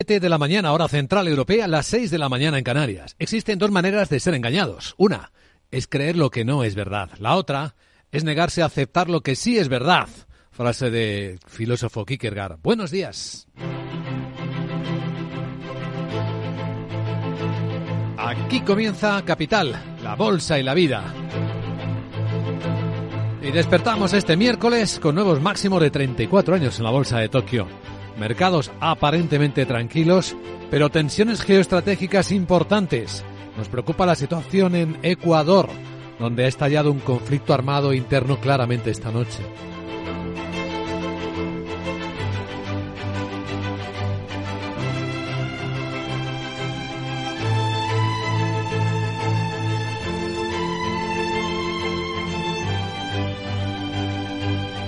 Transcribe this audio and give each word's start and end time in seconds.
7 0.00 0.20
de 0.20 0.28
la 0.28 0.38
mañana, 0.38 0.72
hora 0.72 0.86
central 0.86 1.26
europea, 1.26 1.66
las 1.66 1.86
6 1.86 2.12
de 2.12 2.18
la 2.18 2.28
mañana 2.28 2.56
en 2.56 2.62
Canarias. 2.62 3.16
Existen 3.18 3.58
dos 3.58 3.72
maneras 3.72 4.08
de 4.08 4.20
ser 4.20 4.34
engañados. 4.34 4.94
Una 4.96 5.32
es 5.72 5.88
creer 5.88 6.16
lo 6.16 6.30
que 6.30 6.44
no 6.44 6.62
es 6.62 6.76
verdad. 6.76 7.10
La 7.18 7.34
otra 7.34 7.74
es 8.12 8.22
negarse 8.22 8.62
a 8.62 8.66
aceptar 8.66 9.10
lo 9.10 9.22
que 9.22 9.34
sí 9.34 9.58
es 9.58 9.68
verdad. 9.68 10.08
Frase 10.52 10.92
de 10.92 11.40
filósofo 11.48 12.04
Kierkegaard. 12.04 12.60
Buenos 12.62 12.92
días. 12.92 13.48
Aquí 18.16 18.60
comienza 18.60 19.24
Capital, 19.24 19.96
la 20.04 20.14
bolsa 20.14 20.60
y 20.60 20.62
la 20.62 20.74
vida. 20.74 21.12
Y 23.42 23.50
despertamos 23.50 24.12
este 24.12 24.36
miércoles 24.36 25.00
con 25.00 25.16
nuevos 25.16 25.42
máximos 25.42 25.82
de 25.82 25.90
34 25.90 26.54
años 26.54 26.78
en 26.78 26.84
la 26.84 26.90
bolsa 26.92 27.18
de 27.18 27.28
Tokio 27.28 27.66
mercados 28.18 28.70
aparentemente 28.80 29.64
tranquilos, 29.66 30.36
pero 30.70 30.90
tensiones 30.90 31.42
geoestratégicas 31.42 32.32
importantes. 32.32 33.24
Nos 33.56 33.68
preocupa 33.68 34.06
la 34.06 34.14
situación 34.14 34.74
en 34.74 34.98
Ecuador, 35.02 35.68
donde 36.18 36.44
ha 36.44 36.48
estallado 36.48 36.92
un 36.92 37.00
conflicto 37.00 37.54
armado 37.54 37.92
interno 37.92 38.38
claramente 38.40 38.90
esta 38.90 39.10
noche. 39.10 39.42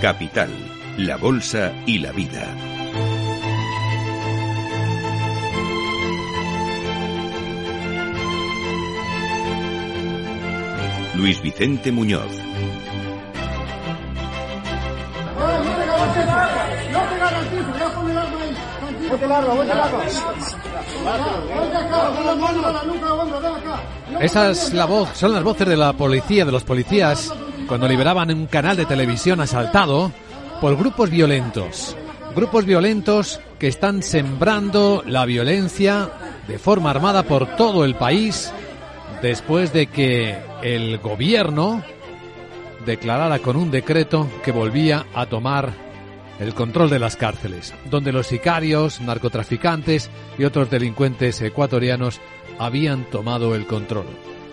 Capital, 0.01 0.49
la 0.97 1.19
Bolsa 1.19 1.75
y 1.85 1.99
la 1.99 2.11
Vida. 2.13 2.70
Luis 11.15 11.43
Vicente 11.43 11.91
Muñoz. 11.91 12.27
Esas 24.21 24.73
la 24.73 24.85
voz, 24.85 25.09
son 25.15 25.33
las 25.33 25.43
voces 25.43 25.67
de 25.69 25.77
la 25.77 25.93
policía, 25.93 26.45
de 26.45 26.53
los 26.53 26.65
policías, 26.65 27.33
cuando 27.67 27.89
liberaban 27.89 28.31
un 28.33 28.47
canal 28.47 28.77
de 28.77 28.87
televisión 28.87 29.41
asaltado 29.41 30.13
por 30.61 30.77
grupos 30.77 31.11
violentos. 31.11 31.97
Grupos 32.35 32.65
violentos 32.65 33.41
que 33.59 33.69
están 33.69 34.03
sembrando 34.03 35.03
la 35.07 35.25
violencia 35.25 36.11
de 36.47 36.59
forma 36.59 36.91
armada 36.91 37.25
por 37.25 37.57
todo 37.57 37.85
el 37.85 37.97
país 37.97 38.53
después 39.23 39.73
de 39.73 39.87
que 39.87 40.39
el 40.63 40.99
gobierno 40.99 41.83
declarara 42.87 43.39
con 43.41 43.57
un 43.57 43.71
decreto 43.71 44.29
que 44.43 44.53
volvía 44.53 45.07
a 45.15 45.27
tomar 45.27 45.73
el 46.39 46.55
control 46.55 46.89
de 46.89 46.99
las 46.99 47.17
cárceles, 47.17 47.75
donde 47.91 48.13
los 48.13 48.27
sicarios, 48.27 49.01
narcotraficantes 49.01 50.11
y 50.39 50.45
otros 50.45 50.71
delincuentes 50.71 51.41
ecuatorianos 51.43 52.21
habían 52.59 53.05
tomado 53.11 53.55
el 53.55 53.67
control. 53.67 54.07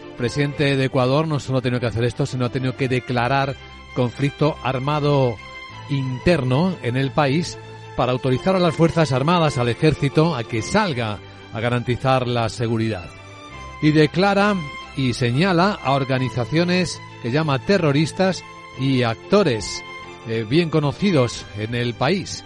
El 0.10 0.18
presidente 0.18 0.76
de 0.76 0.86
Ecuador 0.86 1.28
no 1.28 1.40
solo 1.40 1.60
ha 1.60 1.62
tenido 1.62 1.80
que 1.80 1.86
hacer 1.86 2.04
esto, 2.04 2.26
sino 2.26 2.46
ha 2.46 2.50
tenido 2.50 2.76
que 2.76 2.90
declarar 2.90 3.56
conflicto 3.96 4.58
armado 4.64 5.38
interno 5.90 6.76
en 6.84 6.98
el 6.98 7.12
país 7.12 7.58
para 7.96 8.12
autorizar 8.12 8.56
a 8.56 8.60
las 8.60 8.76
Fuerzas 8.76 9.14
Armadas, 9.14 9.58
al 9.58 9.70
ejército, 9.70 10.36
a 10.36 10.44
que 10.44 10.62
salga 10.62 11.20
a 11.54 11.60
garantizar 11.62 12.28
la 12.28 12.50
seguridad 12.50 13.10
y 13.82 13.92
declara 13.92 14.56
y 14.96 15.14
señala 15.14 15.78
a 15.84 15.94
organizaciones 15.94 17.00
que 17.22 17.32
llama 17.32 17.60
terroristas 17.60 18.44
y 18.80 19.04
actores 19.04 19.84
eh, 20.28 20.46
bien 20.48 20.70
conocidos 20.70 21.46
en 21.58 21.76
el 21.76 21.94
país 21.94 22.44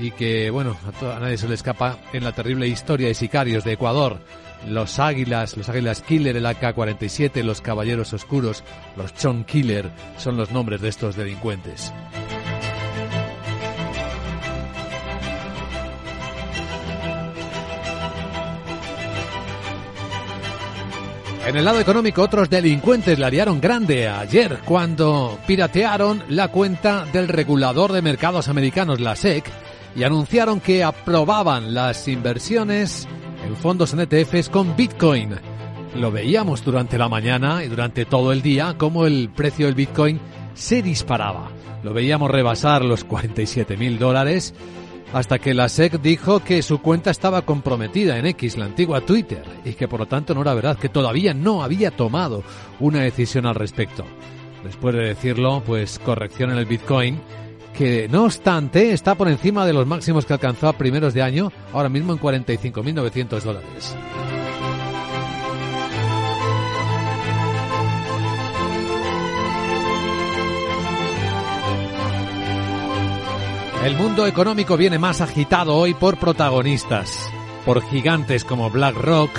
y 0.00 0.10
que, 0.10 0.50
bueno, 0.50 0.76
a, 0.84 1.16
a, 1.16 1.20
nadie 1.20 1.38
se 1.38 1.48
le 1.48 1.54
escapa 1.54 1.98
en 2.12 2.24
la 2.24 2.32
terrible 2.32 2.66
historia 2.66 3.08
de 3.08 3.14
sicarios 3.14 3.64
de 3.64 3.72
Ecuador. 3.72 4.18
Los 4.66 4.98
Águilas, 4.98 5.56
los 5.56 5.68
Águilas 5.68 6.02
Killer, 6.02 6.36
el 6.36 6.46
AK-47, 6.46 7.42
los 7.42 7.60
Caballeros 7.60 8.12
Oscuros, 8.12 8.64
los 8.96 9.14
Chon 9.14 9.44
Killer 9.44 9.90
son 10.16 10.36
los 10.36 10.50
nombres 10.50 10.80
de 10.80 10.88
estos 10.88 11.16
delincuentes. 11.16 11.92
En 21.46 21.56
el 21.56 21.64
lado 21.66 21.78
económico, 21.78 22.22
otros 22.22 22.48
delincuentes 22.48 23.18
la 23.18 23.28
liaron 23.28 23.60
grande 23.60 24.08
ayer 24.08 24.60
cuando 24.64 25.38
piratearon 25.46 26.22
la 26.30 26.48
cuenta 26.48 27.04
del 27.12 27.28
regulador 27.28 27.92
de 27.92 28.00
mercados 28.00 28.48
americanos, 28.48 28.98
la 28.98 29.14
SEC, 29.14 29.44
y 29.94 30.04
anunciaron 30.04 30.60
que 30.60 30.82
aprobaban 30.82 31.74
las 31.74 32.08
inversiones 32.08 33.06
en 33.46 33.56
fondos 33.56 33.92
en 33.92 34.00
ETFs 34.00 34.48
con 34.48 34.74
Bitcoin. 34.74 35.34
Lo 35.94 36.10
veíamos 36.10 36.64
durante 36.64 36.96
la 36.96 37.10
mañana 37.10 37.62
y 37.62 37.68
durante 37.68 38.06
todo 38.06 38.32
el 38.32 38.40
día 38.40 38.76
como 38.78 39.04
el 39.04 39.28
precio 39.28 39.66
del 39.66 39.74
Bitcoin 39.74 40.20
se 40.54 40.80
disparaba. 40.80 41.50
Lo 41.82 41.92
veíamos 41.92 42.30
rebasar 42.30 42.82
los 42.82 43.04
47 43.04 43.76
mil 43.76 43.98
dólares 43.98 44.54
hasta 45.14 45.38
que 45.38 45.54
la 45.54 45.68
SEC 45.68 46.00
dijo 46.00 46.40
que 46.40 46.60
su 46.60 46.80
cuenta 46.82 47.12
estaba 47.12 47.42
comprometida 47.42 48.18
en 48.18 48.26
X, 48.26 48.58
la 48.58 48.64
antigua 48.64 49.00
Twitter, 49.00 49.44
y 49.64 49.74
que 49.74 49.86
por 49.86 50.00
lo 50.00 50.06
tanto 50.06 50.34
no 50.34 50.42
era 50.42 50.54
verdad, 50.54 50.76
que 50.76 50.88
todavía 50.88 51.32
no 51.32 51.62
había 51.62 51.92
tomado 51.92 52.42
una 52.80 53.00
decisión 53.00 53.46
al 53.46 53.54
respecto. 53.54 54.04
Después 54.64 54.92
de 54.96 55.02
decirlo, 55.02 55.62
pues 55.64 56.00
corrección 56.00 56.50
en 56.50 56.58
el 56.58 56.66
Bitcoin, 56.66 57.20
que 57.78 58.08
no 58.08 58.24
obstante 58.24 58.92
está 58.92 59.14
por 59.14 59.28
encima 59.28 59.64
de 59.64 59.72
los 59.72 59.86
máximos 59.86 60.26
que 60.26 60.32
alcanzó 60.32 60.66
a 60.66 60.72
primeros 60.72 61.14
de 61.14 61.22
año, 61.22 61.52
ahora 61.72 61.88
mismo 61.88 62.12
en 62.12 62.18
45.900 62.18 63.40
dólares. 63.42 63.94
El 73.84 73.98
mundo 73.98 74.26
económico 74.26 74.78
viene 74.78 74.98
más 74.98 75.20
agitado 75.20 75.76
hoy 75.76 75.92
por 75.92 76.16
protagonistas, 76.16 77.30
por 77.66 77.82
gigantes 77.82 78.42
como 78.42 78.70
BlackRock, 78.70 79.30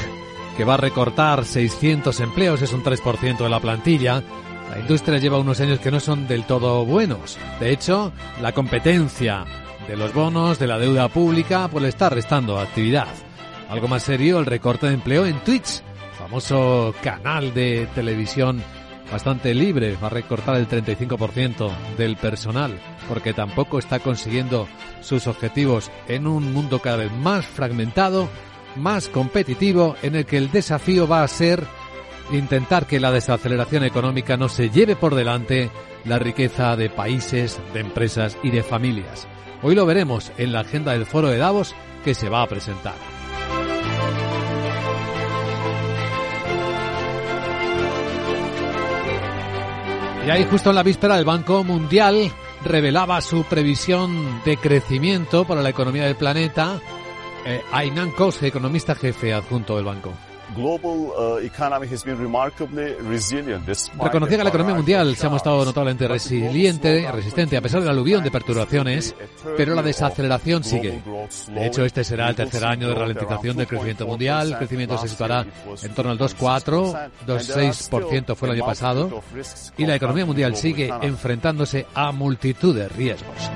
que 0.56 0.64
va 0.64 0.76
a 0.76 0.78
recortar 0.78 1.46
600 1.46 2.20
empleos, 2.20 2.62
es 2.62 2.72
un 2.72 2.84
3% 2.84 3.40
de 3.40 3.50
la 3.50 3.60
plantilla. 3.60 4.22
La 4.70 4.80
industria 4.80 5.18
lleva 5.18 5.40
unos 5.40 5.60
años 5.62 5.80
que 5.80 5.90
no 5.90 6.00
son 6.00 6.28
del 6.28 6.44
todo 6.44 6.86
buenos. 6.86 7.40
De 7.60 7.72
hecho, 7.72 8.14
la 8.40 8.52
competencia 8.52 9.46
de 9.88 9.98
los 9.98 10.14
bonos, 10.14 10.60
de 10.60 10.68
la 10.68 10.78
deuda 10.78 11.08
pública, 11.08 11.68
pues 11.68 11.82
le 11.82 11.90
está 11.90 12.10
restando 12.10 12.60
actividad. 12.60 13.08
Algo 13.68 13.88
más 13.88 14.04
serio, 14.04 14.38
el 14.38 14.46
recorte 14.46 14.86
de 14.86 14.94
empleo 14.94 15.26
en 15.26 15.40
Twitch, 15.40 15.82
famoso 16.20 16.94
canal 17.02 17.52
de 17.56 17.88
televisión 17.96 18.62
bastante 19.12 19.56
libre, 19.56 19.98
va 20.02 20.08
a 20.08 20.12
recortar 20.12 20.56
el 20.58 20.68
35% 20.68 21.72
del 21.98 22.16
personal, 22.18 22.80
porque 23.08 23.34
tampoco 23.34 23.80
está 23.80 24.00
consiguiendo 24.00 24.68
sus 25.02 25.28
objetivos 25.28 25.92
en 26.08 26.28
un 26.28 26.54
mundo 26.54 26.80
cada 26.80 26.98
vez 26.98 27.12
más 27.12 27.46
fragmentado, 27.46 28.28
más 28.76 29.10
competitivo, 29.10 29.96
en 30.02 30.16
el 30.16 30.26
que 30.26 30.38
el 30.38 30.52
desafío 30.52 31.08
va 31.08 31.24
a 31.24 31.28
ser 31.28 31.66
intentar 32.32 32.88
que 32.88 33.00
la 33.00 33.12
desaceleración 33.12 33.84
económica 33.84 34.38
no 34.38 34.50
se 34.50 34.70
lleve 34.70 34.96
por 34.96 35.16
delante 35.16 35.70
la 36.06 36.20
riqueza 36.20 36.76
de 36.76 36.90
países, 36.90 37.60
de 37.74 37.82
empresas 37.82 38.38
y 38.44 38.52
de 38.52 38.64
familias. 38.64 39.28
Hoy 39.62 39.76
lo 39.76 39.86
veremos 39.86 40.32
en 40.38 40.52
la 40.52 40.62
agenda 40.62 40.94
del 40.94 41.06
foro 41.06 41.30
de 41.30 41.38
Davos 41.38 41.76
que 42.04 42.14
se 42.14 42.30
va 42.30 42.42
a 42.42 42.48
presentar. 42.48 42.96
Y 50.26 50.30
ahí 50.30 50.46
justo 50.50 50.72
en 50.72 50.76
la 50.76 50.84
víspera 50.84 51.20
el 51.20 51.26
Banco 51.26 51.64
Mundial 51.64 52.32
revelaba 52.66 53.22
su 53.22 53.44
previsión 53.44 54.42
de 54.44 54.58
crecimiento 54.58 55.46
para 55.46 55.62
la 55.62 55.70
economía 55.70 56.06
del 56.06 56.16
planeta. 56.16 56.82
Eh, 57.46 57.62
Ainan 57.72 58.12
Kos, 58.12 58.42
economista 58.44 58.96
jefe 58.96 59.34
adjunto 59.34 59.76
del 59.76 59.86
banco. 59.86 60.12
Reconocía 64.02 64.38
que 64.38 64.44
la 64.44 64.50
economía 64.50 64.76
mundial 64.76 65.16
se 65.16 65.28
ha 65.28 65.30
mostrado 65.30 65.66
notablemente 65.66 66.08
resiliente, 66.08 67.12
resistente 67.12 67.58
a 67.58 67.62
pesar 67.62 67.82
del 67.82 67.90
aluvión 67.90 68.24
de 68.24 68.32
perturbaciones, 68.32 69.16
pero 69.58 69.76
la 69.76 69.82
desaceleración 69.82 70.64
sigue. 70.64 71.02
De 71.50 71.68
hecho, 71.68 71.84
este 71.86 72.04
será 72.04 72.30
el 72.30 72.36
tercer 72.36 72.66
año 72.66 72.90
de 72.90 72.96
ralentización 72.96 73.58
del 73.58 73.68
crecimiento 73.68 74.08
mundial. 74.08 74.52
El 74.52 74.58
crecimiento 74.58 74.98
se 74.98 75.08
situará 75.08 75.46
en 75.82 75.94
torno 75.94 76.12
al 76.12 76.20
2,4, 76.20 77.12
2,6% 77.28 78.36
fue 78.36 78.50
el 78.50 78.56
año 78.56 78.66
pasado, 78.66 79.24
y 79.78 79.86
la 79.86 79.96
economía 79.96 80.26
mundial 80.26 80.56
sigue 80.56 80.92
enfrentándose 81.02 81.86
a 81.94 82.12
multitud 82.12 82.76
de 82.76 82.88
riesgos. 82.88 83.52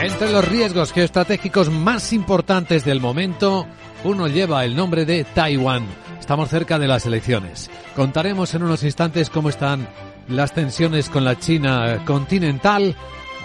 Entre 0.00 0.30
los 0.30 0.46
riesgos 0.46 0.92
geoestratégicos 0.92 1.70
más 1.70 2.12
importantes 2.12 2.84
del 2.84 3.00
momento, 3.00 3.66
uno 4.04 4.28
lleva 4.28 4.64
el 4.64 4.76
nombre 4.76 5.06
de 5.06 5.24
Taiwán. 5.24 5.86
Estamos 6.20 6.50
cerca 6.50 6.78
de 6.78 6.86
las 6.86 7.06
elecciones. 7.06 7.70
Contaremos 7.94 8.54
en 8.54 8.62
unos 8.62 8.82
instantes 8.82 9.30
cómo 9.30 9.48
están 9.48 9.88
las 10.28 10.52
tensiones 10.52 11.08
con 11.08 11.24
la 11.24 11.38
China 11.38 12.02
continental, 12.04 12.94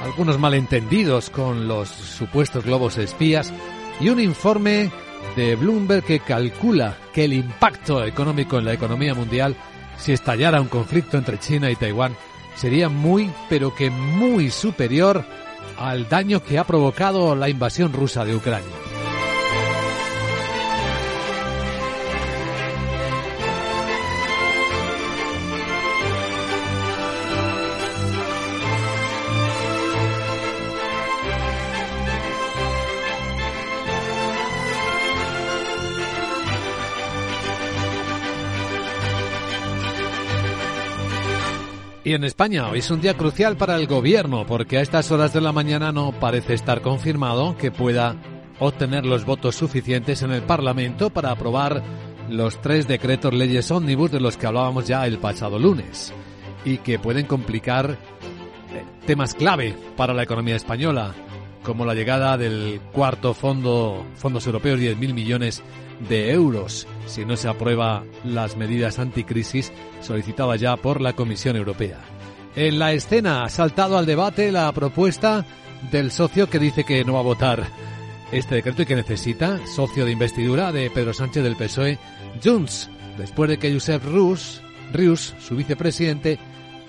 algunos 0.04 0.40
malentendidos 0.40 1.30
con 1.30 1.70
los 1.70 1.88
supuestos 1.88 2.66
globos 2.66 2.98
espías 2.98 3.54
y 4.02 4.10
un 4.10 4.20
informe 4.20 4.92
de 5.38 5.56
Bloomberg 5.56 6.04
que 6.04 6.20
calcula 6.20 6.98
que 7.14 7.26
el 7.26 7.34
impacto 7.34 8.04
económico 8.04 8.60
en 8.60 8.66
la 8.66 8.74
economía 8.74 9.14
mundial 9.14 9.56
si 9.98 10.12
estallara 10.12 10.60
un 10.60 10.68
conflicto 10.68 11.18
entre 11.18 11.40
China 11.40 11.72
y 11.72 11.76
Taiwán 11.76 12.16
sería 12.56 12.90
muy, 12.90 13.32
pero 13.50 13.74
que 13.74 13.90
muy 13.90 14.50
superior 14.50 15.24
al 15.88 16.08
daño 16.08 16.44
que 16.44 16.58
ha 16.58 16.64
provocado 16.64 17.36
la 17.36 17.50
invasión 17.50 17.94
rusa 17.94 18.26
de 18.26 18.36
Ucrania. 18.36 18.91
Y 42.12 42.14
en 42.14 42.26
España. 42.26 42.68
Hoy 42.68 42.80
es 42.80 42.92
un 42.92 43.00
día 43.00 43.16
crucial 43.16 43.56
para 43.56 43.78
el 43.78 43.88
gobierno 43.88 44.46
porque 44.46 44.78
a 44.78 44.82
estas 44.82 45.10
horas 45.12 45.32
de 45.32 45.40
la 45.40 45.54
mañana 45.54 45.94
no 45.94 46.12
parece 46.12 46.54
estar 46.54 46.82
confirmado 46.82 47.56
que 47.56 47.72
pueda 47.72 48.18
obtener 48.60 49.06
los 49.06 49.24
votos 49.24 49.56
suficientes 49.56 50.22
en 50.22 50.32
el 50.32 50.42
Parlamento 50.42 51.10
para 51.10 51.32
aprobar 51.32 51.82
los 52.28 52.60
tres 52.60 52.86
decretos 52.86 53.34
leyes 53.34 53.72
ómnibus 53.72 54.12
de 54.12 54.20
los 54.20 54.36
que 54.36 54.46
hablábamos 54.46 54.90
ya 54.90 55.08
el 55.08 55.20
pasado 55.20 55.58
lunes 55.58 56.14
y 56.66 56.80
que 56.80 57.00
pueden 57.00 57.28
complicar 57.28 57.92
eh, 57.92 58.84
temas 59.06 59.34
clave 59.34 59.74
para 59.96 60.14
la 60.14 60.24
economía 60.24 60.58
española 60.58 61.14
como 61.64 61.86
la 61.86 61.94
llegada 61.94 62.38
del 62.38 62.82
cuarto 62.92 63.34
fondo, 63.34 64.06
fondos 64.16 64.46
europeos, 64.46 64.82
10.000 64.82 65.14
millones 65.14 65.64
de 66.08 66.32
euros, 66.32 66.88
si 67.08 67.26
no 67.26 67.36
se 67.38 67.48
aprueba 67.48 68.04
las 68.24 68.58
medidas 68.58 69.00
anticrisis 69.00 69.72
solicitadas 70.02 70.60
ya 70.60 70.78
por 70.78 71.02
la 71.02 71.14
Comisión 71.14 71.56
Europea. 71.56 72.00
En 72.56 72.80
la 72.80 72.94
escena 72.94 73.44
ha 73.44 73.50
saltado 73.50 73.98
al 73.98 74.06
debate 74.06 74.52
la 74.52 74.72
propuesta 74.72 75.46
del 75.92 76.12
socio 76.12 76.50
que 76.50 76.60
dice 76.60 76.84
que 76.84 77.04
no 77.04 77.14
va 77.14 77.20
a 77.20 77.24
votar 77.24 77.64
este 78.32 78.56
decreto 78.56 78.82
y 78.82 78.86
que 78.86 78.96
necesita 78.96 79.60
socio 79.68 80.06
de 80.06 80.12
investidura 80.12 80.72
de 80.72 80.90
Pedro 80.90 81.14
Sánchez 81.14 81.44
del 81.44 81.56
PSOE, 81.56 81.98
Junts, 82.44 82.90
después 83.18 83.50
de 83.50 83.58
que 83.58 83.74
Josep 83.74 84.04
Rus, 84.06 84.62
Rius, 84.94 85.34
su 85.40 85.56
vicepresidente, 85.56 86.40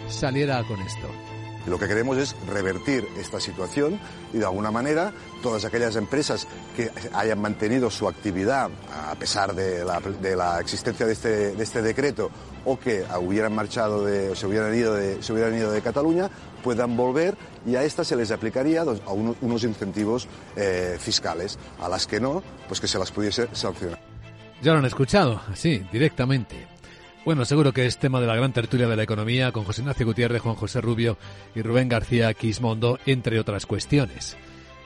saliera 0.08 0.62
con 0.64 0.80
esto. 0.80 1.31
Lo 1.66 1.78
que 1.78 1.86
queremos 1.86 2.18
es 2.18 2.36
revertir 2.46 3.06
esta 3.18 3.40
situación 3.40 3.98
y 4.32 4.38
de 4.38 4.44
alguna 4.44 4.70
manera 4.70 5.12
todas 5.42 5.64
aquellas 5.64 5.96
empresas 5.96 6.46
que 6.76 6.90
hayan 7.12 7.40
mantenido 7.40 7.90
su 7.90 8.08
actividad 8.08 8.70
a 9.10 9.14
pesar 9.14 9.54
de 9.54 9.84
la, 9.84 10.60
existencia 10.60 11.06
de 11.06 11.12
este, 11.12 11.54
de 11.54 11.62
este, 11.62 11.82
decreto 11.82 12.30
o 12.64 12.78
que 12.78 13.04
hubieran 13.20 13.54
marchado 13.54 14.04
de, 14.04 14.30
o 14.30 14.34
se 14.34 14.46
hubieran 14.46 14.74
ido 14.74 14.94
de, 14.94 15.18
de 15.18 15.82
Cataluña 15.82 16.30
puedan 16.62 16.96
volver 16.96 17.36
y 17.66 17.76
a 17.76 17.82
estas 17.82 18.06
se 18.06 18.16
les 18.16 18.30
aplicaría 18.30 18.82
a 18.82 19.12
unos, 19.12 19.64
incentivos 19.64 20.28
eh, 20.56 20.96
fiscales. 20.98 21.58
A 21.80 21.88
las 21.88 22.06
que 22.06 22.20
no, 22.20 22.42
pues 22.68 22.80
que 22.80 22.88
se 22.88 22.98
las 22.98 23.10
pudiese 23.10 23.48
sancionar. 23.52 24.00
Ya 24.62 24.72
lo 24.72 24.78
han 24.78 24.84
escuchado, 24.84 25.42
así, 25.50 25.84
directamente. 25.92 26.71
Bueno, 27.24 27.44
seguro 27.44 27.72
que 27.72 27.86
es 27.86 27.98
tema 27.98 28.20
de 28.20 28.26
la 28.26 28.34
gran 28.34 28.52
tertulia 28.52 28.88
de 28.88 28.96
la 28.96 29.04
economía 29.04 29.52
con 29.52 29.62
José 29.62 29.82
Ignacio 29.82 30.04
Gutiérrez, 30.04 30.42
Juan 30.42 30.56
José 30.56 30.80
Rubio 30.80 31.16
y 31.54 31.62
Rubén 31.62 31.88
García 31.88 32.34
Quismondo, 32.34 32.98
entre 33.06 33.38
otras 33.38 33.64
cuestiones. 33.64 34.36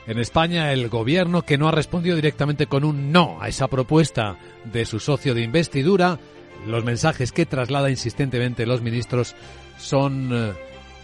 En 0.05 0.19
España, 0.19 0.71
el 0.71 0.87
gobierno, 0.87 1.41
que 1.41 1.57
no 1.57 1.67
ha 1.67 1.71
respondido 1.71 2.15
directamente 2.15 2.67
con 2.67 2.83
un 2.83 3.11
no 3.11 3.41
a 3.41 3.47
esa 3.47 3.67
propuesta 3.67 4.37
de 4.65 4.85
su 4.85 4.99
socio 4.99 5.33
de 5.33 5.41
investidura, 5.41 6.19
los 6.67 6.83
mensajes 6.83 7.31
que 7.31 7.47
traslada 7.47 7.89
insistentemente 7.89 8.67
los 8.67 8.83
ministros 8.83 9.35
son 9.79 10.29
eh, 10.31 10.53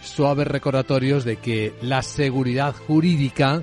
suaves 0.04 0.46
recordatorios 0.46 1.24
de 1.24 1.36
que 1.36 1.74
la 1.82 2.02
seguridad 2.02 2.76
jurídica 2.76 3.62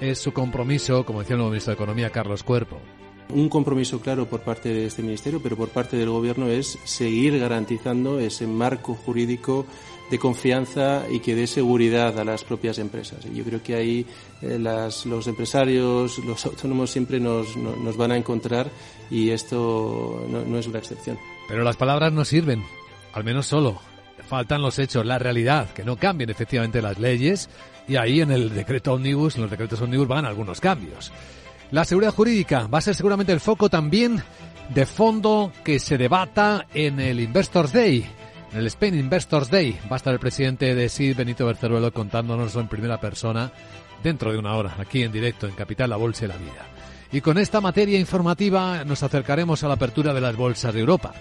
es 0.00 0.20
su 0.20 0.32
compromiso, 0.32 1.04
como 1.04 1.18
decía 1.18 1.34
el 1.34 1.38
nuevo 1.38 1.50
ministro 1.50 1.72
de 1.72 1.82
Economía, 1.82 2.10
Carlos 2.10 2.44
Cuerpo. 2.44 2.80
Un 3.30 3.48
compromiso 3.48 4.00
claro 4.00 4.26
por 4.26 4.40
parte 4.40 4.70
de 4.70 4.86
este 4.86 5.02
Ministerio, 5.02 5.40
pero 5.42 5.56
por 5.56 5.68
parte 5.68 5.96
del 5.96 6.08
Gobierno 6.08 6.48
es 6.48 6.78
seguir 6.84 7.38
garantizando 7.38 8.18
ese 8.20 8.46
marco 8.46 8.94
jurídico 8.94 9.66
de 10.10 10.18
confianza 10.18 11.04
y 11.10 11.20
que 11.20 11.34
dé 11.34 11.46
seguridad 11.46 12.18
a 12.18 12.24
las 12.24 12.42
propias 12.42 12.78
empresas. 12.78 13.24
Yo 13.32 13.44
creo 13.44 13.62
que 13.62 13.74
ahí 13.74 14.06
eh, 14.40 14.58
los 14.58 15.26
empresarios, 15.26 16.18
los 16.18 16.46
autónomos 16.46 16.90
siempre 16.90 17.20
nos, 17.20 17.54
van 17.96 18.12
a 18.12 18.16
encontrar 18.16 18.70
y 19.10 19.30
esto 19.30 20.24
no, 20.30 20.44
no 20.44 20.58
es 20.58 20.66
una 20.66 20.78
excepción. 20.78 21.18
Pero 21.48 21.62
las 21.62 21.76
palabras 21.76 22.12
no 22.12 22.24
sirven, 22.24 22.64
al 23.12 23.24
menos 23.24 23.46
solo. 23.46 23.78
Faltan 24.26 24.62
los 24.62 24.78
hechos, 24.78 25.06
la 25.06 25.18
realidad, 25.18 25.70
que 25.72 25.84
no 25.84 25.96
cambien 25.96 26.30
efectivamente 26.30 26.82
las 26.82 26.98
leyes 26.98 27.48
y 27.86 27.96
ahí 27.96 28.20
en 28.20 28.30
el 28.30 28.54
decreto 28.54 28.94
omnibus, 28.94 29.36
en 29.36 29.42
los 29.42 29.50
decretos 29.50 29.80
omnibus 29.80 30.08
van 30.08 30.26
algunos 30.26 30.60
cambios. 30.60 31.12
La 31.70 31.84
seguridad 31.84 32.14
jurídica 32.14 32.66
va 32.66 32.78
a 32.78 32.82
ser 32.82 32.94
seguramente 32.94 33.32
el 33.32 33.40
foco 33.40 33.68
también 33.68 34.22
de 34.70 34.86
fondo 34.86 35.52
que 35.62 35.78
se 35.78 35.98
debata 35.98 36.66
en 36.72 36.98
el 36.98 37.20
Investors 37.20 37.74
Day. 37.74 38.06
En 38.52 38.58
el 38.58 38.66
Spain 38.68 38.98
Investors 38.98 39.50
Day 39.50 39.78
va 39.90 39.96
a 39.96 39.98
estar 39.98 40.14
el 40.14 40.18
presidente 40.18 40.74
de 40.74 40.88
SID, 40.88 41.14
Benito 41.14 41.44
Berceruelo, 41.44 41.92
contándonos 41.92 42.56
en 42.56 42.68
primera 42.68 42.98
persona 42.98 43.52
dentro 44.02 44.32
de 44.32 44.38
una 44.38 44.54
hora, 44.54 44.76
aquí 44.78 45.02
en 45.02 45.12
directo 45.12 45.46
en 45.46 45.54
Capital, 45.54 45.90
la 45.90 45.96
Bolsa 45.96 46.24
y 46.24 46.28
la 46.28 46.38
Vida. 46.38 46.66
Y 47.12 47.20
con 47.20 47.36
esta 47.36 47.60
materia 47.60 47.98
informativa 47.98 48.82
nos 48.84 49.02
acercaremos 49.02 49.62
a 49.62 49.68
la 49.68 49.74
apertura 49.74 50.14
de 50.14 50.22
las 50.22 50.36
bolsas 50.36 50.72
de 50.72 50.80
Europa, 50.80 51.12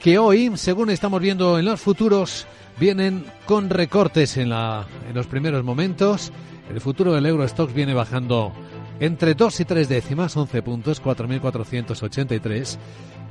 que 0.00 0.18
hoy, 0.18 0.52
según 0.54 0.90
estamos 0.90 1.20
viendo 1.20 1.58
en 1.58 1.64
los 1.64 1.80
futuros, 1.80 2.46
vienen 2.78 3.24
con 3.44 3.68
recortes 3.70 4.36
en, 4.36 4.50
la, 4.50 4.86
en 5.08 5.14
los 5.14 5.26
primeros 5.26 5.64
momentos. 5.64 6.30
El 6.70 6.80
futuro 6.80 7.12
del 7.12 7.26
Eurostox 7.26 7.74
viene 7.74 7.92
bajando 7.92 8.52
entre 9.00 9.34
2 9.34 9.60
y 9.60 9.64
3 9.64 9.88
décimas, 9.88 10.36
11 10.36 10.62
puntos, 10.62 11.02
4.483. 11.02 12.78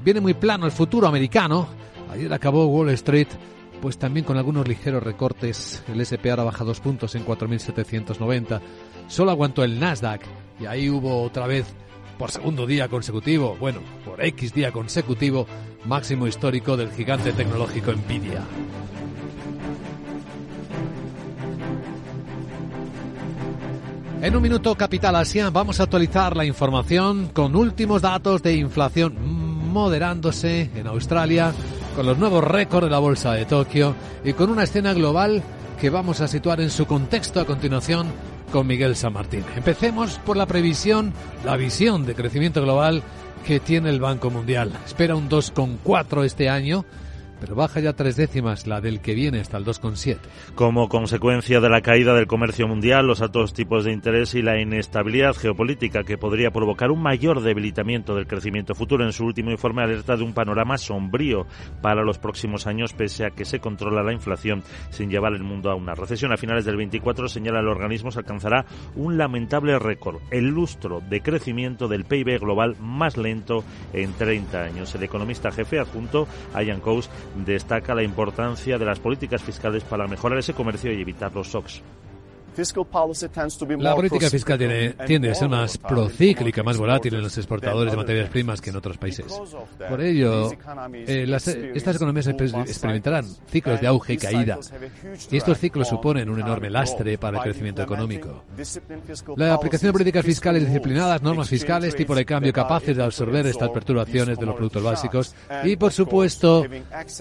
Viene 0.04 0.20
muy 0.20 0.34
plano 0.34 0.66
el 0.66 0.72
futuro 0.72 1.08
americano. 1.08 1.68
Ayer 2.12 2.34
acabó 2.34 2.66
Wall 2.66 2.90
Street, 2.90 3.28
pues 3.80 3.98
también 3.98 4.26
con 4.26 4.38
algunos 4.38 4.68
ligeros 4.68 5.04
recortes. 5.04 5.84
El 5.88 6.02
SP 6.02 6.32
ahora 6.32 6.44
baja 6.44 6.64
2 6.64 6.80
puntos 6.80 7.14
en 7.16 7.26
4.790. 7.26 8.60
Solo 9.08 9.32
aguantó 9.32 9.64
el 9.64 9.80
Nasdaq 9.80 10.22
y 10.60 10.66
ahí 10.66 10.90
hubo 10.90 11.22
otra 11.22 11.46
vez 11.46 11.66
por 12.18 12.32
segundo 12.32 12.68
día 12.68 12.90
consecutivo, 12.90 13.56
bueno, 13.60 13.80
por 14.04 14.22
X 14.22 14.54
día 14.54 14.74
consecutivo, 14.74 15.48
máximo 15.86 16.28
histórico 16.28 16.76
del 16.76 16.92
gigante 16.92 17.32
tecnológico 17.32 17.94
Nvidia. 17.94 18.44
En 24.22 24.36
un 24.36 24.42
minuto, 24.42 24.76
Capital 24.76 25.16
Asia, 25.16 25.50
vamos 25.50 25.80
a 25.80 25.84
actualizar 25.84 26.36
la 26.36 26.44
información 26.44 27.30
con 27.32 27.56
últimos 27.56 28.02
datos 28.02 28.44
de 28.44 28.54
inflación 28.54 29.16
moderándose 29.72 30.70
en 30.76 30.88
Australia, 30.88 31.54
con 31.96 32.06
los 32.06 32.18
nuevos 32.18 32.44
récords 32.44 32.88
de 32.88 32.92
la 32.92 33.00
bolsa 33.00 33.32
de 33.32 33.46
Tokio 33.46 33.96
y 34.26 34.34
con 34.34 34.50
una 34.50 34.64
escena 34.64 34.94
global 34.94 35.42
que 35.80 35.90
vamos 35.90 36.20
a 36.20 36.28
situar 36.28 36.60
en 36.60 36.70
su 36.70 36.86
contexto 36.86 37.40
a 37.40 37.46
continuación 37.46 38.08
con 38.52 38.68
Miguel 38.68 38.98
San 38.98 39.14
Martín. 39.14 39.46
Empecemos 39.56 40.20
por 40.26 40.36
la 40.36 40.48
previsión, 40.48 41.14
la 41.46 41.56
visión 41.56 42.06
de 42.06 42.14
crecimiento 42.14 42.62
global 42.62 43.04
que 43.48 43.62
tiene 43.62 43.90
el 43.90 44.02
Banco 44.02 44.30
Mundial. 44.30 44.74
Espera 44.86 45.16
un 45.16 45.30
2,4 45.30 46.26
este 46.26 46.50
año 46.50 46.84
pero 47.40 47.56
baja 47.56 47.80
ya 47.80 47.94
tres 47.94 48.16
décimas 48.16 48.68
la 48.68 48.82
del 48.82 49.02
que 49.02 49.16
viene 49.16 49.40
hasta 49.40 49.58
el 49.58 49.66
2,7. 49.66 50.18
Como 50.56 50.90
consecuencia 50.90 51.60
de 51.60 51.70
la 51.70 51.82
caída 51.82 52.14
del 52.14 52.28
comercio 52.28 52.68
mundial, 52.68 53.08
los 53.08 53.22
altos 53.22 53.54
tipos 53.54 53.86
de 53.86 53.92
interés 53.92 54.36
y 54.36 54.42
la 54.42 54.60
inestabilidad 54.60 55.36
geopolítica 55.36 56.04
que 56.04 56.18
podría 56.18 56.52
provocar 56.52 56.92
un 56.92 57.02
mayor 57.02 57.42
debilitamiento 57.42 58.16
del 58.16 58.28
crecimiento 58.28 58.76
futuro, 58.76 59.06
en 59.06 59.14
su 59.14 59.26
último 59.26 59.52
informe 59.52 59.84
alerta 59.84 60.16
de 60.16 60.24
un 60.24 60.34
panorama 60.34 60.78
sombrío 60.78 61.46
para 61.82 62.04
los 62.04 62.18
próximos 62.18 62.68
años, 62.68 62.94
pese 62.94 63.26
a 63.26 63.32
que 63.32 63.46
se 63.46 63.60
controla 63.60 64.04
la 64.04 64.14
inflación 64.14 64.64
sin 64.90 65.10
llevar 65.10 65.34
el 65.34 65.44
mundo 65.44 65.72
a 65.72 65.76
una 65.76 65.96
recesión. 65.96 66.32
A 66.32 66.38
finales 66.38 66.66
del 66.66 66.78
24, 66.78 67.28
señala 67.28 67.60
el 67.60 67.68
organismo, 67.68 68.12
se 68.12 68.20
alcanzará 68.20 68.66
un 68.96 69.18
lamentable 69.18 69.78
récord, 69.80 70.22
el 70.32 70.48
lustro 70.48 71.02
de 71.02 71.22
crecimiento 71.22 71.88
del 71.88 72.06
PIB 72.06 72.40
global 72.40 72.76
más 72.80 73.18
lento 73.18 73.64
en 73.94 74.14
30 74.14 74.64
años. 74.64 74.94
El 74.96 75.04
economista 75.04 75.52
jefe 75.52 75.80
adjunto, 75.80 76.28
Ian 76.54 76.82
Coase, 76.82 77.10
destaca 77.36 77.96
la 77.96 78.04
importancia 78.04 78.78
de 78.78 78.86
las 78.86 79.00
políticas 79.00 79.42
fiscales 79.42 79.84
para 79.84 80.08
mejorar 80.08 80.40
ese 80.40 80.54
comercio 80.54 80.92
y 80.92 81.02
evitar 81.02 81.34
los 81.34 81.48
shocks. 81.48 81.82
La 83.80 83.96
política 83.96 84.30
fiscal 84.30 84.58
tiene, 84.58 84.90
tiende 85.06 85.32
a 85.32 85.36
ser 85.36 85.50
más 85.50 85.78
procíclica, 85.78 86.64
más 86.64 86.78
volátil 86.78 87.16
en 87.16 87.22
los 87.22 87.38
exportadores 87.38 87.92
de 87.92 87.98
materias 87.98 88.30
primas 88.30 88.62
que 88.62 88.70
en 88.70 88.76
otros 88.76 88.98
países. 88.98 89.26
Por 89.90 90.02
ello, 90.02 90.52
eh, 90.94 91.26
estas 91.76 91.96
economías 91.96 92.28
experimentarán 92.28 93.26
ciclos 93.48 93.82
de 93.82 93.88
auge 93.88 94.14
y 94.14 94.18
caída. 94.18 94.60
Y 95.32 95.38
estos 95.38 95.58
ciclos 95.58 95.88
suponen 95.88 96.30
un 96.30 96.40
enorme 96.40 96.70
lastre 96.70 97.18
para 97.18 97.38
el 97.38 97.44
crecimiento 97.44 97.82
económico. 97.82 98.44
La 99.36 99.54
aplicación 99.54 99.90
de 99.90 99.94
políticas 99.94 100.26
fiscales 100.26 100.66
disciplinadas, 100.66 101.22
normas 101.22 101.50
fiscales, 101.50 101.96
tipo 101.96 102.16
de 102.16 102.26
cambio 102.26 102.54
capaces 102.54 102.96
de 102.96 103.04
absorber 103.04 103.46
estas 103.46 103.70
perturbaciones 103.70 104.38
de 104.38 104.46
los 104.46 104.56
productos 104.56 104.84
básicos 104.84 105.36
y, 105.64 105.76
por 105.76 105.92
supuesto, 105.92 106.66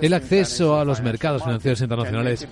el 0.00 0.14
acceso 0.14 0.78
a 0.78 0.84
los 0.84 1.00
mercados 1.00 1.42
financieros 1.42 1.80
internacionales 1.80 2.46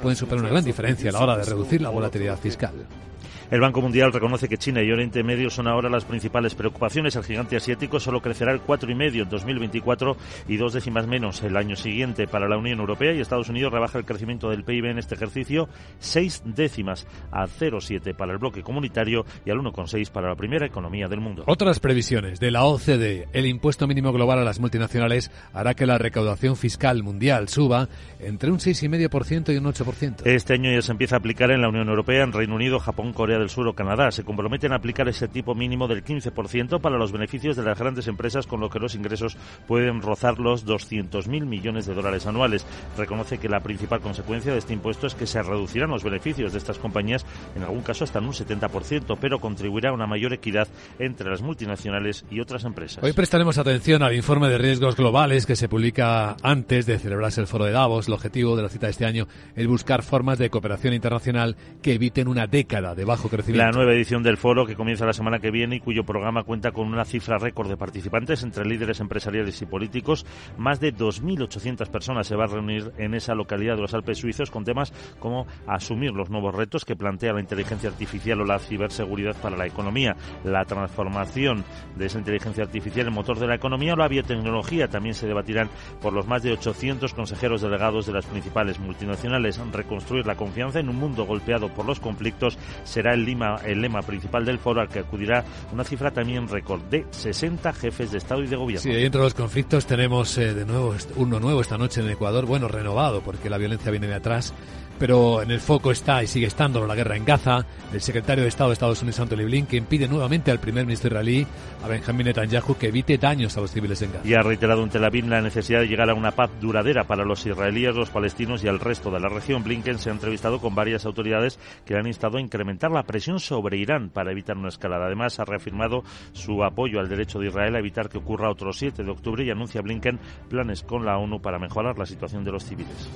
pueden 0.00 0.16
superar 0.16 0.40
una 0.40 0.50
gran 0.50 0.64
diferencia 0.64 1.10
a 1.10 1.12
la 1.12 1.20
hora 1.20 1.36
de 1.36 1.44
reducir 1.44 1.80
la 1.80 1.90
volatilidad 1.90 2.27
fiscal. 2.36 3.07
El 3.50 3.60
Banco 3.60 3.80
Mundial 3.80 4.12
reconoce 4.12 4.46
que 4.46 4.58
China 4.58 4.82
y 4.82 4.92
Oriente 4.92 5.22
Medio 5.22 5.48
son 5.48 5.68
ahora 5.68 5.88
las 5.88 6.04
principales 6.04 6.54
preocupaciones. 6.54 7.16
El 7.16 7.24
gigante 7.24 7.56
asiático 7.56 7.98
solo 7.98 8.20
crecerá 8.20 8.52
el 8.52 8.60
4,5 8.60 9.22
en 9.22 9.28
2024 9.30 10.16
y 10.48 10.58
dos 10.58 10.74
décimas 10.74 11.06
menos 11.06 11.42
el 11.42 11.56
año 11.56 11.74
siguiente. 11.74 12.26
Para 12.26 12.46
la 12.46 12.58
Unión 12.58 12.80
Europea 12.80 13.14
y 13.14 13.20
Estados 13.20 13.48
Unidos 13.48 13.72
rebaja 13.72 13.96
el 13.96 14.04
crecimiento 14.04 14.50
del 14.50 14.64
PIB 14.64 14.90
en 14.90 14.98
este 14.98 15.14
ejercicio 15.14 15.66
seis 15.98 16.42
décimas 16.44 17.06
a 17.32 17.46
0,7 17.46 18.14
para 18.14 18.32
el 18.32 18.38
bloque 18.38 18.62
comunitario 18.62 19.24
y 19.46 19.50
al 19.50 19.60
1,6 19.60 20.10
para 20.10 20.28
la 20.28 20.36
primera 20.36 20.66
economía 20.66 21.08
del 21.08 21.20
mundo. 21.20 21.44
Otras 21.46 21.80
previsiones 21.80 22.40
de 22.40 22.50
la 22.50 22.64
OCDE. 22.64 23.28
El 23.32 23.46
impuesto 23.46 23.86
mínimo 23.86 24.12
global 24.12 24.40
a 24.40 24.44
las 24.44 24.60
multinacionales 24.60 25.30
hará 25.54 25.72
que 25.72 25.86
la 25.86 25.96
recaudación 25.96 26.54
fiscal 26.54 27.02
mundial 27.02 27.48
suba 27.48 27.88
entre 28.20 28.50
un 28.50 28.58
6,5% 28.58 29.54
y 29.54 29.56
un 29.56 29.64
8%. 29.64 30.26
Este 30.26 30.52
año 30.52 30.70
ya 30.70 30.82
se 30.82 30.92
empieza 30.92 31.16
a 31.16 31.18
aplicar 31.20 31.50
en 31.50 31.62
la 31.62 31.70
Unión 31.70 31.88
Europea, 31.88 32.24
en 32.24 32.32
Reino 32.32 32.54
Unido, 32.54 32.78
Japón, 32.78 33.14
Corea 33.14 33.37
del 33.38 33.50
Sur 33.50 33.68
o 33.68 33.74
Canadá. 33.74 34.10
Se 34.10 34.24
comprometen 34.24 34.72
a 34.72 34.76
aplicar 34.76 35.08
ese 35.08 35.28
tipo 35.28 35.54
mínimo 35.54 35.88
del 35.88 36.04
15% 36.04 36.80
para 36.80 36.98
los 36.98 37.12
beneficios 37.12 37.56
de 37.56 37.62
las 37.62 37.78
grandes 37.78 38.08
empresas, 38.08 38.46
con 38.46 38.60
lo 38.60 38.70
que 38.70 38.78
los 38.78 38.94
ingresos 38.94 39.36
pueden 39.66 40.02
rozar 40.02 40.38
los 40.38 40.66
200.000 40.66 41.46
millones 41.46 41.86
de 41.86 41.94
dólares 41.94 42.26
anuales. 42.26 42.66
Reconoce 42.96 43.38
que 43.38 43.48
la 43.48 43.60
principal 43.60 44.00
consecuencia 44.00 44.52
de 44.52 44.58
este 44.58 44.72
impuesto 44.72 45.06
es 45.06 45.14
que 45.14 45.26
se 45.26 45.42
reducirán 45.42 45.90
los 45.90 46.04
beneficios 46.04 46.52
de 46.52 46.58
estas 46.58 46.78
compañías, 46.78 47.24
en 47.56 47.62
algún 47.62 47.82
caso 47.82 48.04
hasta 48.04 48.18
en 48.18 48.26
un 48.26 48.32
70%, 48.32 49.18
pero 49.20 49.40
contribuirá 49.40 49.90
a 49.90 49.94
una 49.94 50.06
mayor 50.06 50.32
equidad 50.32 50.68
entre 50.98 51.30
las 51.30 51.42
multinacionales 51.42 52.24
y 52.30 52.40
otras 52.40 52.64
empresas. 52.64 53.02
Hoy 53.02 53.12
prestaremos 53.12 53.58
atención 53.58 54.02
al 54.02 54.14
informe 54.14 54.48
de 54.48 54.58
riesgos 54.58 54.96
globales 54.96 55.46
que 55.46 55.56
se 55.56 55.68
publica 55.68 56.36
antes 56.42 56.86
de 56.86 56.98
celebrarse 56.98 57.40
el 57.40 57.46
foro 57.46 57.64
de 57.64 57.72
Davos. 57.72 58.08
El 58.08 58.14
objetivo 58.14 58.56
de 58.56 58.62
la 58.62 58.68
cita 58.68 58.86
de 58.86 58.92
este 58.92 59.06
año 59.06 59.26
es 59.54 59.66
buscar 59.66 60.02
formas 60.02 60.38
de 60.38 60.50
cooperación 60.50 60.94
internacional 60.94 61.56
que 61.82 61.94
eviten 61.94 62.28
una 62.28 62.46
década 62.46 62.94
de 62.94 63.04
bajo 63.04 63.27
La 63.48 63.70
nueva 63.70 63.92
edición 63.92 64.22
del 64.22 64.36
foro 64.36 64.64
que 64.64 64.74
comienza 64.74 65.04
la 65.04 65.12
semana 65.12 65.38
que 65.38 65.50
viene 65.50 65.76
y 65.76 65.80
cuyo 65.80 66.04
programa 66.04 66.44
cuenta 66.44 66.72
con 66.72 66.86
una 66.88 67.04
cifra 67.04 67.38
récord 67.38 67.68
de 67.68 67.76
participantes 67.76 68.42
entre 68.42 68.64
líderes 68.64 69.00
empresariales 69.00 69.60
y 69.60 69.66
políticos. 69.66 70.24
Más 70.56 70.80
de 70.80 70.94
2.800 70.94 71.88
personas 71.88 72.26
se 72.26 72.36
va 72.36 72.44
a 72.44 72.48
reunir 72.48 72.92
en 72.96 73.14
esa 73.14 73.34
localidad 73.34 73.76
de 73.76 73.82
los 73.82 73.94
Alpes 73.94 74.18
suizos 74.18 74.50
con 74.50 74.64
temas 74.64 74.92
como 75.18 75.46
asumir 75.66 76.12
los 76.12 76.30
nuevos 76.30 76.54
retos 76.54 76.84
que 76.84 76.96
plantea 76.96 77.32
la 77.32 77.40
inteligencia 77.40 77.90
artificial 77.90 78.40
o 78.40 78.44
la 78.44 78.58
ciberseguridad 78.58 79.36
para 79.36 79.56
la 79.56 79.66
economía, 79.66 80.16
la 80.44 80.64
transformación 80.64 81.64
de 81.96 82.06
esa 82.06 82.18
inteligencia 82.18 82.64
artificial 82.64 83.08
en 83.08 83.12
motor 83.12 83.38
de 83.38 83.46
la 83.46 83.56
economía 83.56 83.94
o 83.94 83.96
la 83.96 84.08
biotecnología. 84.08 84.88
También 84.88 85.14
se 85.14 85.26
debatirán 85.26 85.68
por 86.00 86.12
los 86.12 86.26
más 86.26 86.42
de 86.42 86.52
800 86.52 87.14
consejeros 87.14 87.62
delegados 87.62 88.06
de 88.06 88.12
las 88.12 88.26
principales 88.26 88.78
multinacionales. 88.78 89.60
Reconstruir 89.72 90.26
la 90.26 90.36
confianza 90.36 90.80
en 90.80 90.88
un 90.88 90.96
mundo 90.96 91.24
golpeado 91.24 91.68
por 91.68 91.84
los 91.84 92.00
conflictos 92.00 92.58
será 92.84 93.14
el 93.14 93.17
el 93.18 93.80
lema 93.80 94.02
principal 94.02 94.44
del 94.44 94.58
foro 94.58 94.80
al 94.80 94.88
que 94.88 95.00
acudirá 95.00 95.44
una 95.72 95.84
cifra 95.84 96.10
también 96.10 96.48
récord 96.48 96.82
de 96.82 97.06
60 97.10 97.72
jefes 97.72 98.12
de 98.12 98.18
Estado 98.18 98.42
y 98.42 98.46
de 98.46 98.56
Gobierno. 98.56 98.82
Sí, 98.82 98.90
entre 98.90 99.20
los 99.20 99.34
conflictos 99.34 99.86
tenemos 99.86 100.36
eh, 100.38 100.54
de 100.54 100.64
nuevo 100.64 100.94
uno 101.16 101.40
nuevo 101.40 101.60
esta 101.60 101.78
noche 101.78 102.00
en 102.00 102.10
Ecuador, 102.10 102.46
bueno, 102.46 102.68
renovado 102.68 103.20
porque 103.22 103.50
la 103.50 103.58
violencia 103.58 103.90
viene 103.90 104.06
de 104.06 104.14
atrás 104.14 104.54
pero 104.98 105.42
en 105.42 105.50
el 105.50 105.60
foco 105.60 105.90
está 105.90 106.22
y 106.22 106.26
sigue 106.26 106.46
estando 106.46 106.86
la 106.86 106.94
guerra 106.94 107.16
en 107.16 107.24
Gaza. 107.24 107.64
El 107.92 108.00
secretario 108.00 108.42
de 108.42 108.48
Estado 108.48 108.70
de 108.70 108.74
Estados 108.74 109.00
Unidos, 109.02 109.20
Anthony 109.20 109.44
Blinken, 109.44 109.86
pide 109.86 110.08
nuevamente 110.08 110.50
al 110.50 110.58
primer 110.58 110.84
ministro 110.84 111.08
israelí, 111.08 111.46
a 111.82 111.88
Benjamin 111.88 112.26
Netanyahu, 112.26 112.76
que 112.76 112.88
evite 112.88 113.18
daños 113.18 113.56
a 113.56 113.60
los 113.60 113.70
civiles 113.70 114.00
en 114.02 114.12
Gaza. 114.12 114.26
Y 114.26 114.34
ha 114.34 114.42
reiterado 114.42 114.82
en 114.82 114.90
Tel 114.90 115.04
Aviv 115.04 115.26
la 115.26 115.40
necesidad 115.40 115.80
de 115.80 115.88
llegar 115.88 116.10
a 116.10 116.14
una 116.14 116.32
paz 116.32 116.50
duradera 116.60 117.04
para 117.04 117.24
los 117.24 117.46
israelíes, 117.46 117.94
los 117.94 118.10
palestinos 118.10 118.64
y 118.64 118.68
al 118.68 118.80
resto 118.80 119.10
de 119.10 119.20
la 119.20 119.28
región. 119.28 119.62
Blinken 119.62 119.98
se 119.98 120.10
ha 120.10 120.12
entrevistado 120.12 120.60
con 120.60 120.74
varias 120.74 121.06
autoridades 121.06 121.58
que 121.84 121.96
han 121.96 122.06
instado 122.06 122.38
a 122.38 122.40
incrementar 122.40 122.90
la 122.90 123.04
presión 123.04 123.40
sobre 123.40 123.78
Irán 123.78 124.10
para 124.10 124.32
evitar 124.32 124.56
una 124.56 124.68
escalada. 124.68 125.06
Además, 125.06 125.38
ha 125.38 125.44
reafirmado 125.44 126.02
su 126.32 126.64
apoyo 126.64 127.00
al 127.00 127.08
derecho 127.08 127.38
de 127.38 127.48
Israel 127.48 127.76
a 127.76 127.78
evitar 127.78 128.08
que 128.08 128.18
ocurra 128.18 128.50
otro 128.50 128.72
7 128.72 129.02
de 129.02 129.10
octubre 129.10 129.44
y 129.44 129.50
anuncia 129.50 129.80
Blinken 129.80 130.18
planes 130.48 130.82
con 130.82 131.04
la 131.04 131.18
ONU 131.18 131.40
para 131.40 131.58
mejorar 131.58 131.98
la 131.98 132.06
situación 132.06 132.44
de 132.44 132.52
los 132.52 132.64
civiles. 132.64 133.08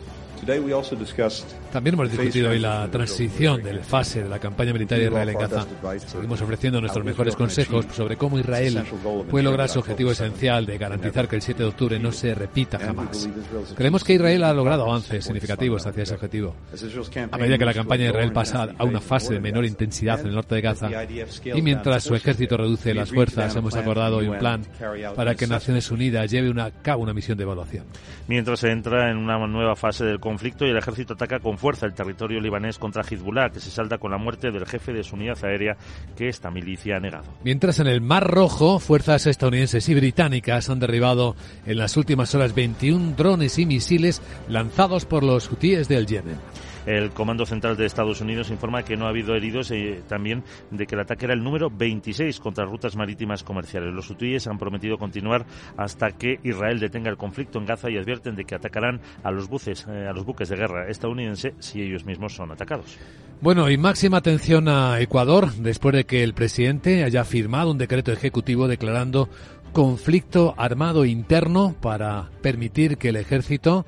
También 1.72 1.94
hemos 1.94 2.11
discutido 2.11 2.50
hoy 2.50 2.58
la 2.58 2.88
transición 2.90 3.62
del 3.62 3.80
fase 3.84 4.25
de 4.25 4.28
la 4.28 4.40
campaña 4.40 4.72
militar 4.72 4.99
de 4.99 5.04
Israel 5.04 5.28
en 5.28 5.38
Gaza. 5.38 5.66
Seguimos 6.04 6.42
ofreciendo 6.42 6.80
nuestros 6.80 7.04
mejores 7.04 7.37
consejos 7.37 7.87
sobre 7.92 8.16
cómo 8.16 8.40
Israel 8.40 8.82
puede 9.30 9.44
lograr 9.44 9.68
su 9.68 9.78
objetivo 9.78 10.11
esencial 10.11 10.66
de 10.66 10.78
garantizar 10.78 11.28
que 11.28 11.37
el 11.37 11.42
7 11.42 11.62
de 11.62 11.68
octubre 11.68 11.99
no 12.00 12.11
se 12.11 12.34
repita 12.34 12.80
jamás. 12.80 13.28
Creemos 13.76 14.02
que 14.02 14.14
Israel 14.14 14.42
ha 14.42 14.52
logrado 14.52 14.82
avances 14.82 15.25
significativos 15.25 15.87
hacia 15.87 16.02
ese 16.02 16.14
objetivo. 16.14 16.56
A 17.30 17.38
medida 17.38 17.56
que 17.56 17.64
la 17.64 17.75
campaña 17.75 18.04
de 18.04 18.11
Israel 18.11 18.32
pasa 18.32 18.68
a 18.76 18.84
una 18.84 19.00
fase 19.00 19.34
de 19.34 19.40
menor 19.40 19.64
intensidad 19.64 20.20
en 20.20 20.26
el 20.26 20.34
norte 20.34 20.56
de 20.56 20.61
Gaza 20.61 20.90
y 21.54 21.62
mientras 21.62 22.02
su 22.02 22.16
ejército 22.16 22.56
reduce 22.56 22.94
las 22.94 23.11
fuerzas, 23.11 23.54
hemos 23.54 23.76
acordado 23.76 24.16
hoy 24.16 24.26
un 24.26 24.38
plan 24.38 24.62
para 25.14 25.37
que 25.37 25.46
Naciones 25.46 25.88
Unidas 25.92 26.28
lleve 26.30 26.61
a 26.61 26.70
cabo 26.70 27.04
una 27.04 27.14
misión 27.14 27.38
de 27.38 27.44
evaluación. 27.44 27.84
Mientras 28.26 28.61
se 28.61 28.70
entra 28.70 29.11
en 29.11 29.18
una 29.18 29.38
nueva 29.46 29.76
fase 29.76 30.04
del 30.04 30.18
conflicto 30.18 30.31
y 30.60 30.70
el 30.70 30.76
ejército 30.76 31.14
ataca 31.14 31.40
con 31.40 31.58
fuerza 31.58 31.86
el 31.86 31.94
territorio 31.94 32.40
libanés 32.40 32.78
contra 32.78 33.02
Hezbollah, 33.02 33.50
que 33.50 33.60
se 33.60 33.70
salta 33.70 33.98
con 33.98 34.10
la 34.10 34.18
muerte 34.18 34.50
del 34.50 34.66
jefe 34.66 34.92
de 34.92 35.02
su 35.02 35.16
unidad 35.16 35.42
aérea 35.44 35.76
que 36.16 36.28
esta 36.28 36.50
milicia 36.50 36.96
ha 36.96 37.00
negado. 37.00 37.24
Mientras 37.44 37.78
en 37.78 37.86
el 37.86 38.00
Mar 38.00 38.26
Rojo, 38.26 38.78
fuerzas 38.78 39.26
estadounidenses 39.26 39.88
y 39.88 39.94
británicas 39.94 40.70
han 40.70 40.80
derribado 40.80 41.36
en 41.66 41.78
las 41.78 41.96
últimas 41.96 42.34
horas 42.34 42.54
21 42.54 43.14
drones 43.16 43.58
y 43.58 43.66
misiles 43.66 44.22
lanzados 44.48 45.04
por 45.04 45.22
los 45.22 45.50
hutíes 45.50 45.88
del 45.88 46.06
Yemen. 46.06 46.36
El 46.86 47.10
Comando 47.10 47.46
Central 47.46 47.76
de 47.76 47.86
Estados 47.86 48.20
Unidos 48.20 48.50
informa 48.50 48.82
que 48.82 48.96
no 48.96 49.06
ha 49.06 49.10
habido 49.10 49.36
heridos 49.36 49.70
y 49.70 49.74
eh, 49.74 50.02
también 50.08 50.42
de 50.70 50.86
que 50.86 50.96
el 50.96 51.00
ataque 51.00 51.26
era 51.26 51.34
el 51.34 51.44
número 51.44 51.70
26 51.70 52.40
contra 52.40 52.64
rutas 52.64 52.96
marítimas 52.96 53.44
comerciales. 53.44 53.94
Los 53.94 54.10
hutíes 54.10 54.48
han 54.48 54.58
prometido 54.58 54.98
continuar 54.98 55.46
hasta 55.76 56.10
que 56.10 56.40
Israel 56.42 56.80
detenga 56.80 57.08
el 57.08 57.16
conflicto 57.16 57.58
en 57.58 57.66
Gaza 57.66 57.88
y 57.88 57.98
advierten 57.98 58.34
de 58.34 58.44
que 58.44 58.56
atacarán 58.56 59.00
a 59.22 59.30
los 59.30 59.48
buques, 59.48 59.86
eh, 59.88 60.08
a 60.08 60.12
los 60.12 60.24
buques 60.24 60.48
de 60.48 60.56
guerra 60.56 60.88
estadounidense 60.88 61.54
si 61.60 61.82
ellos 61.82 62.04
mismos 62.04 62.34
son 62.34 62.50
atacados. 62.50 62.98
Bueno, 63.40 63.70
y 63.70 63.76
máxima 63.76 64.18
atención 64.18 64.68
a 64.68 65.00
Ecuador 65.00 65.52
después 65.52 65.94
de 65.94 66.04
que 66.04 66.22
el 66.24 66.34
presidente 66.34 67.04
haya 67.04 67.24
firmado 67.24 67.70
un 67.70 67.78
decreto 67.78 68.12
ejecutivo 68.12 68.66
declarando 68.66 69.28
conflicto 69.72 70.54
armado 70.56 71.04
interno 71.04 71.74
para 71.80 72.28
permitir 72.42 72.98
que 72.98 73.08
el 73.08 73.16
ejército 73.16 73.86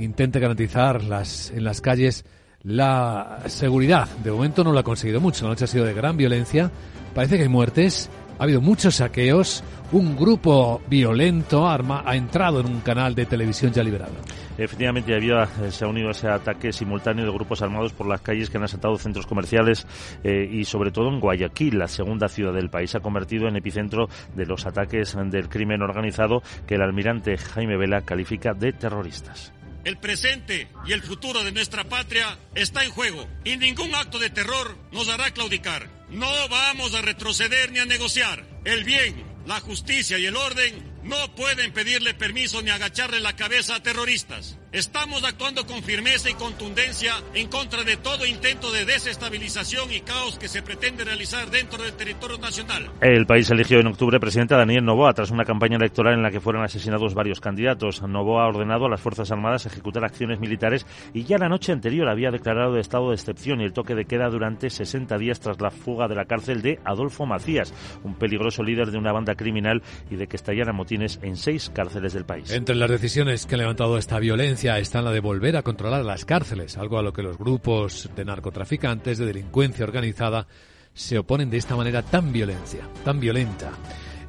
intente 0.00 0.40
garantizar 0.40 1.02
las, 1.04 1.50
en 1.50 1.64
las 1.64 1.80
calles 1.80 2.24
la 2.62 3.42
seguridad. 3.46 4.08
De 4.22 4.30
momento 4.30 4.64
no 4.64 4.72
lo 4.72 4.78
ha 4.78 4.84
conseguido 4.84 5.20
mucho. 5.20 5.44
La 5.44 5.50
noche 5.50 5.64
ha 5.64 5.68
sido 5.68 5.84
de 5.84 5.94
gran 5.94 6.16
violencia. 6.16 6.70
Parece 7.14 7.36
que 7.36 7.42
hay 7.44 7.48
muertes. 7.48 8.10
Ha 8.38 8.44
habido 8.44 8.60
muchos 8.60 8.96
saqueos. 8.96 9.62
Un 9.92 10.16
grupo 10.16 10.80
violento 10.88 11.66
arma, 11.66 12.04
ha 12.06 12.14
entrado 12.14 12.60
en 12.60 12.66
un 12.66 12.80
canal 12.80 13.14
de 13.14 13.26
televisión 13.26 13.72
ya 13.72 13.82
liberado. 13.82 14.12
Efectivamente, 14.56 15.14
había, 15.14 15.48
eh, 15.62 15.70
se 15.70 15.84
ha 15.84 15.88
unido 15.88 16.10
ese 16.10 16.28
ataque 16.28 16.72
simultáneo 16.72 17.24
de 17.24 17.32
grupos 17.32 17.60
armados 17.60 17.92
por 17.92 18.06
las 18.06 18.20
calles 18.20 18.50
que 18.50 18.58
han 18.58 18.64
asaltado 18.64 18.96
centros 18.98 19.26
comerciales 19.26 19.86
eh, 20.22 20.48
y 20.48 20.64
sobre 20.64 20.92
todo 20.92 21.08
en 21.08 21.18
Guayaquil, 21.18 21.78
la 21.78 21.88
segunda 21.88 22.28
ciudad 22.28 22.52
del 22.52 22.70
país, 22.70 22.90
se 22.90 22.98
ha 22.98 23.00
convertido 23.00 23.48
en 23.48 23.56
epicentro 23.56 24.08
de 24.36 24.46
los 24.46 24.64
ataques 24.64 25.16
del 25.30 25.48
crimen 25.48 25.82
organizado 25.82 26.42
que 26.66 26.76
el 26.76 26.82
almirante 26.82 27.36
Jaime 27.36 27.76
Vela 27.76 28.02
califica 28.02 28.52
de 28.54 28.72
terroristas. 28.72 29.52
El 29.84 29.98
presente 29.98 30.68
y 30.86 30.92
el 30.92 31.02
futuro 31.02 31.42
de 31.42 31.52
nuestra 31.52 31.84
patria 31.84 32.38
está 32.54 32.84
en 32.84 32.90
juego 32.90 33.26
y 33.44 33.56
ningún 33.56 33.94
acto 33.94 34.18
de 34.18 34.30
terror 34.30 34.76
nos 34.92 35.08
hará 35.08 35.30
claudicar. 35.32 35.88
No 36.10 36.30
vamos 36.48 36.94
a 36.94 37.02
retroceder 37.02 37.72
ni 37.72 37.78
a 37.78 37.86
negociar. 37.86 38.44
El 38.64 38.84
bien, 38.84 39.24
la 39.46 39.60
justicia 39.60 40.18
y 40.18 40.26
el 40.26 40.36
orden 40.36 40.89
no 41.02 41.16
pueden 41.34 41.72
pedirle 41.72 42.14
permiso 42.14 42.62
ni 42.62 42.70
agacharle 42.70 43.20
la 43.20 43.34
cabeza 43.34 43.76
a 43.76 43.82
terroristas. 43.82 44.58
Estamos 44.72 45.24
actuando 45.24 45.66
con 45.66 45.82
firmeza 45.82 46.30
y 46.30 46.34
contundencia 46.34 47.14
en 47.34 47.48
contra 47.48 47.82
de 47.82 47.96
todo 47.96 48.24
intento 48.24 48.70
de 48.70 48.84
desestabilización 48.84 49.92
y 49.92 50.00
caos 50.00 50.38
que 50.38 50.46
se 50.46 50.62
pretende 50.62 51.02
realizar 51.02 51.50
dentro 51.50 51.82
del 51.82 51.94
territorio 51.94 52.38
nacional. 52.38 52.88
El 53.00 53.26
país 53.26 53.50
eligió 53.50 53.80
en 53.80 53.88
octubre 53.88 54.20
presidente 54.20 54.54
Daniel 54.54 54.84
Novoa 54.84 55.12
tras 55.12 55.32
una 55.32 55.44
campaña 55.44 55.76
electoral 55.76 56.14
en 56.14 56.22
la 56.22 56.30
que 56.30 56.40
fueron 56.40 56.62
asesinados 56.62 57.14
varios 57.14 57.40
candidatos. 57.40 58.00
Novoa 58.02 58.44
ha 58.44 58.48
ordenado 58.48 58.86
a 58.86 58.88
las 58.88 59.00
Fuerzas 59.00 59.32
Armadas 59.32 59.66
ejecutar 59.66 60.04
acciones 60.04 60.38
militares 60.38 60.86
y 61.12 61.24
ya 61.24 61.38
la 61.38 61.48
noche 61.48 61.72
anterior 61.72 62.08
había 62.08 62.30
declarado 62.30 62.74
de 62.74 62.80
estado 62.80 63.08
de 63.08 63.16
excepción 63.16 63.60
y 63.60 63.64
el 63.64 63.72
toque 63.72 63.96
de 63.96 64.04
queda 64.04 64.28
durante 64.28 64.70
60 64.70 65.18
días 65.18 65.40
tras 65.40 65.60
la 65.60 65.72
fuga 65.72 66.06
de 66.06 66.14
la 66.14 66.26
cárcel 66.26 66.62
de 66.62 66.78
Adolfo 66.84 67.26
Macías, 67.26 67.74
un 68.04 68.14
peligroso 68.14 68.62
líder 68.62 68.92
de 68.92 68.98
una 68.98 69.10
banda 69.10 69.34
criminal 69.34 69.82
y 70.10 70.14
de 70.14 70.28
que 70.28 70.36
estallaran 70.36 70.76
en 70.92 71.36
seis 71.36 71.70
cárceles 71.72 72.12
del 72.12 72.24
país. 72.24 72.50
Entre 72.50 72.74
las 72.74 72.90
decisiones 72.90 73.46
que 73.46 73.54
ha 73.54 73.58
levantado 73.58 73.96
esta 73.96 74.18
violencia 74.18 74.78
está 74.78 75.02
la 75.02 75.12
de 75.12 75.20
volver 75.20 75.56
a 75.56 75.62
controlar 75.62 76.04
las 76.04 76.24
cárceles, 76.24 76.76
algo 76.76 76.98
a 76.98 77.02
lo 77.02 77.12
que 77.12 77.22
los 77.22 77.38
grupos 77.38 78.10
de 78.16 78.24
narcotraficantes, 78.24 79.18
de 79.18 79.26
delincuencia 79.26 79.84
organizada, 79.84 80.46
se 80.92 81.18
oponen 81.18 81.50
de 81.50 81.58
esta 81.58 81.76
manera 81.76 82.02
tan 82.02 82.32
violencia, 82.32 82.88
tan 83.04 83.20
violenta. 83.20 83.70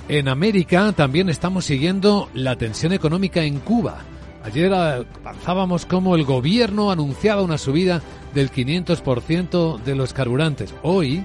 En 0.07 0.27
América 0.27 0.91
también 0.93 1.29
estamos 1.29 1.65
siguiendo 1.65 2.29
la 2.33 2.57
tensión 2.57 2.93
económica 2.93 3.43
en 3.43 3.59
Cuba. 3.59 3.99
Ayer 4.43 4.73
avanzábamos 4.73 5.85
como 5.85 6.15
el 6.15 6.23
gobierno 6.23 6.91
anunciaba 6.91 7.43
una 7.43 7.57
subida 7.57 8.01
del 8.33 8.51
500% 8.51 9.81
de 9.83 9.95
los 9.95 10.13
carburantes. 10.13 10.73
Hoy 10.81 11.23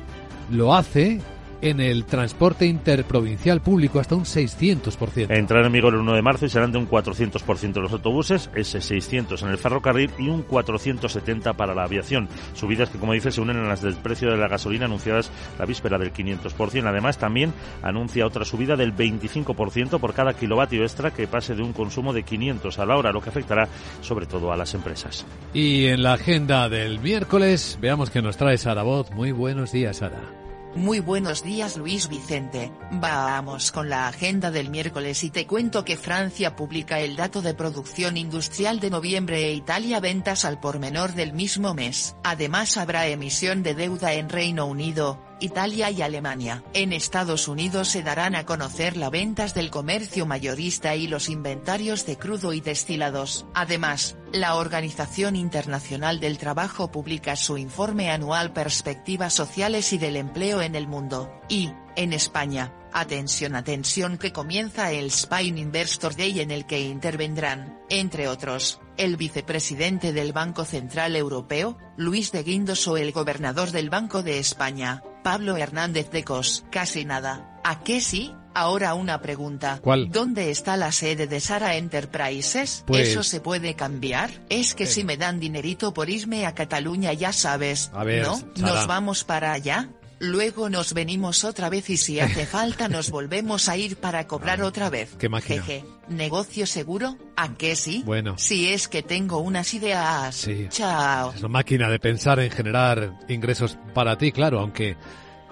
lo 0.51 0.75
hace 0.75 1.21
en 1.61 1.81
el 1.81 2.05
transporte 2.05 2.67
interprovincial 2.67 3.61
público 3.61 4.01
hasta 4.01 4.15
un 4.15 4.25
600%. 4.25 5.31
Entrará 5.31 5.67
en 5.67 5.73
vigor 5.73 5.95
el 5.95 6.01
1 6.01 6.15
de 6.15 6.23
marzo 6.23 6.47
y 6.47 6.49
serán 6.49 6.73
de 6.73 6.79
un 6.79 6.89
400% 6.89 7.81
los 7.81 7.93
autobuses, 7.93 8.51
ese 8.55 8.81
600 8.81 9.43
en 9.43 9.49
el 9.49 9.59
ferrocarril 9.59 10.11
y 10.19 10.29
un 10.29 10.43
470 10.43 11.55
para 11.55 11.75
la 11.75 11.85
aviación. 11.85 12.29
Subidas 12.55 12.91
que, 12.91 12.99
como 12.99 13.13
dice, 13.13 13.31
se 13.31 13.41
unen 13.41 13.57
a 13.57 13.69
las 13.69 13.83
del 13.83 13.97
precio 13.97 14.31
de 14.31 14.37
la 14.37 14.49
gasolina 14.49 14.87
anunciadas 14.87 15.31
la 15.59 15.65
víspera 15.65 15.99
del 15.99 16.13
500%. 16.13 16.87
Además, 16.87 17.19
también 17.19 17.53
anuncia 17.83 18.27
otra 18.27 18.45
subida 18.45 18.77
del 18.77 18.95
25% 18.95 19.99
por 19.99 20.15
cada 20.15 20.35
kilovatio 20.35 20.83
extra 20.83 21.13
que 21.13 21.27
pase 21.27 21.55
de 21.55 21.63
un 21.63 21.73
consumo 21.73 22.13
de 22.13 22.23
500 22.23 22.79
a 22.79 22.87
la 22.87 22.97
hora, 22.97 23.13
lo 23.13 23.21
que 23.21 23.31
afectará 23.31 23.69
sobre 24.01 24.27
todo 24.27 24.53
a 24.53 24.57
las 24.57 24.75
empresas. 24.75 25.27
Y 25.53 25.87
en 25.87 26.03
la 26.03 26.15
agenda 26.15 26.69
del 26.69 27.01
miércoles, 27.01 27.79
veamos 27.81 28.11
que 28.11 28.23
nos 28.23 28.37
trae 28.37 28.59
Sara 28.59 28.83
Voz. 28.83 29.11
Muy 29.13 29.33
buenos 29.33 29.73
días, 29.73 29.99
Sara. 29.99 30.46
Muy 30.77 31.01
buenos 31.01 31.43
días 31.43 31.79
Luis 31.79 32.07
Vicente, 32.07 32.71
vamos 32.91 33.73
con 33.73 33.89
la 33.89 34.09
agenda 34.09 34.51
del 34.51 34.69
miércoles 34.69 35.25
y 35.25 35.31
te 35.31 35.47
cuento 35.47 35.87
que 35.87 35.97
Francia 35.97 36.55
publica 36.55 37.01
el 37.01 37.17
dato 37.17 37.41
de 37.41 37.55
producción 37.55 38.19
industrial 38.19 38.79
de 38.79 38.91
noviembre 38.91 39.47
e 39.47 39.55
Italia 39.55 40.01
ventas 40.01 40.45
al 40.45 40.61
por 40.61 40.79
menor 40.79 41.15
del 41.15 41.33
mismo 41.33 41.73
mes. 41.73 42.15
Además 42.23 42.77
habrá 42.77 43.07
emisión 43.07 43.63
de 43.63 43.75
deuda 43.75 44.13
en 44.13 44.29
Reino 44.29 44.67
Unido, 44.67 45.19
Italia 45.41 45.91
y 45.91 46.03
Alemania. 46.03 46.65
En 46.73 46.93
Estados 46.93 47.49
Unidos 47.49 47.89
se 47.89 48.03
darán 48.03 48.35
a 48.35 48.47
conocer 48.47 48.97
las 48.97 49.11
ventas 49.11 49.55
del 49.55 49.71
comercio 49.71 50.25
mayorista 50.27 50.97
y 50.97 51.07
los 51.07 51.29
inventarios 51.29 52.07
de 52.07 52.17
crudo 52.17 52.53
y 52.53 52.61
destilados. 52.61 53.47
Además, 53.55 54.17
la 54.33 54.55
Organización 54.57 55.37
Internacional 55.37 56.21
del 56.21 56.39
Trabajo 56.39 56.91
publica 56.91 57.37
su 57.37 57.59
informe 57.59 58.11
anual 58.11 58.53
Perspectivas 58.53 59.35
Sociales 59.35 59.93
y 59.93 59.99
del 59.99 60.17
Empleo 60.17 60.63
en 60.63 60.75
el 60.75 60.89
Mundo. 60.89 61.31
Y, 61.49 61.71
en 61.97 62.13
España, 62.13 62.73
atención 62.93 63.55
atención 63.55 64.17
que 64.17 64.33
comienza 64.33 64.91
el 64.91 65.07
Spain 65.07 65.59
Investor 65.59 66.17
Day 66.17 66.41
en 66.41 66.51
el 66.51 66.67
que 66.67 66.81
intervendrán, 66.81 67.79
entre 67.91 68.27
otros, 68.29 68.81
el 68.97 69.17
vicepresidente 69.17 70.13
del 70.13 70.33
Banco 70.33 70.65
Central 70.65 71.15
Europeo, 71.15 71.77
Luis 71.97 72.33
de 72.33 72.43
Guindos 72.43 72.89
o 72.89 72.97
el 72.97 73.13
gobernador 73.13 73.71
del 73.71 73.91
Banco 73.91 74.23
de 74.23 74.39
España, 74.39 75.03
Pablo 75.27 75.57
Hernández 75.57 76.13
de 76.13 76.23
Cos. 76.23 76.65
Casi 76.71 77.05
nada. 77.05 77.59
¿A 77.65 77.83
qué 77.83 78.01
sí? 78.01 78.33
Ahora 78.55 78.95
una 78.95 79.21
pregunta. 79.21 79.81
¿Cuál? 79.83 80.09
¿Dónde 80.13 80.53
está 80.53 80.77
la 80.77 80.93
sede 80.93 81.27
de 81.27 81.41
Sara 81.41 81.75
Enterprises? 81.75 82.85
Pues- 82.87 83.09
¿Eso 83.09 83.25
se 83.25 83.41
puede 83.41 83.75
cambiar? 83.75 84.31
Es 84.51 84.77
que 84.77 84.87
si 84.87 85.03
me 85.03 85.17
dan 85.17 85.41
dinerito 85.41 85.93
por 85.93 86.11
irme 86.11 86.47
a 86.47 86.55
Cataluña 86.55 87.13
ya 87.13 87.33
sabes, 87.33 87.91
A 87.93 88.05
ver, 88.05 88.23
¿no? 88.23 88.37
Sara. 88.37 88.53
¿Nos 88.59 88.87
vamos 88.87 89.25
para 89.25 89.51
allá? 89.53 89.89
Luego 90.19 90.71
nos 90.71 90.95
venimos 90.95 91.45
otra 91.45 91.69
vez 91.69 91.91
y 91.91 91.97
si 91.97 92.21
hace 92.21 92.47
falta 92.47 92.89
nos 92.89 93.11
volvemos 93.11 93.69
a 93.69 93.77
ir 93.77 93.97
para 93.97 94.27
cobrar 94.27 94.63
otra 94.63 94.91
vez. 94.91 95.15
qué 95.19 95.29
máquina. 95.29 95.63
Jeje. 95.63 95.85
¿Negocio 96.09 96.67
seguro? 96.67 97.17
¿A 97.37 97.55
qué 97.55 97.77
sí? 97.77 98.03
Bueno. 98.07 98.39
Si 98.39 98.69
es 98.69 98.89
que 98.89 99.03
tengo 99.03 99.39
unas 99.39 99.75
ideas. 99.75 100.35
Sí. 100.35 100.67
Chao. 100.71 101.33
Es 101.33 101.41
una 101.41 101.49
máquina 101.49 101.91
de 101.91 101.99
pensar 101.99 102.41
en 102.41 102.51
generar 102.51 103.19
ingresos 103.29 103.77
para 103.95 104.17
ti, 104.17 104.33
claro, 104.33 104.61
aunque 104.61 104.97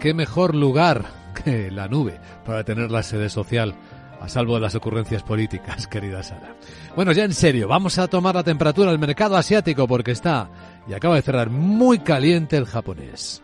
qué 0.00 0.14
mejor 0.14 0.54
lugar 0.54 1.04
que 1.44 1.70
la 1.70 1.88
nube 1.88 2.20
para 2.46 2.64
tener 2.64 2.90
la 2.90 3.02
sede 3.02 3.28
social 3.28 3.74
a 4.20 4.28
salvo 4.28 4.54
de 4.54 4.60
las 4.60 4.74
ocurrencias 4.74 5.22
políticas, 5.22 5.86
querida 5.88 6.22
Sara. 6.22 6.56
Bueno, 6.96 7.12
ya 7.12 7.24
en 7.24 7.34
serio, 7.34 7.68
vamos 7.68 7.98
a 7.98 8.08
tomar 8.08 8.34
la 8.34 8.42
temperatura 8.44 8.90
del 8.90 8.98
mercado 8.98 9.36
asiático 9.36 9.86
porque 9.86 10.12
está 10.12 10.48
y 10.88 10.94
acaba 10.94 11.16
de 11.16 11.22
cerrar 11.22 11.50
muy 11.50 11.98
caliente 11.98 12.56
el 12.56 12.64
japonés. 12.64 13.43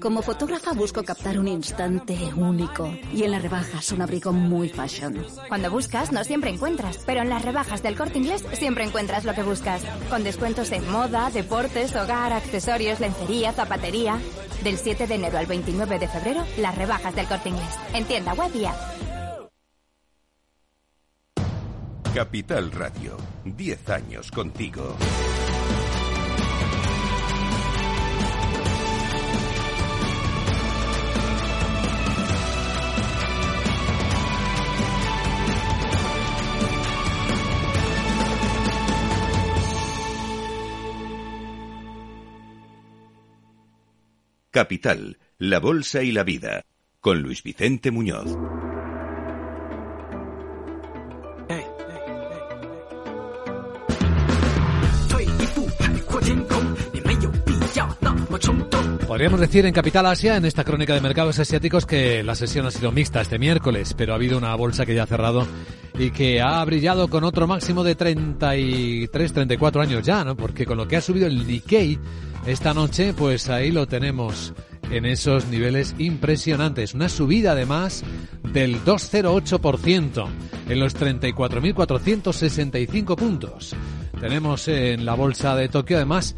Como 0.00 0.22
fotógrafa 0.22 0.72
busco 0.72 1.02
captar 1.02 1.38
un 1.38 1.48
instante 1.48 2.16
único 2.34 2.92
y 3.12 3.24
en 3.24 3.30
las 3.30 3.42
rebajas 3.42 3.92
un 3.92 4.02
abrigo 4.02 4.32
muy 4.32 4.68
fashion. 4.68 5.24
Cuando 5.48 5.70
buscas 5.70 6.12
no 6.12 6.24
siempre 6.24 6.50
encuentras, 6.50 6.98
pero 7.06 7.20
en 7.20 7.28
las 7.28 7.42
rebajas 7.42 7.82
del 7.82 7.96
corte 7.96 8.18
inglés 8.18 8.44
siempre 8.54 8.84
encuentras 8.84 9.24
lo 9.24 9.34
que 9.34 9.42
buscas. 9.42 9.82
Con 10.10 10.24
descuentos 10.24 10.72
en 10.72 10.90
moda, 10.90 11.30
deportes, 11.30 11.94
hogar, 11.94 12.32
accesorios, 12.32 13.00
lencería, 13.00 13.52
zapatería. 13.52 14.18
Del 14.64 14.78
7 14.78 15.06
de 15.06 15.14
enero 15.14 15.38
al 15.38 15.46
29 15.46 15.98
de 15.98 16.08
febrero, 16.08 16.44
las 16.58 16.76
rebajas 16.76 17.14
del 17.14 17.26
corte 17.26 17.50
inglés. 17.50 17.78
En 17.94 18.04
tienda 18.04 18.34
web 18.34 18.50
y 18.54 18.64
app. 18.64 18.76
Capital 22.14 22.70
Radio, 22.72 23.16
10 23.44 23.88
años 23.88 24.30
contigo. 24.30 24.96
Capital, 44.52 45.16
la 45.38 45.60
Bolsa 45.60 46.02
y 46.02 46.12
la 46.12 46.24
Vida, 46.24 46.66
con 47.00 47.22
Luis 47.22 47.42
Vicente 47.42 47.90
Muñoz. 47.90 48.36
Podríamos 59.06 59.40
decir 59.40 59.64
en 59.64 59.72
Capital 59.72 60.04
Asia, 60.04 60.36
en 60.36 60.44
esta 60.44 60.64
crónica 60.64 60.94
de 60.94 61.00
mercados 61.00 61.38
asiáticos, 61.38 61.86
que 61.86 62.22
la 62.22 62.34
sesión 62.34 62.66
ha 62.66 62.70
sido 62.70 62.92
mixta 62.92 63.22
este 63.22 63.38
miércoles, 63.38 63.94
pero 63.96 64.12
ha 64.12 64.16
habido 64.16 64.36
una 64.36 64.54
bolsa 64.54 64.84
que 64.84 64.94
ya 64.94 65.04
ha 65.04 65.06
cerrado 65.06 65.46
y 65.98 66.10
que 66.10 66.42
ha 66.42 66.62
brillado 66.66 67.08
con 67.08 67.24
otro 67.24 67.46
máximo 67.46 67.84
de 67.84 67.94
33, 67.94 69.32
34 69.32 69.80
años 69.80 70.02
ya, 70.02 70.24
¿no? 70.24 70.36
Porque 70.36 70.66
con 70.66 70.76
lo 70.76 70.86
que 70.86 70.96
ha 70.96 71.00
subido 71.00 71.26
el 71.26 71.46
Nikkei 71.46 71.98
esta 72.46 72.72
noche, 72.74 73.14
pues 73.14 73.48
ahí 73.48 73.70
lo 73.70 73.86
tenemos 73.86 74.52
en 74.90 75.06
esos 75.06 75.46
niveles 75.46 75.94
impresionantes. 75.98 76.94
Una 76.94 77.08
subida 77.08 77.52
además 77.52 78.02
del 78.52 78.84
2,08% 78.84 80.26
en 80.68 80.80
los 80.80 80.96
34.465 80.96 83.16
puntos. 83.16 83.76
Tenemos 84.20 84.68
en 84.68 85.06
la 85.06 85.14
bolsa 85.14 85.56
de 85.56 85.68
Tokio 85.68 85.96
además 85.96 86.36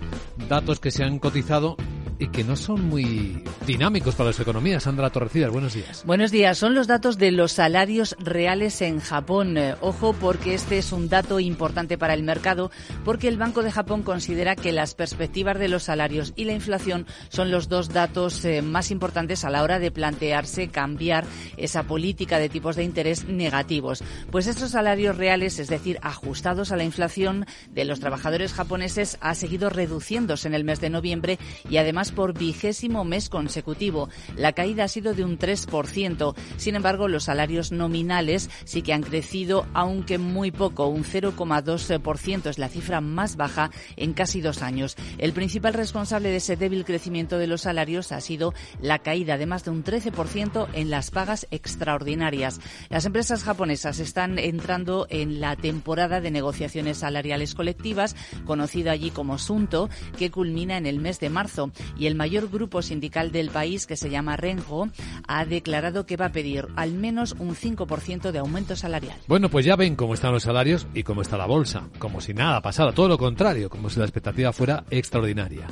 datos 0.48 0.80
que 0.80 0.90
se 0.90 1.04
han 1.04 1.18
cotizado 1.18 1.76
y 2.24 2.28
que 2.28 2.42
no 2.42 2.56
son 2.56 2.88
muy 2.88 3.42
dinámicos 3.66 4.14
para 4.14 4.30
las 4.30 4.40
economías. 4.40 4.84
Sandra 4.84 5.10
Torrecidas, 5.10 5.50
buenos 5.50 5.74
días. 5.74 6.02
Buenos 6.06 6.30
días. 6.30 6.56
Son 6.56 6.74
los 6.74 6.86
datos 6.86 7.18
de 7.18 7.30
los 7.30 7.52
salarios 7.52 8.16
reales 8.18 8.80
en 8.82 9.00
Japón. 9.00 9.58
Eh, 9.58 9.74
ojo 9.80 10.14
porque 10.14 10.54
este 10.54 10.78
es 10.78 10.92
un 10.92 11.08
dato 11.08 11.38
importante 11.38 11.98
para 11.98 12.14
el 12.14 12.22
mercado 12.22 12.70
porque 13.04 13.28
el 13.28 13.36
Banco 13.36 13.62
de 13.62 13.70
Japón 13.70 14.02
considera 14.02 14.56
que 14.56 14.72
las 14.72 14.94
perspectivas 14.94 15.58
de 15.58 15.68
los 15.68 15.84
salarios 15.84 16.32
y 16.36 16.44
la 16.44 16.52
inflación 16.52 17.06
son 17.28 17.50
los 17.50 17.68
dos 17.68 17.90
datos 17.90 18.44
eh, 18.44 18.62
más 18.62 18.90
importantes 18.90 19.44
a 19.44 19.50
la 19.50 19.62
hora 19.62 19.78
de 19.78 19.90
plantearse 19.90 20.68
cambiar 20.68 21.24
esa 21.56 21.82
política 21.82 22.38
de 22.38 22.48
tipos 22.48 22.76
de 22.76 22.84
interés 22.84 23.24
negativos. 23.26 24.02
Pues 24.30 24.46
estos 24.46 24.70
salarios 24.70 25.16
reales, 25.16 25.58
es 25.58 25.68
decir, 25.68 25.98
ajustados 26.02 26.72
a 26.72 26.76
la 26.76 26.84
inflación 26.84 27.46
de 27.70 27.84
los 27.84 28.00
trabajadores 28.00 28.54
japoneses, 28.54 29.18
ha 29.20 29.34
seguido 29.34 29.68
reduciéndose 29.68 30.48
en 30.48 30.54
el 30.54 30.64
mes 30.64 30.80
de 30.80 30.90
noviembre 30.90 31.38
y 31.68 31.76
además 31.76 32.12
por 32.14 32.36
vigésimo 32.36 33.04
mes 33.04 33.28
consecutivo. 33.28 34.08
La 34.36 34.52
caída 34.52 34.84
ha 34.84 34.88
sido 34.88 35.14
de 35.14 35.24
un 35.24 35.38
3%. 35.38 36.34
Sin 36.56 36.76
embargo, 36.76 37.08
los 37.08 37.24
salarios 37.24 37.72
nominales 37.72 38.50
sí 38.64 38.82
que 38.82 38.92
han 38.92 39.02
crecido, 39.02 39.66
aunque 39.74 40.18
muy 40.18 40.50
poco, 40.50 40.86
un 40.86 41.04
0,2% 41.04 42.46
es 42.48 42.58
la 42.58 42.68
cifra 42.68 43.00
más 43.00 43.36
baja 43.36 43.70
en 43.96 44.12
casi 44.12 44.40
dos 44.40 44.62
años. 44.62 44.96
El 45.18 45.32
principal 45.32 45.74
responsable 45.74 46.30
de 46.30 46.36
ese 46.36 46.56
débil 46.56 46.84
crecimiento 46.84 47.38
de 47.38 47.46
los 47.46 47.62
salarios 47.62 48.12
ha 48.12 48.20
sido 48.20 48.54
la 48.80 49.00
caída 49.00 49.38
de 49.38 49.46
más 49.46 49.64
de 49.64 49.70
un 49.70 49.84
13% 49.84 50.68
en 50.72 50.90
las 50.90 51.10
pagas 51.10 51.46
extraordinarias. 51.50 52.60
Las 52.88 53.06
empresas 53.06 53.42
japonesas 53.42 53.98
están 53.98 54.38
entrando 54.38 55.06
en 55.10 55.40
la 55.40 55.56
temporada 55.56 56.20
de 56.20 56.30
negociaciones 56.30 56.98
salariales 56.98 57.54
colectivas, 57.54 58.16
conocida 58.44 58.92
allí 58.92 59.10
como 59.10 59.38
Sunto, 59.38 59.88
que 60.18 60.30
culmina 60.30 60.76
en 60.76 60.86
el 60.86 61.00
mes 61.00 61.20
de 61.20 61.30
marzo. 61.30 61.70
Y 61.96 62.06
el 62.06 62.14
mayor 62.14 62.48
grupo 62.50 62.82
sindical 62.82 63.32
del 63.32 63.50
país, 63.50 63.86
que 63.86 63.96
se 63.96 64.10
llama 64.10 64.36
Rengo, 64.36 64.88
ha 65.26 65.44
declarado 65.44 66.06
que 66.06 66.16
va 66.16 66.26
a 66.26 66.32
pedir 66.32 66.68
al 66.76 66.92
menos 66.92 67.36
un 67.38 67.54
5% 67.54 68.32
de 68.32 68.38
aumento 68.38 68.76
salarial. 68.76 69.16
Bueno, 69.26 69.48
pues 69.48 69.64
ya 69.64 69.76
ven 69.76 69.96
cómo 69.96 70.14
están 70.14 70.32
los 70.32 70.42
salarios 70.42 70.86
y 70.94 71.02
cómo 71.02 71.22
está 71.22 71.36
la 71.36 71.46
bolsa. 71.46 71.88
Como 71.98 72.20
si 72.20 72.34
nada 72.34 72.60
pasara, 72.60 72.92
todo 72.92 73.08
lo 73.08 73.18
contrario, 73.18 73.70
como 73.70 73.90
si 73.90 73.98
la 73.98 74.04
expectativa 74.04 74.52
fuera 74.52 74.84
extraordinaria. 74.90 75.66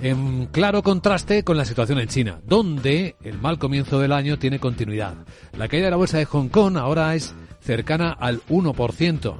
En 0.00 0.46
claro 0.46 0.82
contraste 0.82 1.42
con 1.42 1.56
la 1.56 1.64
situación 1.64 1.98
en 1.98 2.08
China, 2.08 2.40
donde 2.46 3.16
el 3.22 3.38
mal 3.38 3.58
comienzo 3.58 3.98
del 3.98 4.12
año 4.12 4.38
tiene 4.38 4.60
continuidad. 4.60 5.14
La 5.56 5.68
caída 5.68 5.86
de 5.86 5.90
la 5.90 5.96
bolsa 5.96 6.18
de 6.18 6.24
Hong 6.24 6.48
Kong 6.48 6.76
ahora 6.76 7.14
es 7.14 7.34
cercana 7.60 8.12
al 8.12 8.40
1%. 8.42 9.36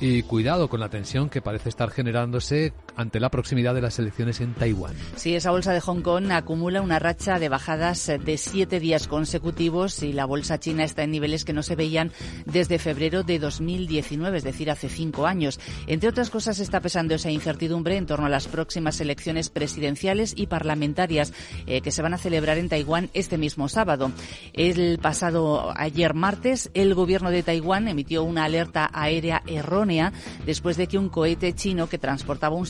Y 0.00 0.22
cuidado 0.24 0.68
con 0.68 0.80
la 0.80 0.88
tensión 0.88 1.28
que 1.28 1.40
parece 1.40 1.68
estar 1.68 1.90
generándose 1.90 2.72
ante 2.96 3.20
la 3.20 3.30
proximidad 3.30 3.74
de 3.74 3.82
las 3.82 3.98
elecciones 3.98 4.40
en 4.40 4.54
Taiwán. 4.54 4.94
Sí, 5.16 5.34
esa 5.34 5.50
bolsa 5.50 5.72
de 5.72 5.80
Hong 5.80 6.02
Kong 6.02 6.30
acumula 6.30 6.80
una 6.80 6.98
racha 6.98 7.38
de 7.38 7.48
bajadas 7.48 8.06
de 8.06 8.36
siete 8.36 8.80
días 8.80 9.08
consecutivos 9.08 10.02
y 10.02 10.12
la 10.12 10.24
bolsa 10.24 10.58
china 10.58 10.84
está 10.84 11.02
en 11.02 11.10
niveles 11.10 11.44
que 11.44 11.52
no 11.52 11.62
se 11.62 11.76
veían 11.76 12.12
desde 12.46 12.78
febrero 12.78 13.22
de 13.22 13.38
2019, 13.38 14.38
es 14.38 14.44
decir, 14.44 14.70
hace 14.70 14.88
cinco 14.88 15.26
años. 15.26 15.60
Entre 15.86 16.08
otras 16.08 16.30
cosas, 16.30 16.58
está 16.58 16.80
pesando 16.80 17.14
esa 17.14 17.30
incertidumbre 17.30 17.96
en 17.96 18.06
torno 18.06 18.26
a 18.26 18.30
las 18.30 18.48
próximas 18.48 19.00
elecciones 19.00 19.50
presidenciales 19.50 20.34
y 20.36 20.46
parlamentarias 20.46 21.32
eh, 21.66 21.80
que 21.80 21.90
se 21.90 22.02
van 22.02 22.14
a 22.14 22.18
celebrar 22.18 22.58
en 22.58 22.68
Taiwán 22.68 23.10
este 23.14 23.38
mismo 23.38 23.68
sábado. 23.68 24.12
El 24.52 24.98
pasado 24.98 25.72
ayer 25.76 26.14
martes, 26.14 26.70
el 26.74 26.94
gobierno 26.94 27.30
de 27.30 27.42
Taiwán 27.42 27.88
emitió 27.88 28.24
una 28.24 28.44
alerta 28.44 28.90
aérea 28.92 29.42
errónea 29.46 30.12
después 30.46 30.76
de 30.76 30.86
que 30.86 30.98
un 30.98 31.08
cohete 31.08 31.54
chino 31.54 31.88
que 31.88 31.98
transportaba 31.98 32.56
un 32.56 32.66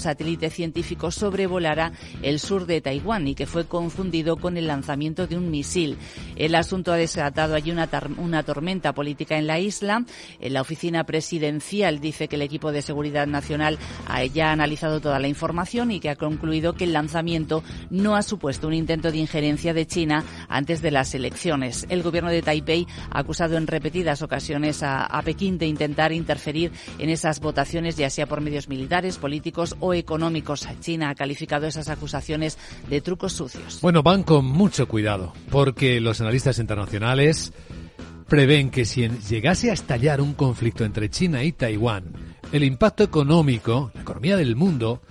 científico 0.51 1.11
sobrevolara 1.11 1.93
el 2.23 2.39
sur 2.39 2.67
de 2.67 2.81
Taiwán 2.81 3.29
y 3.29 3.35
que 3.35 3.47
fue 3.47 3.67
confundido 3.67 4.37
con 4.37 4.57
el 4.57 4.67
lanzamiento 4.67 5.27
de 5.27 5.37
un 5.37 5.51
misil. 5.51 5.97
El 6.37 6.55
asunto 6.55 6.93
ha 6.93 6.97
desatado 6.97 7.55
allí 7.55 7.71
una, 7.71 7.89
una 8.19 8.43
tormenta 8.43 8.93
política 8.93 9.39
en 9.39 9.47
la 9.47 9.59
isla. 9.59 10.05
La 10.41 10.61
oficina 10.61 11.05
presidencial 11.05 12.01
dice 12.01 12.29
que 12.29 12.37
el 12.37 12.43
equipo 12.43 12.73
de 12.73 12.83
seguridad 12.83 13.27
nacional 13.27 13.79
ya 14.33 14.49
ha 14.49 14.53
analizado 14.53 15.01
toda 15.01 15.19
la 15.19 15.29
información 15.29 15.91
y 15.91 16.01
que 16.01 16.11
ha 16.11 16.17
concluido 16.17 16.75
que 16.75 16.85
el 16.85 16.93
lanzamiento 16.93 17.63
no 17.91 18.17
ha 18.17 18.23
supuesto 18.23 18.69
un 18.69 18.75
intento 18.75 19.11
de 19.11 19.19
injerencia 19.19 19.75
de 19.75 19.87
China 19.87 20.25
antes 20.49 20.83
de 20.83 20.91
las 20.91 21.15
elecciones. 21.15 21.87
El 21.89 22.03
gobierno 22.03 22.31
de 22.31 22.43
Taipei 22.43 22.87
ha 23.11 23.21
acusado 23.21 23.57
en 23.57 23.67
repetidas 23.67 24.23
ocasiones 24.23 24.83
a, 24.83 25.05
a 25.05 25.23
Pekín 25.23 25.59
de 25.59 25.67
intentar 25.67 26.13
interferir 26.13 26.73
en 26.99 27.11
esas 27.11 27.41
votaciones, 27.41 27.97
ya 27.97 28.11
sea 28.11 28.27
por 28.27 28.41
medios 28.41 28.69
militares, 28.69 29.19
políticos 29.19 29.77
o 29.81 29.95
económicos. 29.95 30.02
China 30.81 31.11
ha 31.11 31.15
calificado 31.15 31.67
esas 31.67 31.89
acusaciones 31.89 32.59
de 32.89 33.01
trucos 33.01 33.33
sucios. 33.33 33.81
Bueno, 33.81 34.03
van 34.03 34.23
con 34.23 34.45
mucho 34.45 34.87
cuidado, 34.89 35.33
porque 35.51 36.01
los 36.01 36.21
analistas 36.21 36.59
internacionales 36.59 37.53
prevén 38.29 38.71
que 38.71 38.85
si 38.85 39.09
llegase 39.09 39.71
a 39.71 39.75
estallar 39.75 40.21
un 40.21 40.35
conflicto 40.35 40.85
entre 40.85 41.11
China 41.11 41.45
y 41.45 41.53
Taiwán, 41.53 42.05
el 42.51 42.65
impacto 42.65 43.05
económico, 43.05 43.91
la 43.95 44.03
economía 44.03 44.37
del 44.37 44.57
mundo, 44.57 45.03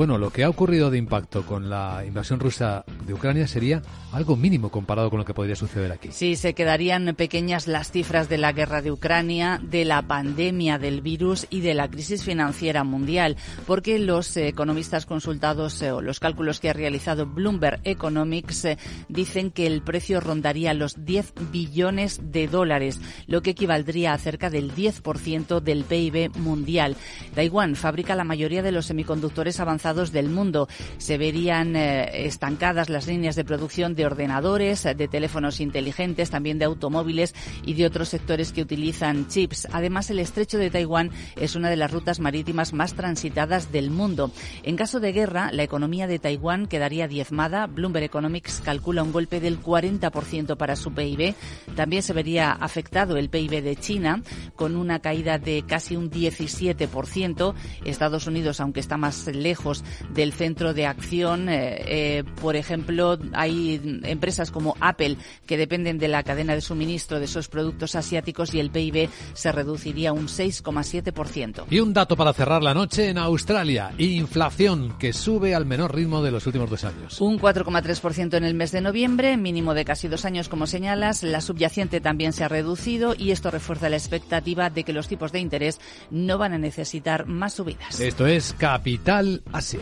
bueno, 0.00 0.16
lo 0.16 0.30
que 0.30 0.44
ha 0.44 0.48
ocurrido 0.48 0.90
de 0.90 0.96
impacto 0.96 1.44
con 1.44 1.68
la 1.68 2.02
invasión 2.06 2.40
rusa 2.40 2.86
de 3.06 3.12
Ucrania 3.12 3.46
sería 3.46 3.82
algo 4.12 4.34
mínimo 4.34 4.70
comparado 4.70 5.10
con 5.10 5.18
lo 5.18 5.26
que 5.26 5.34
podría 5.34 5.56
suceder 5.56 5.92
aquí. 5.92 6.08
Sí, 6.10 6.36
se 6.36 6.54
quedarían 6.54 7.14
pequeñas 7.14 7.66
las 7.66 7.90
cifras 7.90 8.30
de 8.30 8.38
la 8.38 8.52
guerra 8.52 8.80
de 8.80 8.90
Ucrania, 8.92 9.60
de 9.62 9.84
la 9.84 10.00
pandemia 10.00 10.78
del 10.78 11.02
virus 11.02 11.46
y 11.50 11.60
de 11.60 11.74
la 11.74 11.90
crisis 11.90 12.24
financiera 12.24 12.82
mundial, 12.82 13.36
porque 13.66 13.98
los 13.98 14.38
economistas 14.38 15.04
consultados 15.04 15.82
eh, 15.82 15.92
o 15.92 16.00
los 16.00 16.18
cálculos 16.18 16.60
que 16.60 16.70
ha 16.70 16.72
realizado 16.72 17.26
Bloomberg 17.26 17.80
Economics 17.84 18.64
eh, 18.64 18.78
dicen 19.10 19.50
que 19.50 19.66
el 19.66 19.82
precio 19.82 20.20
rondaría 20.20 20.72
los 20.72 21.04
10 21.04 21.34
billones 21.52 22.32
de 22.32 22.48
dólares, 22.48 23.02
lo 23.26 23.42
que 23.42 23.50
equivaldría 23.50 24.14
a 24.14 24.18
cerca 24.18 24.48
del 24.48 24.74
10% 24.74 25.60
del 25.60 25.84
PIB 25.84 26.38
mundial. 26.38 26.96
Taiwán 27.34 27.76
fabrica 27.76 28.16
la 28.16 28.24
mayoría 28.24 28.62
de 28.62 28.72
los 28.72 28.86
semiconductores 28.86 29.60
avanzados 29.60 29.89
del 29.90 30.28
mundo. 30.28 30.68
Se 30.98 31.18
verían 31.18 31.74
eh, 31.74 32.26
estancadas 32.26 32.88
las 32.88 33.08
líneas 33.08 33.34
de 33.34 33.44
producción 33.44 33.96
de 33.96 34.06
ordenadores, 34.06 34.84
de 34.84 35.08
teléfonos 35.08 35.60
inteligentes, 35.60 36.30
también 36.30 36.60
de 36.60 36.64
automóviles 36.64 37.34
y 37.64 37.74
de 37.74 37.86
otros 37.86 38.08
sectores 38.08 38.52
que 38.52 38.62
utilizan 38.62 39.26
chips. 39.26 39.66
Además, 39.72 40.08
el 40.10 40.20
estrecho 40.20 40.58
de 40.58 40.70
Taiwán 40.70 41.10
es 41.34 41.56
una 41.56 41.70
de 41.70 41.76
las 41.76 41.90
rutas 41.90 42.20
marítimas 42.20 42.72
más 42.72 42.94
transitadas 42.94 43.72
del 43.72 43.90
mundo. 43.90 44.30
En 44.62 44.76
caso 44.76 45.00
de 45.00 45.12
guerra, 45.12 45.50
la 45.52 45.64
economía 45.64 46.06
de 46.06 46.20
Taiwán 46.20 46.66
quedaría 46.66 47.08
diezmada. 47.08 47.66
Bloomberg 47.66 48.04
Economics 48.04 48.62
calcula 48.64 49.02
un 49.02 49.10
golpe 49.10 49.40
del 49.40 49.60
40% 49.60 50.56
para 50.56 50.76
su 50.76 50.92
PIB. 50.92 51.34
También 51.74 52.04
se 52.04 52.12
vería 52.12 52.52
afectado 52.52 53.16
el 53.16 53.28
PIB 53.28 53.60
de 53.62 53.74
China 53.74 54.22
con 54.54 54.76
una 54.76 55.00
caída 55.00 55.38
de 55.38 55.64
casi 55.66 55.96
un 55.96 56.10
17%. 56.12 57.54
Estados 57.84 58.26
Unidos, 58.26 58.60
aunque 58.60 58.80
está 58.80 58.96
más 58.96 59.26
lejos, 59.26 59.79
del 60.14 60.32
centro 60.32 60.74
de 60.74 60.86
acción. 60.86 61.48
Eh, 61.48 61.82
eh, 61.86 62.24
por 62.40 62.56
ejemplo, 62.56 63.18
hay 63.32 63.80
empresas 64.04 64.50
como 64.50 64.76
Apple 64.80 65.16
que 65.46 65.56
dependen 65.56 65.98
de 65.98 66.08
la 66.08 66.22
cadena 66.22 66.54
de 66.54 66.60
suministro 66.60 67.18
de 67.18 67.24
esos 67.26 67.48
productos 67.48 67.94
asiáticos 67.94 68.54
y 68.54 68.60
el 68.60 68.70
PIB 68.70 69.08
se 69.34 69.52
reduciría 69.52 70.12
un 70.12 70.28
6,7%. 70.28 71.64
Y 71.70 71.80
un 71.80 71.92
dato 71.92 72.16
para 72.16 72.32
cerrar 72.32 72.62
la 72.62 72.74
noche 72.74 73.08
en 73.08 73.18
Australia. 73.18 73.92
Inflación 73.98 74.96
que 74.98 75.12
sube 75.12 75.54
al 75.54 75.66
menor 75.66 75.94
ritmo 75.94 76.22
de 76.22 76.30
los 76.30 76.46
últimos 76.46 76.70
dos 76.70 76.84
años. 76.84 77.20
Un 77.20 77.38
4,3% 77.38 78.36
en 78.36 78.44
el 78.44 78.54
mes 78.54 78.72
de 78.72 78.80
noviembre, 78.80 79.36
mínimo 79.36 79.74
de 79.74 79.84
casi 79.84 80.08
dos 80.08 80.24
años 80.24 80.48
como 80.48 80.66
señalas. 80.66 81.22
La 81.22 81.40
subyacente 81.40 82.00
también 82.00 82.32
se 82.32 82.44
ha 82.44 82.48
reducido 82.48 83.14
y 83.16 83.30
esto 83.30 83.50
refuerza 83.50 83.88
la 83.88 83.96
expectativa 83.96 84.70
de 84.70 84.84
que 84.84 84.92
los 84.92 85.08
tipos 85.08 85.32
de 85.32 85.40
interés 85.40 85.80
no 86.10 86.38
van 86.38 86.52
a 86.52 86.58
necesitar 86.58 87.26
más 87.26 87.54
subidas. 87.54 88.00
Esto 88.00 88.26
es 88.26 88.54
Capital 88.56 89.42
Asia. 89.60 89.80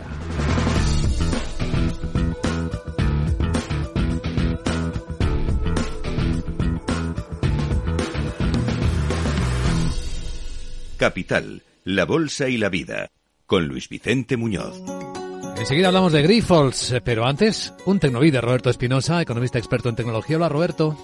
Capital, 10.97 11.63
la 11.85 12.05
Bolsa 12.07 12.49
y 12.49 12.57
la 12.57 12.69
Vida, 12.71 13.13
con 13.47 13.69
Luis 13.69 13.89
Vicente 13.89 14.37
Muñoz. 14.37 14.83
Enseguida 15.57 15.87
hablamos 15.87 16.13
de 16.13 16.23
Grifols, 16.23 16.97
pero 17.05 17.25
antes, 17.25 17.73
un 17.87 18.01
tecnovide, 18.01 18.41
Roberto 18.41 18.71
Espinosa, 18.71 19.23
economista 19.23 19.59
experto 19.59 19.89
en 19.89 19.95
tecnología. 19.95 20.39
Hola, 20.39 20.49
Roberto. 20.49 20.97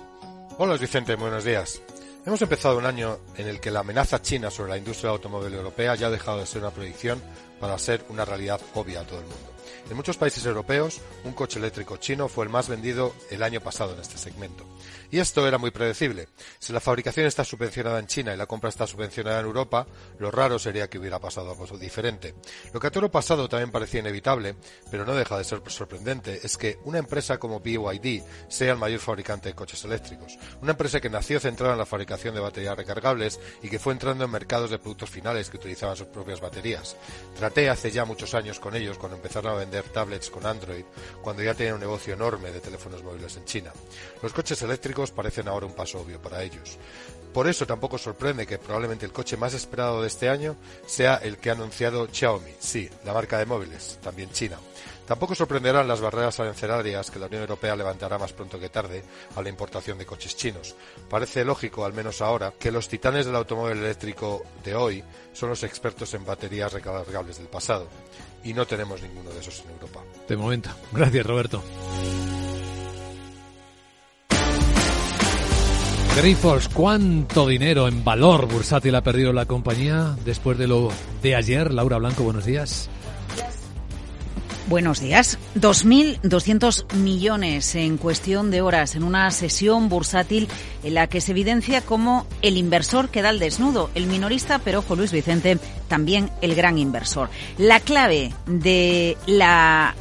Hola, 0.58 0.72
Luis 0.72 0.80
Vicente, 0.80 1.14
buenos 1.14 1.44
días. 1.44 1.80
Hemos 2.26 2.40
empezado 2.40 2.78
un 2.78 2.86
año 2.86 3.18
en 3.36 3.46
el 3.46 3.60
que 3.60 3.70
la 3.70 3.80
amenaza 3.80 4.22
china 4.22 4.50
sobre 4.50 4.70
la 4.70 4.78
industria 4.78 5.10
automóvil 5.10 5.52
europea 5.52 5.94
ya 5.94 6.06
ha 6.06 6.10
dejado 6.10 6.38
de 6.38 6.46
ser 6.46 6.62
una 6.62 6.70
predicción 6.70 7.22
para 7.64 7.78
ser 7.78 8.04
una 8.10 8.26
realidad 8.26 8.60
obvia 8.74 9.00
a 9.00 9.04
todo 9.04 9.20
el 9.20 9.24
mundo. 9.24 9.53
En 9.90 9.96
muchos 9.96 10.16
países 10.16 10.46
europeos, 10.46 11.00
un 11.24 11.34
coche 11.34 11.58
eléctrico 11.58 11.98
chino 11.98 12.28
fue 12.28 12.46
el 12.46 12.50
más 12.50 12.68
vendido 12.68 13.14
el 13.30 13.42
año 13.42 13.60
pasado 13.60 13.92
en 13.92 14.00
este 14.00 14.16
segmento. 14.16 14.64
Y 15.10 15.18
esto 15.18 15.46
era 15.46 15.58
muy 15.58 15.70
predecible. 15.70 16.28
Si 16.58 16.72
la 16.72 16.80
fabricación 16.80 17.26
está 17.26 17.44
subvencionada 17.44 17.98
en 17.98 18.06
China 18.06 18.32
y 18.32 18.36
la 18.38 18.46
compra 18.46 18.70
está 18.70 18.86
subvencionada 18.86 19.40
en 19.40 19.46
Europa, 19.46 19.86
lo 20.18 20.30
raro 20.30 20.58
sería 20.58 20.88
que 20.88 20.98
hubiera 20.98 21.18
pasado 21.18 21.50
algo 21.50 21.78
diferente. 21.78 22.34
Lo 22.72 22.80
que 22.80 22.86
a 22.86 22.90
todo 22.90 23.10
pasado 23.10 23.46
también 23.46 23.70
parecía 23.70 24.00
inevitable, 24.00 24.56
pero 24.90 25.04
no 25.04 25.14
deja 25.14 25.36
de 25.36 25.44
ser 25.44 25.60
sorprendente, 25.66 26.40
es 26.42 26.56
que 26.56 26.78
una 26.84 26.98
empresa 26.98 27.38
como 27.38 27.60
BYD 27.60 28.22
sea 28.48 28.72
el 28.72 28.78
mayor 28.78 29.00
fabricante 29.00 29.50
de 29.50 29.54
coches 29.54 29.84
eléctricos. 29.84 30.38
Una 30.62 30.72
empresa 30.72 31.00
que 31.00 31.10
nació 31.10 31.40
centrada 31.40 31.74
en 31.74 31.78
la 31.78 31.86
fabricación 31.86 32.34
de 32.34 32.40
baterías 32.40 32.76
recargables 32.76 33.38
y 33.62 33.68
que 33.68 33.78
fue 33.78 33.92
entrando 33.92 34.24
en 34.24 34.30
mercados 34.30 34.70
de 34.70 34.78
productos 34.78 35.10
finales 35.10 35.50
que 35.50 35.58
utilizaban 35.58 35.96
sus 35.96 36.06
propias 36.06 36.40
baterías. 36.40 36.96
Traté 37.36 37.68
hace 37.68 37.90
ya 37.90 38.06
muchos 38.06 38.34
años 38.34 38.58
con 38.58 38.74
ellos 38.74 38.96
cuando 38.96 39.16
empezaron 39.16 39.52
a 39.52 39.56
vender 39.56 39.73
tablets 39.82 40.30
con 40.30 40.46
Android, 40.46 40.84
cuando 41.22 41.42
ya 41.42 41.54
tenían 41.54 41.74
un 41.74 41.80
negocio 41.80 42.14
enorme 42.14 42.52
de 42.52 42.60
teléfonos 42.60 43.02
móviles 43.02 43.36
en 43.36 43.44
China. 43.44 43.72
Los 44.22 44.32
coches 44.32 44.60
eléctricos 44.62 45.10
parecen 45.10 45.48
ahora 45.48 45.66
un 45.66 45.74
paso 45.74 46.00
obvio 46.00 46.20
para 46.20 46.42
ellos. 46.42 46.78
Por 47.32 47.48
eso 47.48 47.66
tampoco 47.66 47.98
sorprende 47.98 48.46
que 48.46 48.58
probablemente 48.58 49.04
el 49.04 49.12
coche 49.12 49.36
más 49.36 49.54
esperado 49.54 50.00
de 50.00 50.06
este 50.06 50.28
año 50.28 50.56
sea 50.86 51.16
el 51.16 51.38
que 51.38 51.50
ha 51.50 51.54
anunciado 51.54 52.06
Xiaomi, 52.06 52.54
sí, 52.60 52.88
la 53.04 53.12
marca 53.12 53.38
de 53.38 53.46
móviles, 53.46 53.98
también 54.00 54.30
China. 54.30 54.56
Tampoco 55.06 55.34
sorprenderán 55.34 55.86
las 55.86 56.00
barreras 56.00 56.40
arancelarias 56.40 57.10
que 57.10 57.18
la 57.18 57.26
Unión 57.26 57.42
Europea 57.42 57.76
levantará 57.76 58.18
más 58.18 58.32
pronto 58.32 58.58
que 58.58 58.70
tarde 58.70 59.04
a 59.34 59.42
la 59.42 59.50
importación 59.50 59.98
de 59.98 60.06
coches 60.06 60.34
chinos. 60.36 60.74
Parece 61.10 61.44
lógico, 61.44 61.84
al 61.84 61.92
menos 61.92 62.22
ahora, 62.22 62.54
que 62.58 62.70
los 62.70 62.88
titanes 62.88 63.26
del 63.26 63.36
automóvil 63.36 63.78
eléctrico 63.78 64.44
de 64.62 64.74
hoy 64.74 65.04
son 65.32 65.50
los 65.50 65.62
expertos 65.62 66.14
en 66.14 66.24
baterías 66.24 66.72
recargables 66.72 67.36
del 67.36 67.48
pasado. 67.48 67.88
Y 68.44 68.52
no 68.52 68.66
tenemos 68.66 69.00
ninguno 69.02 69.30
de 69.30 69.40
esos 69.40 69.60
en 69.60 69.70
Europa. 69.70 70.00
De 70.28 70.36
momento. 70.36 70.70
Gracias, 70.92 71.26
Roberto. 71.26 71.62
Grifols, 76.16 76.68
¿cuánto 76.68 77.48
dinero 77.48 77.88
en 77.88 78.04
valor 78.04 78.46
bursátil 78.46 78.94
ha 78.94 79.02
perdido 79.02 79.32
la 79.32 79.46
compañía 79.46 80.14
después 80.24 80.56
de 80.56 80.68
lo 80.68 80.90
de 81.22 81.34
ayer? 81.34 81.74
Laura 81.74 81.98
Blanco, 81.98 82.22
buenos 82.22 82.44
días. 82.44 82.88
Buenos 84.66 84.98
días. 84.98 85.38
2.200 85.56 86.94
millones 86.94 87.74
en 87.74 87.98
cuestión 87.98 88.50
de 88.50 88.62
horas 88.62 88.96
en 88.96 89.02
una 89.02 89.30
sesión 89.30 89.90
bursátil 89.90 90.48
en 90.82 90.94
la 90.94 91.06
que 91.06 91.20
se 91.20 91.32
evidencia 91.32 91.82
como 91.82 92.26
el 92.40 92.56
inversor 92.56 93.10
queda 93.10 93.28
al 93.28 93.38
desnudo, 93.38 93.90
el 93.94 94.06
minorista, 94.06 94.60
pero 94.60 94.78
ojo 94.78 94.96
Luis 94.96 95.12
Vicente, 95.12 95.58
también 95.86 96.30
el 96.40 96.54
gran 96.54 96.78
inversor. 96.78 97.28
La 97.58 97.78
clave 97.78 98.32
de 98.46 99.18
la 99.26 99.94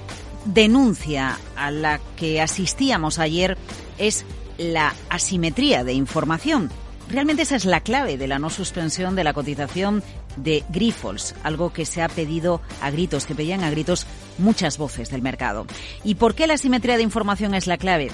denuncia 0.45 1.37
a 1.57 1.69
la 1.69 1.99
que 2.15 2.41
asistíamos 2.41 3.19
ayer 3.19 3.57
es 3.97 4.25
la 4.57 4.93
asimetría 5.09 5.83
de 5.83 5.91
información. 5.91 6.71
Realmente 7.09 7.43
esa 7.43 7.57
es 7.57 7.65
la 7.65 7.81
clave 7.81 8.17
de 8.17 8.27
la 8.27 8.39
no 8.39 8.49
suspensión 8.49 9.15
de 9.15 9.25
la 9.25 9.33
cotización 9.33 10.03
de 10.35 10.63
Grifols, 10.69 11.35
algo 11.43 11.73
que 11.73 11.85
se 11.85 12.01
ha 12.01 12.09
pedido 12.09 12.61
a 12.81 12.91
gritos, 12.91 13.25
que 13.25 13.35
pedían 13.35 13.63
a 13.63 13.69
gritos 13.69 14.05
muchas 14.37 14.77
voces 14.77 15.09
del 15.09 15.21
mercado. 15.21 15.65
¿Y 16.03 16.15
por 16.15 16.35
qué 16.35 16.47
la 16.47 16.55
asimetría 16.55 16.97
de 16.97 17.03
información 17.03 17.53
es 17.53 17.67
la 17.67 17.77
clave? 17.77 18.11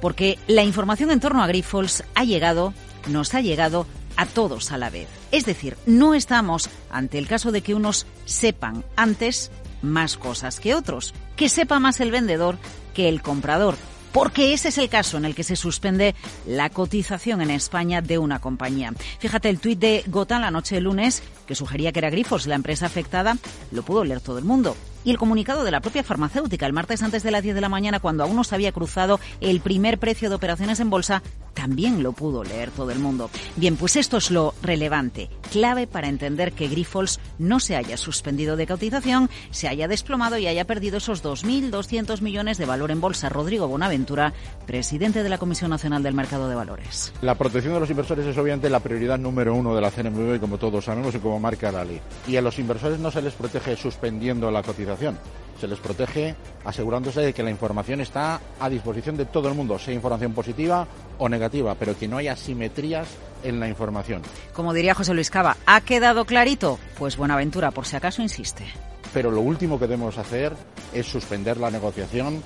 Porque 0.00 0.38
la 0.46 0.62
información 0.62 1.10
en 1.10 1.20
torno 1.20 1.42
a 1.42 1.46
Grifols 1.46 2.04
ha 2.14 2.24
llegado, 2.24 2.72
nos 3.08 3.34
ha 3.34 3.40
llegado 3.40 3.86
a 4.16 4.26
todos 4.26 4.72
a 4.72 4.78
la 4.78 4.90
vez. 4.90 5.08
Es 5.30 5.44
decir, 5.44 5.76
no 5.86 6.14
estamos 6.14 6.68
ante 6.90 7.18
el 7.18 7.28
caso 7.28 7.52
de 7.52 7.62
que 7.62 7.74
unos 7.74 8.06
sepan 8.24 8.84
antes 8.96 9.50
más 9.82 10.16
cosas 10.16 10.60
que 10.60 10.74
otros, 10.74 11.14
que 11.36 11.48
sepa 11.48 11.78
más 11.78 12.00
el 12.00 12.10
vendedor 12.10 12.58
que 12.94 13.08
el 13.08 13.22
comprador 13.22 13.76
porque 14.12 14.52
ese 14.52 14.68
es 14.68 14.78
el 14.78 14.88
caso 14.88 15.16
en 15.16 15.24
el 15.24 15.34
que 15.34 15.44
se 15.44 15.56
suspende 15.56 16.14
la 16.46 16.70
cotización 16.70 17.40
en 17.40 17.50
España 17.50 18.00
de 18.00 18.18
una 18.18 18.40
compañía. 18.40 18.92
Fíjate, 19.18 19.48
el 19.48 19.60
tuit 19.60 19.78
de 19.78 20.04
Gotan 20.06 20.42
la 20.42 20.50
noche 20.50 20.76
de 20.76 20.80
lunes, 20.80 21.22
que 21.46 21.54
sugería 21.54 21.92
que 21.92 21.98
era 21.98 22.10
Grifos 22.10 22.46
la 22.46 22.54
empresa 22.54 22.86
afectada, 22.86 23.36
lo 23.70 23.82
pudo 23.82 24.04
leer 24.04 24.20
todo 24.20 24.38
el 24.38 24.44
mundo 24.44 24.76
y 25.04 25.10
el 25.10 25.18
comunicado 25.18 25.64
de 25.64 25.70
la 25.70 25.80
propia 25.80 26.02
farmacéutica 26.04 26.66
el 26.66 26.72
martes 26.72 27.02
antes 27.02 27.22
de 27.22 27.30
las 27.30 27.42
10 27.42 27.54
de 27.54 27.60
la 27.60 27.68
mañana, 27.68 28.00
cuando 28.00 28.24
aún 28.24 28.36
no 28.36 28.44
se 28.44 28.54
había 28.54 28.72
cruzado 28.72 29.20
el 29.40 29.60
primer 29.60 29.98
precio 29.98 30.28
de 30.28 30.34
operaciones 30.34 30.80
en 30.80 30.90
bolsa, 30.90 31.22
también 31.54 32.02
lo 32.02 32.12
pudo 32.12 32.44
leer 32.44 32.70
todo 32.70 32.90
el 32.90 32.98
mundo. 32.98 33.30
Bien, 33.56 33.76
pues 33.76 33.96
esto 33.96 34.18
es 34.18 34.30
lo 34.30 34.54
relevante, 34.62 35.28
clave 35.50 35.86
para 35.86 36.08
entender 36.08 36.52
que 36.52 36.68
Grifols 36.68 37.18
no 37.38 37.58
se 37.58 37.74
haya 37.74 37.96
suspendido 37.96 38.56
de 38.56 38.66
cotización, 38.66 39.28
se 39.50 39.66
haya 39.66 39.88
desplomado 39.88 40.38
y 40.38 40.46
haya 40.46 40.66
perdido 40.66 40.98
esos 40.98 41.24
2.200 41.24 42.20
millones 42.20 42.58
de 42.58 42.66
valor 42.66 42.90
en 42.90 43.00
bolsa. 43.00 43.28
Rodrigo 43.28 43.66
Bonaventura, 43.66 44.32
presidente 44.66 45.22
de 45.22 45.28
la 45.28 45.38
Comisión 45.38 45.70
Nacional 45.70 46.02
del 46.02 46.14
Mercado 46.14 46.48
de 46.48 46.54
Valores. 46.54 47.12
La 47.22 47.34
protección 47.34 47.74
de 47.74 47.80
los 47.80 47.90
inversores 47.90 48.26
es 48.26 48.38
obviamente 48.38 48.70
la 48.70 48.80
prioridad 48.80 49.18
número 49.18 49.54
uno 49.54 49.74
de 49.74 49.80
la 49.80 49.90
CNMV, 49.90 50.38
como 50.38 50.58
todos 50.58 50.84
sabemos 50.84 51.14
y 51.14 51.18
como 51.18 51.40
marca 51.40 51.72
la. 51.72 51.78
Y 52.26 52.36
a 52.36 52.42
los 52.42 52.58
inversores 52.58 52.98
no 52.98 53.10
se 53.10 53.22
les 53.22 53.34
protege 53.34 53.76
suspendiendo 53.76 54.50
la 54.50 54.62
cotización 54.62 55.18
se 55.60 55.66
les 55.66 55.78
protege 55.78 56.34
asegurándose 56.64 57.20
de 57.20 57.32
que 57.32 57.42
la 57.42 57.50
información 57.50 58.00
está 58.00 58.40
a 58.60 58.68
disposición 58.68 59.16
de 59.16 59.26
todo 59.26 59.48
el 59.48 59.54
mundo, 59.54 59.78
sea 59.78 59.94
información 59.94 60.32
positiva 60.32 60.86
o 61.18 61.28
negativa, 61.28 61.74
pero 61.74 61.98
que 61.98 62.08
no 62.08 62.18
haya 62.18 62.36
simetrías 62.36 63.08
en 63.42 63.60
la 63.60 63.68
información. 63.68 64.22
Como 64.52 64.72
diría 64.72 64.94
José 64.94 65.14
Luis 65.14 65.30
Cava, 65.30 65.56
¿ha 65.66 65.80
quedado 65.80 66.24
clarito? 66.24 66.78
Pues 66.98 67.16
Buenaventura, 67.16 67.70
por 67.70 67.86
si 67.86 67.96
acaso, 67.96 68.22
insiste. 68.22 68.64
Pero 69.12 69.30
lo 69.30 69.40
último 69.40 69.78
que 69.78 69.86
debemos 69.86 70.18
hacer 70.18 70.52
es 70.92 71.06
suspender 71.06 71.56
la 71.56 71.70
negociación 71.70 72.42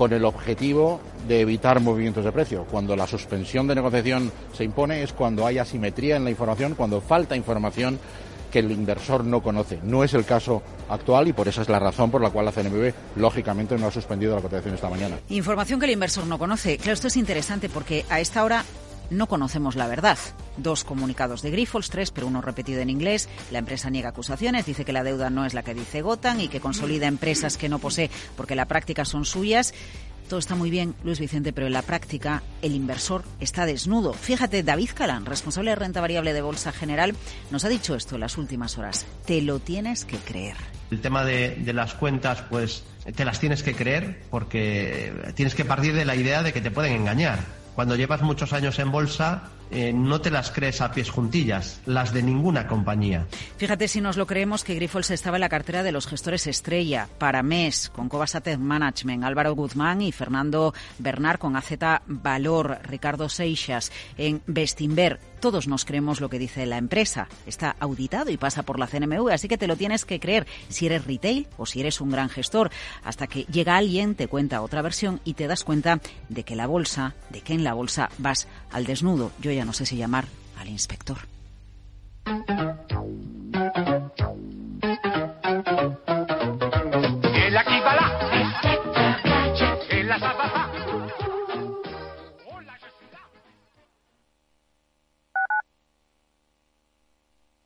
con 0.00 0.12
el 0.12 0.24
objetivo 0.24 1.00
de 1.28 1.40
evitar 1.40 1.80
movimientos 1.80 2.24
de 2.24 2.32
precio. 2.32 2.64
Cuando 2.70 2.96
la 2.96 3.06
suspensión 3.06 3.66
de 3.66 3.74
negociación 3.74 4.32
se 4.54 4.64
impone 4.64 5.02
es 5.02 5.12
cuando 5.12 5.46
hay 5.46 5.58
asimetría 5.58 6.16
en 6.16 6.24
la 6.24 6.30
información, 6.30 6.74
cuando 6.74 7.00
falta 7.00 7.36
información 7.36 7.98
que 8.50 8.60
el 8.60 8.70
inversor 8.70 9.24
no 9.24 9.42
conoce. 9.42 9.80
No 9.82 10.04
es 10.04 10.14
el 10.14 10.24
caso 10.24 10.62
actual 10.88 11.28
y 11.28 11.32
por 11.32 11.48
esa 11.48 11.62
es 11.62 11.68
la 11.68 11.78
razón 11.78 12.10
por 12.10 12.20
la 12.20 12.30
cual 12.30 12.46
la 12.46 12.52
CNMV, 12.52 12.92
lógicamente, 13.16 13.76
no 13.78 13.86
ha 13.86 13.90
suspendido 13.90 14.34
la 14.34 14.42
cotización 14.42 14.74
esta 14.74 14.90
mañana. 14.90 15.18
Información 15.28 15.80
que 15.80 15.86
el 15.86 15.92
inversor 15.92 16.26
no 16.26 16.38
conoce. 16.38 16.76
Claro, 16.78 16.92
esto 16.92 17.08
es 17.08 17.16
interesante 17.16 17.68
porque 17.68 18.04
a 18.10 18.20
esta 18.20 18.44
hora 18.44 18.64
no 19.10 19.26
conocemos 19.26 19.74
la 19.74 19.88
verdad. 19.88 20.18
Dos 20.56 20.84
comunicados 20.84 21.42
de 21.42 21.50
Grifols, 21.50 21.90
tres, 21.90 22.10
pero 22.10 22.26
uno 22.26 22.40
repetido 22.40 22.80
en 22.80 22.90
inglés. 22.90 23.28
La 23.50 23.58
empresa 23.58 23.90
niega 23.90 24.10
acusaciones, 24.10 24.66
dice 24.66 24.84
que 24.84 24.92
la 24.92 25.04
deuda 25.04 25.30
no 25.30 25.44
es 25.44 25.54
la 25.54 25.62
que 25.62 25.74
dice 25.74 26.00
Gotan 26.02 26.40
y 26.40 26.48
que 26.48 26.60
consolida 26.60 27.06
empresas 27.06 27.56
que 27.56 27.68
no 27.68 27.78
posee 27.78 28.10
porque 28.36 28.54
la 28.54 28.66
práctica 28.66 29.04
son 29.04 29.24
suyas. 29.24 29.74
Todo 30.30 30.38
está 30.38 30.54
muy 30.54 30.70
bien, 30.70 30.94
Luis 31.02 31.18
Vicente, 31.18 31.52
pero 31.52 31.66
en 31.66 31.72
la 31.72 31.82
práctica 31.82 32.44
el 32.62 32.76
inversor 32.76 33.24
está 33.40 33.66
desnudo. 33.66 34.12
Fíjate, 34.12 34.62
David 34.62 34.90
Calán, 34.94 35.26
responsable 35.26 35.70
de 35.70 35.74
renta 35.74 36.00
variable 36.00 36.32
de 36.32 36.40
Bolsa 36.40 36.70
General, 36.70 37.16
nos 37.50 37.64
ha 37.64 37.68
dicho 37.68 37.96
esto 37.96 38.14
en 38.14 38.20
las 38.20 38.38
últimas 38.38 38.78
horas. 38.78 39.06
Te 39.26 39.42
lo 39.42 39.58
tienes 39.58 40.04
que 40.04 40.18
creer. 40.18 40.54
El 40.92 41.00
tema 41.00 41.24
de, 41.24 41.56
de 41.56 41.72
las 41.72 41.94
cuentas, 41.94 42.44
pues 42.48 42.84
te 43.16 43.24
las 43.24 43.40
tienes 43.40 43.64
que 43.64 43.74
creer 43.74 44.22
porque 44.30 45.12
tienes 45.34 45.56
que 45.56 45.64
partir 45.64 45.94
de 45.94 46.04
la 46.04 46.14
idea 46.14 46.44
de 46.44 46.52
que 46.52 46.60
te 46.60 46.70
pueden 46.70 46.92
engañar. 46.92 47.40
Cuando 47.80 47.96
llevas 47.96 48.20
muchos 48.20 48.52
años 48.52 48.78
en 48.78 48.92
bolsa, 48.92 49.44
eh, 49.70 49.90
no 49.90 50.20
te 50.20 50.30
las 50.30 50.50
crees 50.50 50.82
a 50.82 50.92
pies 50.92 51.08
juntillas, 51.08 51.80
las 51.86 52.12
de 52.12 52.22
ninguna 52.22 52.66
compañía. 52.66 53.26
Fíjate 53.56 53.88
si 53.88 54.02
nos 54.02 54.18
lo 54.18 54.26
creemos 54.26 54.64
que 54.64 54.74
Grifols 54.74 55.10
estaba 55.10 55.38
en 55.38 55.40
la 55.40 55.48
cartera 55.48 55.82
de 55.82 55.90
los 55.90 56.06
gestores 56.06 56.46
estrella, 56.46 57.08
para 57.16 57.42
MES, 57.42 57.88
con 57.88 58.10
Cobas 58.10 58.36
Management, 58.58 59.24
Álvaro 59.24 59.54
Guzmán 59.54 60.02
y 60.02 60.12
Fernando 60.12 60.74
Bernard 60.98 61.38
con 61.38 61.56
AZ 61.56 61.72
Valor, 62.06 62.80
Ricardo 62.82 63.30
Seixas 63.30 63.90
en 64.18 64.42
Bestinver. 64.46 65.18
Todos 65.40 65.68
nos 65.68 65.84
creemos 65.84 66.20
lo 66.20 66.28
que 66.28 66.38
dice 66.38 66.66
la 66.66 66.78
empresa. 66.78 67.28
Está 67.46 67.76
auditado 67.80 68.30
y 68.30 68.36
pasa 68.36 68.62
por 68.62 68.78
la 68.78 68.86
CNMV, 68.86 69.30
así 69.32 69.48
que 69.48 69.58
te 69.58 69.66
lo 69.66 69.76
tienes 69.76 70.04
que 70.04 70.20
creer 70.20 70.46
si 70.68 70.86
eres 70.86 71.06
retail 71.06 71.46
o 71.56 71.66
si 71.66 71.80
eres 71.80 72.00
un 72.00 72.10
gran 72.10 72.28
gestor, 72.28 72.70
hasta 73.04 73.26
que 73.26 73.44
llega 73.44 73.76
alguien, 73.76 74.14
te 74.14 74.28
cuenta 74.28 74.62
otra 74.62 74.82
versión 74.82 75.20
y 75.24 75.34
te 75.34 75.46
das 75.46 75.64
cuenta 75.64 76.00
de 76.28 76.44
que 76.44 76.56
la 76.56 76.66
bolsa, 76.66 77.14
de 77.30 77.40
que 77.40 77.54
en 77.54 77.64
la 77.64 77.74
bolsa 77.74 78.10
vas 78.18 78.48
al 78.70 78.84
desnudo. 78.84 79.32
Yo 79.40 79.50
no 79.64 79.72
sé 79.72 79.86
si 79.86 79.96
llamar 79.96 80.26
al 80.58 80.68
inspector. 80.68 81.18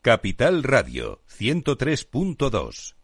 Capital 0.04 0.62
Radio 0.62 1.22
103.2 1.38 3.03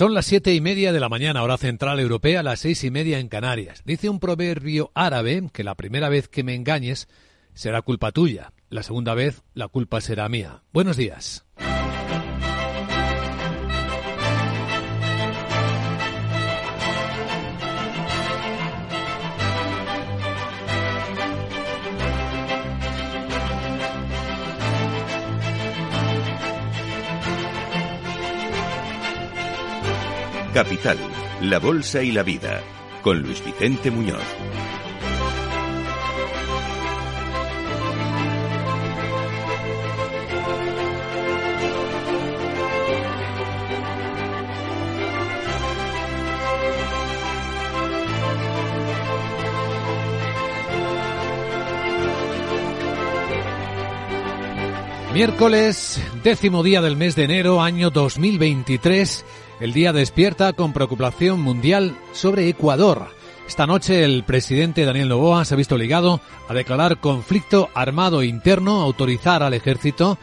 Son 0.00 0.14
las 0.14 0.24
siete 0.24 0.54
y 0.54 0.62
media 0.62 0.94
de 0.94 0.98
la 0.98 1.10
mañana, 1.10 1.42
hora 1.42 1.58
central 1.58 2.00
europea, 2.00 2.42
las 2.42 2.60
seis 2.60 2.84
y 2.84 2.90
media 2.90 3.18
en 3.18 3.28
Canarias. 3.28 3.82
Dice 3.84 4.08
un 4.08 4.18
proverbio 4.18 4.90
árabe 4.94 5.50
que 5.52 5.62
la 5.62 5.74
primera 5.74 6.08
vez 6.08 6.26
que 6.26 6.42
me 6.42 6.54
engañes 6.54 7.06
será 7.52 7.82
culpa 7.82 8.10
tuya, 8.10 8.54
la 8.70 8.82
segunda 8.82 9.12
vez 9.12 9.42
la 9.52 9.68
culpa 9.68 10.00
será 10.00 10.26
mía. 10.30 10.62
Buenos 10.72 10.96
días. 10.96 11.44
Capital, 30.62 30.98
la 31.40 31.58
Bolsa 31.58 32.02
y 32.02 32.12
la 32.12 32.22
Vida, 32.22 32.60
con 33.00 33.22
Luis 33.22 33.42
Vicente 33.42 33.90
Muñoz. 33.90 34.20
Miércoles, 55.14 56.02
décimo 56.22 56.62
día 56.62 56.82
del 56.82 56.96
mes 56.96 57.16
de 57.16 57.24
enero, 57.24 57.62
año 57.62 57.88
2023. 57.88 59.24
El 59.60 59.74
día 59.74 59.92
despierta 59.92 60.54
con 60.54 60.72
preocupación 60.72 61.42
mundial 61.42 61.94
sobre 62.12 62.48
Ecuador. 62.48 63.08
Esta 63.46 63.66
noche 63.66 64.04
el 64.04 64.24
presidente 64.24 64.86
Daniel 64.86 65.10
Novoa 65.10 65.44
se 65.44 65.52
ha 65.52 65.56
visto 65.58 65.74
obligado 65.74 66.22
a 66.48 66.54
declarar 66.54 66.96
conflicto 66.96 67.68
armado 67.74 68.22
interno, 68.22 68.80
autorizar 68.80 69.42
al 69.42 69.52
ejército 69.52 70.18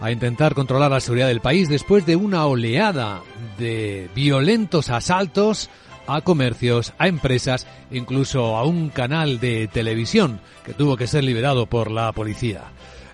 a 0.00 0.10
intentar 0.10 0.54
controlar 0.54 0.90
la 0.90 0.98
seguridad 0.98 1.28
del 1.28 1.40
país 1.40 1.68
después 1.68 2.04
de 2.04 2.16
una 2.16 2.46
oleada 2.46 3.22
de 3.58 4.10
violentos 4.12 4.90
asaltos 4.90 5.70
a 6.08 6.22
comercios, 6.22 6.94
a 6.98 7.06
empresas, 7.06 7.68
incluso 7.92 8.56
a 8.56 8.64
un 8.64 8.88
canal 8.88 9.38
de 9.38 9.68
televisión 9.68 10.40
que 10.66 10.74
tuvo 10.74 10.96
que 10.96 11.06
ser 11.06 11.22
liberado 11.22 11.66
por 11.66 11.92
la 11.92 12.10
policía. 12.10 12.64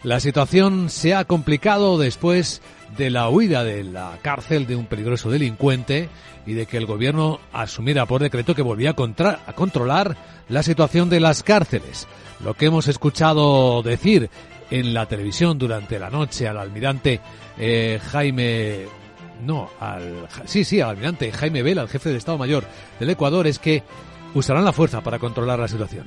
La 0.03 0.21
situación 0.21 0.89
se 0.89 1.15
ha 1.15 1.27
complicado 1.27 1.99
después 1.99 2.63
de 2.97 3.11
la 3.11 3.29
huida 3.29 3.65
de 3.65 3.85
la 3.85 4.19
cárcel 4.23 4.67
de 4.67 4.77
un 4.77 4.87
peligroso 4.87 5.31
delincuente 5.31 6.09
y 6.47 6.55
de 6.55 6.67
que 6.67 6.77
el 6.77 6.87
gobierno 6.87 7.41
asumiera 7.53 8.07
por 8.07 8.23
decreto 8.23 8.55
que 8.55 8.63
volvía 8.63 8.91
a, 8.91 9.53
controlar 9.55 10.17
la 10.49 10.63
situación 10.63 11.09
de 11.11 11.21
las 11.21 11.43
cárceles. 11.43 12.09
Lo 12.43 12.55
que 12.55 12.67
hemos 12.67 12.89
escuchado 12.89 13.83
decir 13.83 14.31
en 14.71 14.95
la 14.95 15.07
televisión 15.07 15.59
durante 15.59 15.99
la 15.99 16.11
noche 16.11 16.49
al 16.49 16.59
almirante 16.59 17.21
eh, 17.59 18.01
Jaime 18.11 18.87
no, 19.45 19.71
al 19.81 20.29
sí, 20.45 20.65
sí, 20.65 20.81
al 20.81 20.91
almirante 20.91 21.33
Jaime 21.33 21.63
Vela, 21.63 21.83
al 21.83 21.89
jefe 21.89 22.11
de 22.11 22.19
Estado 22.19 22.39
Mayor 22.39 22.65
del 22.99 23.11
Ecuador, 23.11 23.47
es 23.47 23.59
que 23.59 23.83
usarán 24.35 24.65
la 24.65 24.73
fuerza 24.73 25.01
para 25.01 25.19
controlar 25.19 25.59
la 25.59 25.69
situación. 25.69 26.07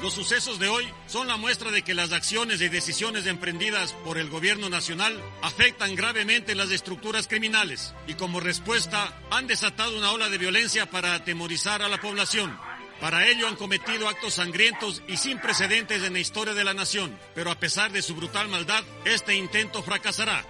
Los 0.00 0.14
sucesos 0.14 0.60
de 0.60 0.68
hoy 0.68 0.86
son 1.08 1.26
la 1.26 1.36
muestra 1.36 1.72
de 1.72 1.82
que 1.82 1.92
las 1.92 2.12
acciones 2.12 2.60
y 2.60 2.68
decisiones 2.68 3.26
emprendidas 3.26 3.94
por 4.04 4.16
el 4.16 4.30
gobierno 4.30 4.68
nacional 4.68 5.20
afectan 5.42 5.96
gravemente 5.96 6.54
las 6.54 6.70
estructuras 6.70 7.26
criminales 7.26 7.94
y 8.06 8.14
como 8.14 8.38
respuesta 8.38 9.12
han 9.32 9.48
desatado 9.48 9.98
una 9.98 10.12
ola 10.12 10.28
de 10.28 10.38
violencia 10.38 10.86
para 10.86 11.14
atemorizar 11.14 11.82
a 11.82 11.88
la 11.88 12.00
población. 12.00 12.56
Para 13.00 13.26
ello 13.26 13.48
han 13.48 13.56
cometido 13.56 14.08
actos 14.08 14.34
sangrientos 14.34 15.02
y 15.08 15.16
sin 15.16 15.38
precedentes 15.40 16.04
en 16.04 16.12
la 16.12 16.20
historia 16.20 16.54
de 16.54 16.64
la 16.64 16.74
nación, 16.74 17.18
pero 17.34 17.50
a 17.50 17.58
pesar 17.58 17.90
de 17.90 18.02
su 18.02 18.14
brutal 18.14 18.48
maldad, 18.48 18.84
este 19.04 19.34
intento 19.34 19.82
fracasará. 19.82 20.44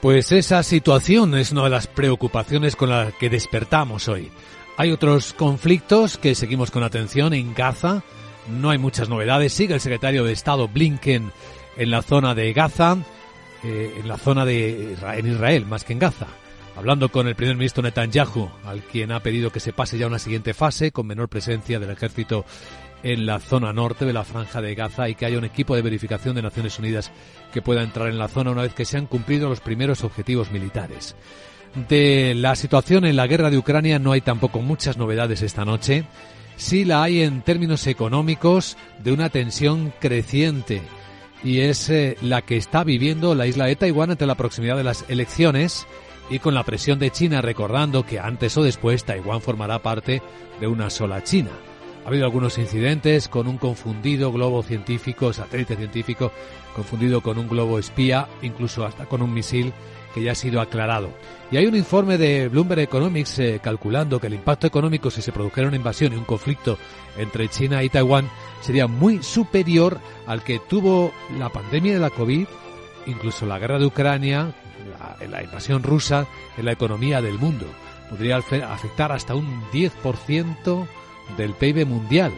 Pues 0.00 0.30
esa 0.30 0.62
situación 0.62 1.36
es 1.36 1.50
una 1.50 1.64
de 1.64 1.70
las 1.70 1.88
preocupaciones 1.88 2.76
con 2.76 2.90
las 2.90 3.12
que 3.14 3.30
despertamos 3.30 4.06
hoy. 4.06 4.30
Hay 4.76 4.92
otros 4.92 5.32
conflictos 5.32 6.18
que 6.18 6.34
seguimos 6.34 6.70
con 6.70 6.84
atención 6.84 7.34
en 7.34 7.54
Gaza, 7.54 8.04
no 8.48 8.70
hay 8.70 8.78
muchas 8.78 9.08
novedades. 9.08 9.52
Sigue 9.52 9.74
el 9.74 9.80
secretario 9.80 10.24
de 10.24 10.32
Estado 10.32 10.68
Blinken 10.68 11.32
en 11.76 11.90
la 11.90 12.02
zona 12.02 12.34
de 12.34 12.52
Gaza, 12.52 12.96
eh, 13.62 13.94
en 13.98 14.08
la 14.08 14.16
zona 14.16 14.44
de 14.44 14.94
en 14.94 15.26
Israel, 15.26 15.66
más 15.66 15.84
que 15.84 15.92
en 15.92 15.98
Gaza. 15.98 16.26
Hablando 16.76 17.08
con 17.10 17.26
el 17.26 17.34
primer 17.34 17.56
ministro 17.56 17.82
Netanyahu, 17.82 18.50
al 18.66 18.82
quien 18.82 19.10
ha 19.10 19.20
pedido 19.20 19.50
que 19.50 19.60
se 19.60 19.72
pase 19.72 19.96
ya 19.96 20.04
a 20.04 20.08
una 20.08 20.18
siguiente 20.18 20.52
fase 20.52 20.92
con 20.92 21.06
menor 21.06 21.28
presencia 21.28 21.78
del 21.78 21.90
ejército 21.90 22.44
en 23.02 23.24
la 23.24 23.40
zona 23.40 23.72
norte 23.72 24.04
de 24.04 24.12
la 24.12 24.24
franja 24.24 24.60
de 24.60 24.74
Gaza 24.74 25.08
y 25.08 25.14
que 25.14 25.24
haya 25.24 25.38
un 25.38 25.44
equipo 25.44 25.74
de 25.74 25.82
verificación 25.82 26.34
de 26.34 26.42
Naciones 26.42 26.78
Unidas 26.78 27.12
que 27.52 27.62
pueda 27.62 27.82
entrar 27.82 28.08
en 28.08 28.18
la 28.18 28.28
zona 28.28 28.50
una 28.50 28.62
vez 28.62 28.74
que 28.74 28.84
se 28.84 28.98
han 28.98 29.06
cumplido 29.06 29.48
los 29.48 29.60
primeros 29.60 30.04
objetivos 30.04 30.50
militares. 30.50 31.16
De 31.88 32.34
la 32.34 32.56
situación 32.56 33.04
en 33.04 33.16
la 33.16 33.26
guerra 33.26 33.50
de 33.50 33.58
Ucrania 33.58 33.98
no 33.98 34.12
hay 34.12 34.20
tampoco 34.20 34.60
muchas 34.60 34.96
novedades 34.96 35.42
esta 35.42 35.64
noche 35.64 36.04
sí 36.56 36.84
la 36.84 37.02
hay 37.02 37.22
en 37.22 37.42
términos 37.42 37.86
económicos 37.86 38.76
de 39.02 39.12
una 39.12 39.30
tensión 39.30 39.92
creciente 40.00 40.82
y 41.44 41.60
es 41.60 41.88
eh, 41.90 42.16
la 42.22 42.42
que 42.42 42.56
está 42.56 42.82
viviendo 42.82 43.34
la 43.34 43.46
isla 43.46 43.66
de 43.66 43.76
Taiwán 43.76 44.10
ante 44.10 44.26
la 44.26 44.34
proximidad 44.34 44.76
de 44.76 44.84
las 44.84 45.04
elecciones 45.08 45.86
y 46.30 46.38
con 46.38 46.54
la 46.54 46.64
presión 46.64 46.98
de 46.98 47.10
China 47.10 47.40
recordando 47.40 48.04
que 48.04 48.18
antes 48.18 48.56
o 48.56 48.62
después 48.62 49.04
Taiwán 49.04 49.40
formará 49.40 49.78
parte 49.80 50.22
de 50.60 50.66
una 50.66 50.90
sola 50.90 51.22
China. 51.22 51.50
Ha 52.04 52.08
habido 52.08 52.24
algunos 52.24 52.58
incidentes 52.58 53.28
con 53.28 53.48
un 53.48 53.58
confundido 53.58 54.32
globo 54.32 54.62
científico, 54.62 55.32
satélite 55.32 55.76
científico, 55.76 56.32
confundido 56.74 57.20
con 57.20 57.36
un 57.36 57.48
globo 57.48 57.78
espía, 57.78 58.28
incluso 58.42 58.84
hasta 58.84 59.06
con 59.06 59.22
un 59.22 59.34
misil 59.34 59.72
que 60.16 60.22
ya 60.22 60.32
ha 60.32 60.34
sido 60.34 60.62
aclarado. 60.62 61.10
Y 61.50 61.58
hay 61.58 61.66
un 61.66 61.76
informe 61.76 62.16
de 62.16 62.48
Bloomberg 62.48 62.80
Economics 62.80 63.38
eh, 63.38 63.60
calculando 63.62 64.18
que 64.18 64.28
el 64.28 64.32
impacto 64.32 64.66
económico 64.66 65.10
si 65.10 65.20
se 65.20 65.30
produjera 65.30 65.68
una 65.68 65.76
invasión 65.76 66.14
y 66.14 66.16
un 66.16 66.24
conflicto 66.24 66.78
entre 67.18 67.50
China 67.50 67.82
y 67.82 67.90
Taiwán 67.90 68.30
sería 68.62 68.86
muy 68.86 69.22
superior 69.22 70.00
al 70.26 70.42
que 70.42 70.58
tuvo 70.58 71.12
la 71.38 71.50
pandemia 71.50 71.92
de 71.92 72.00
la 72.00 72.08
COVID, 72.08 72.46
incluso 73.04 73.44
la 73.44 73.58
guerra 73.58 73.78
de 73.78 73.84
Ucrania, 73.84 74.54
la, 75.20 75.26
la 75.26 75.42
invasión 75.42 75.82
rusa 75.82 76.26
en 76.56 76.64
la 76.64 76.72
economía 76.72 77.20
del 77.20 77.38
mundo. 77.38 77.66
Podría 78.08 78.38
afectar 78.38 79.12
hasta 79.12 79.34
un 79.34 79.64
10% 79.70 80.86
del 81.36 81.52
PIB 81.52 81.84
mundial 81.84 82.32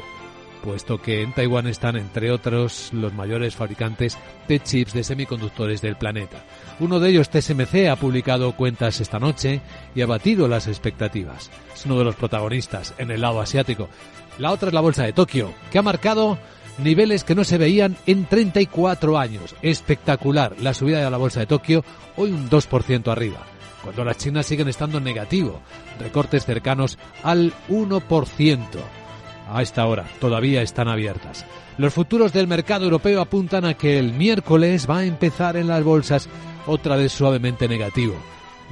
puesto 0.68 1.00
que 1.00 1.22
en 1.22 1.32
Taiwán 1.32 1.66
están, 1.66 1.96
entre 1.96 2.30
otros, 2.30 2.90
los 2.92 3.14
mayores 3.14 3.56
fabricantes 3.56 4.18
de 4.46 4.60
chips 4.60 4.92
de 4.92 5.02
semiconductores 5.02 5.80
del 5.80 5.96
planeta. 5.96 6.44
Uno 6.78 7.00
de 7.00 7.08
ellos, 7.08 7.30
TSMC, 7.30 7.88
ha 7.90 7.96
publicado 7.96 8.52
cuentas 8.52 9.00
esta 9.00 9.18
noche 9.18 9.62
y 9.94 10.02
ha 10.02 10.06
batido 10.06 10.46
las 10.46 10.66
expectativas. 10.66 11.50
Es 11.74 11.86
uno 11.86 11.98
de 11.98 12.04
los 12.04 12.16
protagonistas 12.16 12.92
en 12.98 13.10
el 13.10 13.22
lado 13.22 13.40
asiático. 13.40 13.88
La 14.36 14.52
otra 14.52 14.68
es 14.68 14.74
la 14.74 14.82
bolsa 14.82 15.04
de 15.04 15.14
Tokio, 15.14 15.54
que 15.70 15.78
ha 15.78 15.82
marcado 15.82 16.36
niveles 16.76 17.24
que 17.24 17.34
no 17.34 17.44
se 17.44 17.56
veían 17.56 17.96
en 18.04 18.26
34 18.26 19.16
años. 19.16 19.54
Espectacular 19.62 20.54
la 20.60 20.74
subida 20.74 21.02
de 21.02 21.10
la 21.10 21.16
bolsa 21.16 21.40
de 21.40 21.46
Tokio, 21.46 21.82
hoy 22.14 22.30
un 22.30 22.50
2% 22.50 23.10
arriba 23.10 23.38
cuando 23.82 24.04
las 24.04 24.18
chinas 24.18 24.44
siguen 24.44 24.68
estando 24.68 24.98
en 24.98 25.04
negativo, 25.04 25.62
recortes 25.98 26.44
cercanos 26.44 26.98
al 27.22 27.54
1%. 27.70 28.66
A 29.50 29.62
esta 29.62 29.86
hora 29.86 30.04
todavía 30.20 30.62
están 30.62 30.88
abiertas. 30.88 31.46
Los 31.78 31.94
futuros 31.94 32.32
del 32.32 32.46
mercado 32.46 32.84
europeo 32.84 33.20
apuntan 33.20 33.64
a 33.64 33.74
que 33.74 33.98
el 33.98 34.12
miércoles 34.12 34.88
va 34.88 34.98
a 34.98 35.04
empezar 35.04 35.56
en 35.56 35.68
las 35.68 35.82
bolsas 35.82 36.28
otra 36.66 36.96
vez 36.96 37.12
suavemente 37.12 37.68
negativo. 37.68 38.14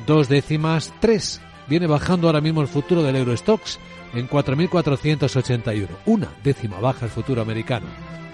Dos 0.06 0.28
décimas, 0.28 0.92
tres. 1.00 1.40
Viene 1.66 1.86
bajando 1.86 2.28
ahora 2.28 2.40
mismo 2.40 2.60
el 2.60 2.68
futuro 2.68 3.02
del 3.02 3.16
Eurostox 3.16 3.78
en 4.14 4.28
4.481. 4.28 5.88
Una 6.06 6.28
décima 6.44 6.78
baja 6.78 7.06
el 7.06 7.10
futuro 7.10 7.42
americano. 7.42 7.86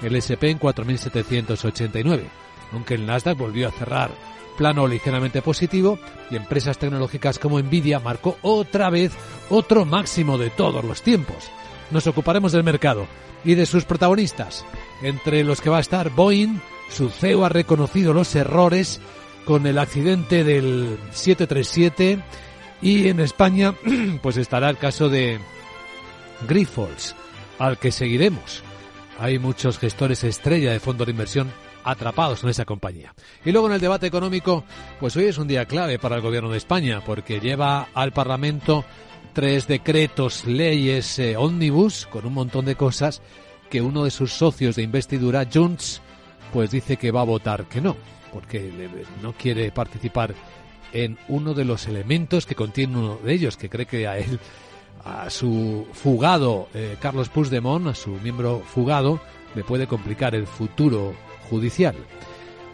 El 0.03 0.17
SP 0.19 0.51
en 0.51 0.59
4.789. 0.59 2.23
Aunque 2.73 2.95
el 2.95 3.07
Nasdaq 3.07 3.39
volvió 3.39 3.69
a 3.69 3.73
cerrar 3.73 4.11
plano 4.57 4.87
ligeramente 4.87 5.43
positivo 5.43 5.99
y 6.31 6.37
empresas 6.37 6.77
tecnológicas 6.77 7.39
como 7.39 7.59
Nvidia 7.61 8.01
marcó 8.01 8.37
otra 8.43 8.91
vez 8.91 9.13
otro 9.49 9.85
máximo 9.85 10.39
de 10.39 10.51
todos 10.51 10.85
los 10.85 11.03
tiempos. 11.03 11.51
Nos 11.93 12.07
ocuparemos 12.07 12.53
del 12.53 12.65
mercado 12.65 13.07
y 13.45 13.55
de 13.55 13.67
sus 13.67 13.85
protagonistas, 13.85 14.65
entre 15.03 15.45
los 15.45 15.61
que 15.61 15.69
va 15.69 15.77
a 15.77 15.81
estar 15.81 16.11
Boeing, 16.11 16.59
su 16.89 17.11
CEO 17.11 17.45
ha 17.45 17.51
reconocido 17.51 18.15
los 18.15 18.35
errores 18.35 19.01
con 19.45 19.67
el 19.67 19.79
accidente 19.79 20.43
del 20.43 20.99
737 21.11 22.21
y 22.81 23.09
en 23.09 23.21
España 23.21 23.75
pues 24.23 24.39
estará 24.39 24.71
el 24.71 24.79
caso 24.79 25.11
de 25.11 25.39
Grifols, 26.49 27.15
al 27.59 27.79
que 27.79 27.93
seguiremos. 27.93 28.63
Hay 29.19 29.39
muchos 29.39 29.79
gestores 29.79 30.25
estrella 30.25 30.73
de 30.73 30.81
fondos 30.81 31.07
de 31.07 31.13
inversión 31.13 31.53
atrapados 31.85 32.43
en 32.43 32.51
esa 32.51 32.65
compañía. 32.65 33.15
Y 33.45 33.53
luego 33.53 33.67
en 33.67 33.75
el 33.75 33.81
debate 33.81 34.07
económico, 34.07 34.65
pues 34.99 35.15
hoy 35.17 35.25
es 35.25 35.37
un 35.37 35.49
día 35.49 35.67
clave 35.67 35.99
para 35.99 36.17
el 36.17 36.23
gobierno 36.23 36.51
de 36.51 36.59
España, 36.59 37.03
porque 37.05 37.41
lleva 37.41 37.89
al 37.93 38.13
Parlamento 38.13 38.85
tres 39.33 39.67
decretos, 39.67 40.47
leyes 40.47 41.19
eh, 41.19 41.37
ómnibus, 41.37 42.07
con 42.07 42.27
un 42.27 42.35
montón 42.35 42.65
de 42.65 42.77
cosas 42.77 43.23
que 43.71 43.81
uno 43.81 44.05
de 44.05 44.11
sus 44.11 44.33
socios 44.33 44.77
de 44.77 44.83
investidura, 44.83 45.47
Junts, 45.53 46.03
pues 46.53 46.71
dice 46.71 46.97
que 46.97 47.11
va 47.11 47.23
a 47.23 47.25
votar 47.25 47.65
que 47.67 47.81
no, 47.81 47.97
porque 48.33 48.71
no 49.23 49.33
quiere 49.33 49.71
participar 49.71 50.35
en 50.93 51.19
uno 51.29 51.55
de 51.55 51.65
los 51.65 51.87
elementos 51.87 52.45
que 52.45 52.55
contiene 52.55 52.99
uno 52.99 53.17
de 53.17 53.33
ellos, 53.33 53.57
que 53.57 53.71
cree 53.71 53.87
que 53.87 54.07
a 54.07 54.19
él, 54.19 54.39
a 55.05 55.31
su 55.31 55.87
fugado 55.93 56.69
eh, 56.75 56.97
Carlos 57.01 57.31
Puigdemont, 57.31 57.89
a 57.89 57.95
su 57.95 58.11
miembro 58.11 58.61
fugado, 58.61 59.21
le 59.55 59.65
puede 59.65 59.87
complicar 59.87 60.35
el 60.35 60.47
futuro 60.47 61.15
judicial. 61.49 61.97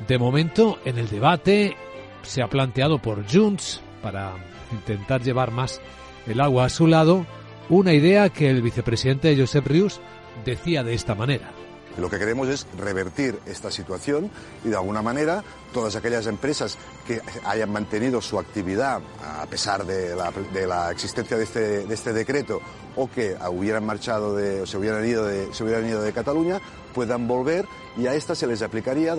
De 0.07 0.19
momento, 0.19 0.79
en 0.85 0.99
el 0.99 1.09
debate 1.09 1.77
se 2.23 2.43
ha 2.43 2.49
planteado 2.49 2.99
por 2.99 3.25
Junts, 3.31 3.81
para 4.03 4.35
intentar 4.73 5.23
llevar 5.23 5.51
más 5.51 5.81
el 6.29 6.41
agua 6.41 6.67
a 6.67 6.69
su 6.69 6.87
lado, 6.87 7.27
una 7.69 7.93
idea 7.93 8.29
que 8.31 8.51
el 8.51 8.63
vicepresidente 8.63 9.37
Josep 9.39 9.67
Rius 9.67 10.01
decía 10.45 10.83
de 10.83 10.95
esta 10.95 11.15
manera. 11.15 11.51
Lo 11.99 12.09
que 12.09 12.19
queremos 12.19 12.49
es 12.49 12.67
revertir 12.79 13.41
esta 13.45 13.73
situación 13.73 14.31
y 14.65 14.69
de 14.69 14.77
alguna 14.77 15.03
manera 15.03 15.43
todas 15.73 15.97
aquellas 15.97 16.27
empresas 16.29 16.79
que 17.05 17.21
hayan 17.45 17.73
mantenido 17.73 18.23
su 18.23 18.39
actividad 18.39 19.01
a 19.21 19.45
pesar 19.47 19.85
de 19.85 20.15
la, 20.15 20.91
existencia 20.93 21.37
de 21.37 21.43
este, 21.43 21.87
de 21.87 21.95
este, 21.95 22.13
decreto 22.13 22.61
o 22.95 23.11
que 23.11 23.37
hubieran 23.51 23.85
marchado 23.85 24.37
de, 24.37 24.61
o 24.61 24.67
se 24.67 24.79
hubieran 24.79 25.05
ido 25.07 25.25
de, 25.27 26.13
Cataluña 26.13 26.61
puedan 26.95 27.27
volver 27.27 27.67
y 27.97 28.07
a 28.07 28.15
estas 28.15 28.39
se 28.39 28.47
les 28.47 28.63
aplicaría 28.63 29.17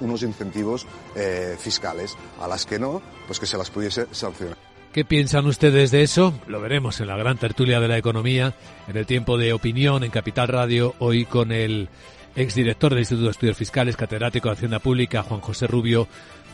unos 0.00 0.22
incentivos 0.22 0.84
eh, 1.14 1.56
fiscales. 1.58 2.16
A 2.40 2.48
las 2.48 2.66
que 2.66 2.80
no, 2.80 3.02
pues 3.28 3.38
que 3.38 3.46
se 3.46 3.56
las 3.56 3.70
pudiese 3.70 4.06
sancionar. 4.10 4.65
¿Qué 4.96 5.04
piensan 5.04 5.44
ustedes 5.44 5.90
de 5.90 6.02
eso? 6.02 6.32
Lo 6.46 6.58
veremos 6.58 7.02
en 7.02 7.08
la 7.08 7.18
gran 7.18 7.36
tertulia 7.36 7.80
de 7.80 7.86
la 7.86 7.98
economía, 7.98 8.54
en 8.88 8.96
el 8.96 9.04
tiempo 9.04 9.36
de 9.36 9.52
opinión 9.52 10.02
en 10.04 10.10
Capital 10.10 10.48
Radio, 10.48 10.94
hoy 11.00 11.26
con 11.26 11.52
el 11.52 11.90
exdirector 12.34 12.92
del 12.92 13.00
Instituto 13.00 13.26
de 13.26 13.32
Estudios 13.32 13.58
Fiscales, 13.58 13.94
catedrático 13.94 14.48
de 14.48 14.54
Hacienda 14.54 14.78
Pública, 14.78 15.22
Juan 15.22 15.42
José 15.42 15.66
Rubio, 15.66 16.08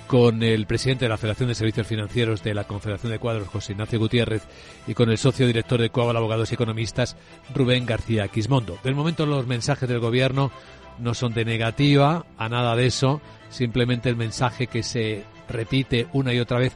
con 0.09 0.43
el 0.43 0.67
presidente 0.67 1.05
de 1.05 1.11
la 1.11 1.19
Federación 1.19 1.51
de 1.51 1.55
Servicios 1.55 1.87
Financieros 1.87 2.43
de 2.43 2.53
la 2.53 2.65
Confederación 2.65 3.13
de 3.13 3.21
Cuadros, 3.21 3.47
José 3.47 3.75
Ignacio 3.75 4.01
Gutiérrez, 4.01 4.43
y 4.89 4.95
con 4.95 5.09
el 5.09 5.19
socio 5.19 5.47
director 5.47 5.81
de 5.81 5.91
Coabal 5.91 6.17
Abogados 6.17 6.51
y 6.51 6.55
Economistas, 6.55 7.17
Rubén 7.55 7.87
García 7.87 8.27
Quismondo. 8.27 8.77
Del 8.83 8.97
momento 8.97 9.25
los 9.25 9.47
mensajes 9.47 9.89
del 9.89 10.01
gobierno 10.01 10.51
no 10.99 11.15
son 11.15 11.33
de 11.33 11.45
negativa 11.45 12.27
a 12.37 12.49
nada 12.49 12.75
de 12.75 12.87
eso, 12.87 13.21
simplemente 13.51 14.09
el 14.09 14.17
mensaje 14.17 14.67
que 14.67 14.83
se 14.83 15.23
repite 15.49 16.09
una 16.13 16.35
y 16.35 16.41
otra 16.41 16.59
vez 16.59 16.73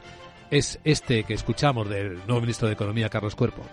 es 0.51 0.79
este 0.83 1.23
que 1.23 1.33
escuchamos 1.33 1.89
del 1.89 2.17
nuevo 2.25 2.41
ministro 2.41 2.67
de 2.67 2.73
Economía, 2.73 3.09
Carlos 3.09 3.35
Cuerpo. 3.35 3.63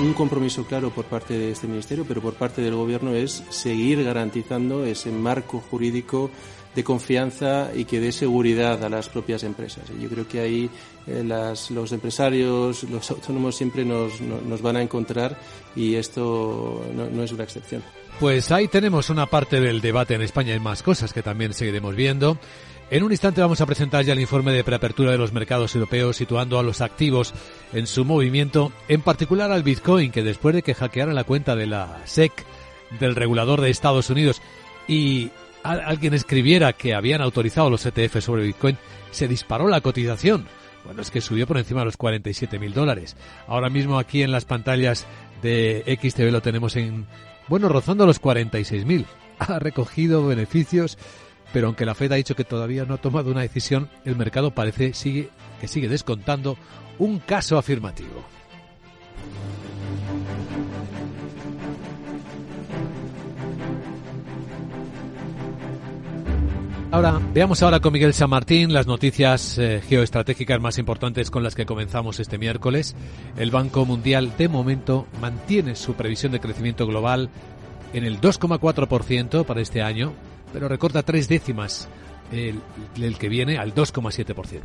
Un 0.00 0.14
compromiso 0.14 0.64
claro 0.64 0.90
por 0.90 1.04
parte 1.04 1.38
de 1.38 1.52
este 1.52 1.66
ministerio, 1.66 2.04
pero 2.06 2.20
por 2.20 2.34
parte 2.34 2.62
del 2.62 2.74
Gobierno 2.74 3.12
es 3.14 3.44
seguir 3.50 4.02
garantizando 4.02 4.84
ese 4.84 5.10
marco 5.10 5.60
jurídico 5.70 6.30
de 6.74 6.84
confianza 6.84 7.70
y 7.74 7.84
que 7.84 8.00
dé 8.00 8.12
seguridad 8.12 8.82
a 8.82 8.88
las 8.88 9.08
propias 9.08 9.42
empresas. 9.42 9.84
Yo 10.00 10.08
creo 10.08 10.26
que 10.26 10.40
ahí 10.40 10.70
eh, 11.06 11.22
los 11.24 11.92
empresarios, 11.92 12.84
los 12.84 13.10
autónomos 13.10 13.56
siempre 13.56 13.84
nos, 13.84 14.20
van 14.62 14.76
a 14.76 14.82
encontrar 14.82 15.38
y 15.76 15.94
esto 15.96 16.84
no, 16.94 17.22
es 17.22 17.32
una 17.32 17.44
excepción. 17.44 17.82
Pues 18.18 18.50
ahí 18.50 18.68
tenemos 18.68 19.10
una 19.10 19.26
parte 19.26 19.60
del 19.60 19.80
debate 19.80 20.14
en 20.14 20.22
España. 20.22 20.54
Hay 20.54 20.60
más 20.60 20.82
cosas 20.82 21.12
que 21.12 21.22
también 21.22 21.52
seguiremos 21.52 21.94
viendo. 21.94 22.38
En 22.92 23.02
un 23.02 23.10
instante 23.10 23.40
vamos 23.40 23.58
a 23.62 23.64
presentar 23.64 24.04
ya 24.04 24.12
el 24.12 24.20
informe 24.20 24.52
de 24.52 24.64
preapertura 24.64 25.12
de 25.12 25.16
los 25.16 25.32
mercados 25.32 25.74
europeos 25.74 26.14
situando 26.14 26.58
a 26.58 26.62
los 26.62 26.82
activos 26.82 27.32
en 27.72 27.86
su 27.86 28.04
movimiento, 28.04 28.70
en 28.86 29.00
particular 29.00 29.50
al 29.50 29.62
Bitcoin, 29.62 30.12
que 30.12 30.22
después 30.22 30.54
de 30.54 30.60
que 30.60 30.74
hackearan 30.74 31.14
la 31.14 31.24
cuenta 31.24 31.56
de 31.56 31.66
la 31.66 32.02
SEC, 32.04 32.44
del 33.00 33.16
regulador 33.16 33.62
de 33.62 33.70
Estados 33.70 34.10
Unidos, 34.10 34.42
y 34.86 35.30
alguien 35.62 36.12
escribiera 36.12 36.74
que 36.74 36.92
habían 36.92 37.22
autorizado 37.22 37.70
los 37.70 37.86
ETF 37.86 38.20
sobre 38.20 38.42
Bitcoin, 38.42 38.76
se 39.10 39.26
disparó 39.26 39.68
la 39.68 39.80
cotización. 39.80 40.46
Bueno, 40.84 41.00
es 41.00 41.10
que 41.10 41.22
subió 41.22 41.46
por 41.46 41.56
encima 41.56 41.80
de 41.80 41.86
los 41.86 41.96
47 41.96 42.58
mil 42.58 42.74
dólares. 42.74 43.16
Ahora 43.46 43.70
mismo 43.70 43.98
aquí 43.98 44.22
en 44.22 44.32
las 44.32 44.44
pantallas 44.44 45.06
de 45.40 45.98
XTV 45.98 46.30
lo 46.30 46.42
tenemos 46.42 46.76
en, 46.76 47.06
bueno, 47.48 47.70
rozando 47.70 48.04
los 48.04 48.18
46 48.18 48.84
mil. 48.84 49.06
Ha 49.38 49.58
recogido 49.58 50.24
beneficios 50.26 50.98
pero 51.52 51.66
aunque 51.66 51.86
la 51.86 51.94
Fed 51.94 52.12
ha 52.12 52.16
dicho 52.16 52.34
que 52.34 52.44
todavía 52.44 52.84
no 52.84 52.94
ha 52.94 52.98
tomado 52.98 53.30
una 53.30 53.42
decisión, 53.42 53.88
el 54.04 54.16
mercado 54.16 54.52
parece 54.52 54.94
sigue, 54.94 55.30
que 55.60 55.68
sigue 55.68 55.88
descontando 55.88 56.56
un 56.98 57.18
caso 57.18 57.58
afirmativo. 57.58 58.24
Ahora, 66.92 67.18
veamos 67.32 67.62
ahora 67.62 67.80
con 67.80 67.94
Miguel 67.94 68.12
San 68.12 68.28
Martín 68.28 68.74
las 68.74 68.86
noticias 68.86 69.56
eh, 69.56 69.80
geoestratégicas 69.88 70.60
más 70.60 70.76
importantes 70.76 71.30
con 71.30 71.42
las 71.42 71.54
que 71.54 71.64
comenzamos 71.64 72.20
este 72.20 72.36
miércoles. 72.36 72.94
El 73.38 73.50
Banco 73.50 73.86
Mundial 73.86 74.34
de 74.36 74.46
momento 74.48 75.06
mantiene 75.18 75.74
su 75.74 75.94
previsión 75.94 76.32
de 76.32 76.40
crecimiento 76.40 76.86
global 76.86 77.30
en 77.94 78.04
el 78.04 78.20
2,4% 78.20 79.46
para 79.46 79.62
este 79.62 79.80
año, 79.80 80.12
pero 80.52 80.68
recorta 80.68 81.02
tres 81.02 81.28
décimas 81.28 81.88
el, 82.32 83.18
que 83.18 83.28
viene 83.28 83.58
al 83.58 83.74
2,7%. 83.74 84.62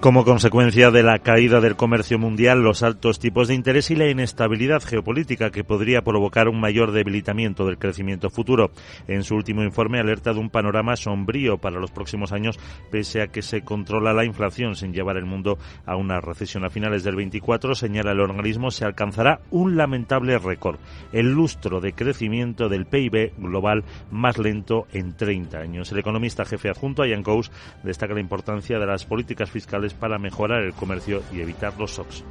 Como 0.00 0.24
consecuencia 0.24 0.90
de 0.90 1.02
la 1.02 1.20
caída 1.20 1.60
del 1.60 1.76
comercio 1.76 2.18
mundial, 2.18 2.62
los 2.62 2.82
altos 2.82 3.18
tipos 3.18 3.48
de 3.48 3.54
interés 3.54 3.90
y 3.90 3.96
la 3.96 4.10
inestabilidad 4.10 4.82
geopolítica 4.82 5.50
que 5.50 5.64
podría 5.64 6.02
provocar 6.02 6.48
un 6.48 6.60
mayor 6.60 6.92
debilitamiento 6.92 7.64
del 7.66 7.78
crecimiento 7.78 8.30
futuro. 8.30 8.70
En 9.08 9.22
su 9.22 9.34
último 9.34 9.62
informe 9.62 10.00
alerta 10.00 10.32
de 10.32 10.40
un 10.40 10.50
panorama 10.50 10.96
sombrío 10.96 11.58
para 11.58 11.80
los 11.80 11.90
próximos 11.90 12.32
años, 12.32 12.58
pese 12.90 13.22
a 13.22 13.28
que 13.28 13.42
se 13.42 13.62
controla 13.62 14.12
la 14.12 14.24
inflación 14.24 14.76
sin 14.76 14.92
llevar 14.92 15.16
el 15.16 15.26
mundo 15.26 15.58
a 15.86 15.96
una 15.96 16.20
recesión 16.20 16.64
a 16.64 16.70
finales 16.70 17.04
del 17.04 17.16
24, 17.16 17.74
señala 17.74 18.12
el 18.12 18.20
organismo, 18.20 18.70
se 18.70 18.84
alcanzará 18.84 19.40
un 19.50 19.76
lamentable 19.76 20.38
récord, 20.38 20.78
el 21.12 21.32
lustro 21.32 21.80
de 21.80 21.92
crecimiento 21.92 22.68
del 22.68 22.86
PIB 22.86 23.32
global 23.38 23.84
más 24.10 24.38
lento 24.38 24.86
en 24.92 25.16
30 25.16 25.58
años. 25.58 25.92
El 25.92 25.98
economista 25.98 26.44
jefe 26.44 26.68
adjunto 26.68 26.95
Ian 27.04 27.22
Coase 27.22 27.50
destaca 27.82 28.14
la 28.14 28.20
importancia 28.20 28.78
de 28.78 28.86
las 28.86 29.04
políticas 29.04 29.50
fiscales 29.50 29.92
para 29.94 30.18
mejorar 30.18 30.62
el 30.62 30.72
comercio 30.72 31.22
y 31.32 31.40
evitar 31.40 31.74
los 31.78 31.90
shocks. 31.90 32.24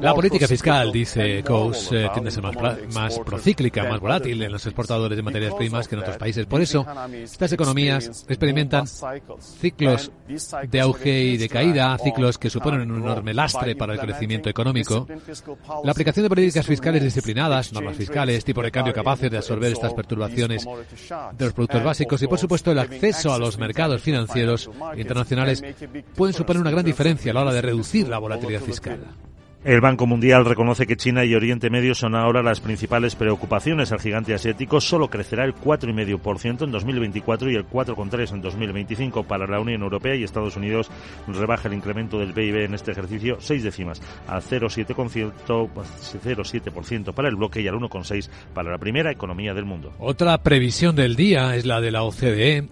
La 0.00 0.14
política 0.14 0.48
fiscal, 0.48 0.90
dice 0.90 1.44
Coase, 1.44 2.06
eh, 2.06 2.10
tiende 2.14 2.30
a 2.30 2.32
ser 2.32 2.42
más, 2.42 2.56
más 2.94 3.18
procíclica, 3.18 3.84
más 3.84 4.00
volátil 4.00 4.42
en 4.42 4.50
los 4.50 4.64
exportadores 4.64 5.14
de 5.14 5.22
materias 5.22 5.52
primas 5.54 5.86
que 5.86 5.94
en 5.94 6.00
otros 6.00 6.16
países. 6.16 6.46
Por 6.46 6.62
eso, 6.62 6.86
estas 7.22 7.52
economías 7.52 8.24
experimentan 8.28 8.86
ciclos 8.86 10.10
de 10.70 10.80
auge 10.80 11.20
y 11.22 11.36
de 11.36 11.48
caída, 11.50 11.98
ciclos 11.98 12.38
que 12.38 12.48
suponen 12.48 12.90
un 12.90 13.02
enorme 13.02 13.34
lastre 13.34 13.76
para 13.76 13.92
el 13.92 14.00
crecimiento 14.00 14.48
económico. 14.48 15.06
La 15.84 15.92
aplicación 15.92 16.22
de 16.24 16.30
políticas 16.30 16.66
fiscales 16.66 17.02
disciplinadas, 17.02 17.74
normas 17.74 17.96
fiscales, 17.96 18.42
tipo 18.42 18.62
de 18.62 18.70
cambio 18.70 18.94
capaces 18.94 19.30
de 19.30 19.36
absorber 19.36 19.72
estas 19.72 19.92
perturbaciones 19.92 20.64
de 20.64 21.44
los 21.44 21.52
productos 21.52 21.84
básicos 21.84 22.22
y, 22.22 22.26
por 22.26 22.38
supuesto, 22.38 22.72
el 22.72 22.78
acceso 23.02 23.32
a 23.32 23.38
los 23.38 23.58
mercados 23.58 24.00
financieros 24.00 24.70
internacionales 24.96 25.62
pueden 26.14 26.34
suponer 26.34 26.60
una 26.60 26.70
gran 26.70 26.84
diferencia 26.84 27.32
a 27.32 27.34
la 27.34 27.42
hora 27.42 27.52
de 27.52 27.62
reducir 27.62 28.08
la 28.08 28.18
volatilidad 28.18 28.60
fiscal. 28.60 29.00
El 29.64 29.80
Banco 29.80 30.08
Mundial 30.08 30.44
reconoce 30.44 30.88
que 30.88 30.96
China 30.96 31.24
y 31.24 31.36
Oriente 31.36 31.70
Medio 31.70 31.94
son 31.94 32.16
ahora 32.16 32.42
las 32.42 32.60
principales 32.60 33.14
preocupaciones. 33.14 33.92
El 33.92 34.00
gigante 34.00 34.34
asiático 34.34 34.80
solo 34.80 35.06
crecerá 35.06 35.44
el 35.44 35.54
4,5% 35.54 36.64
en 36.64 36.72
2024 36.72 37.48
y 37.48 37.54
el 37.54 37.68
4,3% 37.68 38.34
en 38.34 38.42
2025 38.42 39.22
para 39.22 39.46
la 39.46 39.60
Unión 39.60 39.82
Europea 39.82 40.16
y 40.16 40.24
Estados 40.24 40.56
Unidos 40.56 40.90
rebaja 41.28 41.68
el 41.68 41.74
incremento 41.74 42.18
del 42.18 42.32
PIB 42.32 42.64
en 42.64 42.74
este 42.74 42.90
ejercicio 42.90 43.36
seis 43.38 43.62
décimas 43.62 44.02
a 44.26 44.40
0,7% 44.40 47.14
para 47.14 47.28
el 47.28 47.36
bloque 47.36 47.60
y 47.60 47.68
al 47.68 47.76
1,6% 47.76 48.28
para 48.52 48.72
la 48.72 48.78
primera 48.78 49.12
economía 49.12 49.54
del 49.54 49.64
mundo. 49.64 49.92
Otra 50.00 50.42
previsión 50.42 50.96
del 50.96 51.14
día 51.14 51.54
es 51.54 51.66
la 51.66 51.80
de 51.80 51.92
la 51.92 52.02
OCDE. 52.02 52.66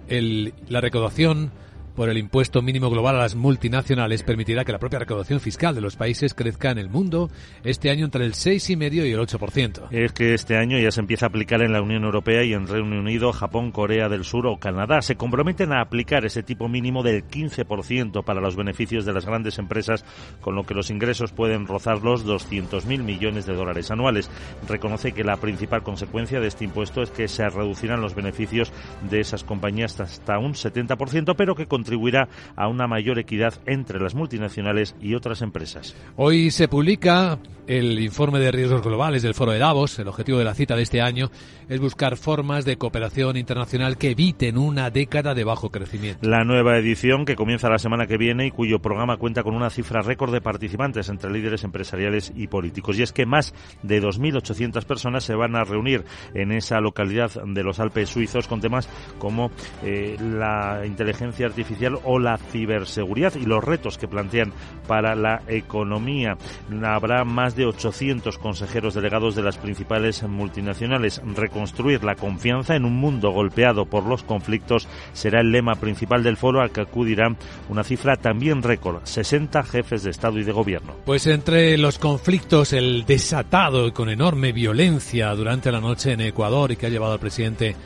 La 0.68 0.80
recaudación 0.80 1.52
por 2.00 2.08
el 2.08 2.16
impuesto 2.16 2.62
mínimo 2.62 2.88
global 2.88 3.16
a 3.16 3.18
las 3.18 3.34
multinacionales 3.34 4.22
permitirá 4.22 4.64
que 4.64 4.72
la 4.72 4.78
propia 4.78 5.00
recaudación 5.00 5.38
fiscal 5.38 5.74
de 5.74 5.82
los 5.82 5.96
países 5.96 6.32
crezca 6.32 6.70
en 6.70 6.78
el 6.78 6.88
mundo 6.88 7.28
este 7.62 7.90
año 7.90 8.06
entre 8.06 8.24
el 8.24 8.32
6,5 8.32 9.06
y 9.06 9.12
el 9.12 9.20
8%. 9.20 9.88
Es 9.90 10.12
que 10.12 10.32
este 10.32 10.56
año 10.56 10.78
ya 10.78 10.90
se 10.92 11.00
empieza 11.00 11.26
a 11.26 11.28
aplicar 11.28 11.60
en 11.60 11.74
la 11.74 11.82
Unión 11.82 12.04
Europea 12.04 12.42
y 12.42 12.54
en 12.54 12.66
Reino 12.66 12.98
Unido, 12.98 13.34
Japón, 13.34 13.70
Corea 13.70 14.08
del 14.08 14.24
Sur 14.24 14.46
o 14.46 14.56
Canadá. 14.56 15.02
Se 15.02 15.16
comprometen 15.16 15.74
a 15.74 15.82
aplicar 15.82 16.24
ese 16.24 16.42
tipo 16.42 16.70
mínimo 16.70 17.02
del 17.02 17.22
15% 17.22 18.24
para 18.24 18.40
los 18.40 18.56
beneficios 18.56 19.04
de 19.04 19.12
las 19.12 19.26
grandes 19.26 19.58
empresas, 19.58 20.02
con 20.40 20.54
lo 20.54 20.64
que 20.64 20.72
los 20.72 20.88
ingresos 20.88 21.32
pueden 21.32 21.66
rozar 21.66 22.00
los 22.00 22.24
200.000 22.24 23.02
millones 23.02 23.44
de 23.44 23.52
dólares 23.52 23.90
anuales. 23.90 24.30
Reconoce 24.66 25.12
que 25.12 25.22
la 25.22 25.36
principal 25.36 25.82
consecuencia 25.82 26.40
de 26.40 26.48
este 26.48 26.64
impuesto 26.64 27.02
es 27.02 27.10
que 27.10 27.28
se 27.28 27.46
reducirán 27.50 28.00
los 28.00 28.14
beneficios 28.14 28.72
de 29.10 29.20
esas 29.20 29.44
compañías 29.44 30.00
hasta 30.00 30.38
un 30.38 30.54
70%, 30.54 31.34
pero 31.36 31.54
que 31.54 31.66
contribuirá 31.90 32.28
a 32.54 32.68
una 32.68 32.86
mayor 32.86 33.18
equidad 33.18 33.54
entre 33.66 33.98
las 33.98 34.14
multinacionales 34.14 34.94
y 35.00 35.14
otras 35.14 35.42
empresas. 35.42 35.96
Hoy 36.16 36.50
se 36.52 36.68
publica 36.68 37.38
el 37.66 38.00
informe 38.00 38.40
de 38.40 38.50
riesgos 38.50 38.82
globales 38.82 39.22
del 39.22 39.34
Foro 39.34 39.52
de 39.52 39.58
Davos. 39.58 39.98
El 39.98 40.08
objetivo 40.08 40.38
de 40.38 40.44
la 40.44 40.54
cita 40.54 40.76
de 40.76 40.82
este 40.82 41.00
año 41.00 41.30
es 41.68 41.80
buscar 41.80 42.16
formas 42.16 42.64
de 42.64 42.76
cooperación 42.76 43.36
internacional 43.36 43.96
que 43.96 44.10
eviten 44.10 44.58
una 44.58 44.90
década 44.90 45.34
de 45.34 45.44
bajo 45.44 45.70
crecimiento. 45.70 46.28
La 46.28 46.42
nueva 46.42 46.76
edición, 46.78 47.24
que 47.24 47.36
comienza 47.36 47.68
la 47.68 47.78
semana 47.78 48.08
que 48.08 48.16
viene 48.16 48.46
y 48.46 48.50
cuyo 48.50 48.80
programa 48.80 49.18
cuenta 49.18 49.44
con 49.44 49.54
una 49.54 49.70
cifra 49.70 50.02
récord 50.02 50.32
de 50.32 50.40
participantes 50.40 51.08
entre 51.08 51.30
líderes 51.30 51.62
empresariales 51.62 52.32
y 52.34 52.48
políticos. 52.48 52.98
Y 52.98 53.02
es 53.02 53.12
que 53.12 53.24
más 53.24 53.54
de 53.84 54.02
2.800 54.02 54.84
personas 54.84 55.22
se 55.22 55.34
van 55.34 55.54
a 55.54 55.62
reunir 55.62 56.04
en 56.34 56.50
esa 56.50 56.80
localidad 56.80 57.30
de 57.44 57.62
los 57.62 57.78
Alpes 57.78 58.08
suizos 58.08 58.48
con 58.48 58.60
temas 58.60 58.88
como 59.18 59.52
eh, 59.84 60.16
la 60.20 60.82
inteligencia 60.84 61.46
artificial 61.46 61.69
o 62.04 62.18
la 62.18 62.38
ciberseguridad 62.38 63.34
y 63.34 63.46
los 63.46 63.62
retos 63.62 63.98
que 63.98 64.08
plantean 64.08 64.52
para 64.86 65.14
la 65.14 65.42
economía. 65.48 66.36
Habrá 66.84 67.24
más 67.24 67.56
de 67.56 67.66
800 67.66 68.38
consejeros 68.38 68.94
delegados 68.94 69.34
de 69.34 69.42
las 69.42 69.56
principales 69.56 70.22
multinacionales. 70.22 71.20
Reconstruir 71.34 72.04
la 72.04 72.16
confianza 72.16 72.76
en 72.76 72.84
un 72.84 72.96
mundo 72.96 73.30
golpeado 73.30 73.86
por 73.86 74.04
los 74.04 74.22
conflictos 74.22 74.88
será 75.12 75.40
el 75.40 75.52
lema 75.52 75.74
principal 75.76 76.22
del 76.22 76.36
foro 76.36 76.60
al 76.60 76.70
que 76.70 76.82
acudirá 76.82 77.34
una 77.68 77.84
cifra 77.84 78.16
también 78.16 78.62
récord, 78.62 79.00
60 79.04 79.62
jefes 79.62 80.02
de 80.02 80.10
Estado 80.10 80.38
y 80.38 80.44
de 80.44 80.52
Gobierno. 80.52 80.94
Pues 81.04 81.26
entre 81.26 81.76
los 81.78 81.98
conflictos, 81.98 82.72
el 82.72 83.04
desatado 83.06 83.86
y 83.86 83.92
con 83.92 84.08
enorme 84.08 84.52
violencia 84.52 85.34
durante 85.34 85.72
la 85.72 85.80
noche 85.80 86.12
en 86.12 86.20
Ecuador 86.20 86.72
y 86.72 86.76
que 86.76 86.86
ha 86.86 86.90
llevado 86.90 87.12
al 87.12 87.20
presidente 87.20 87.76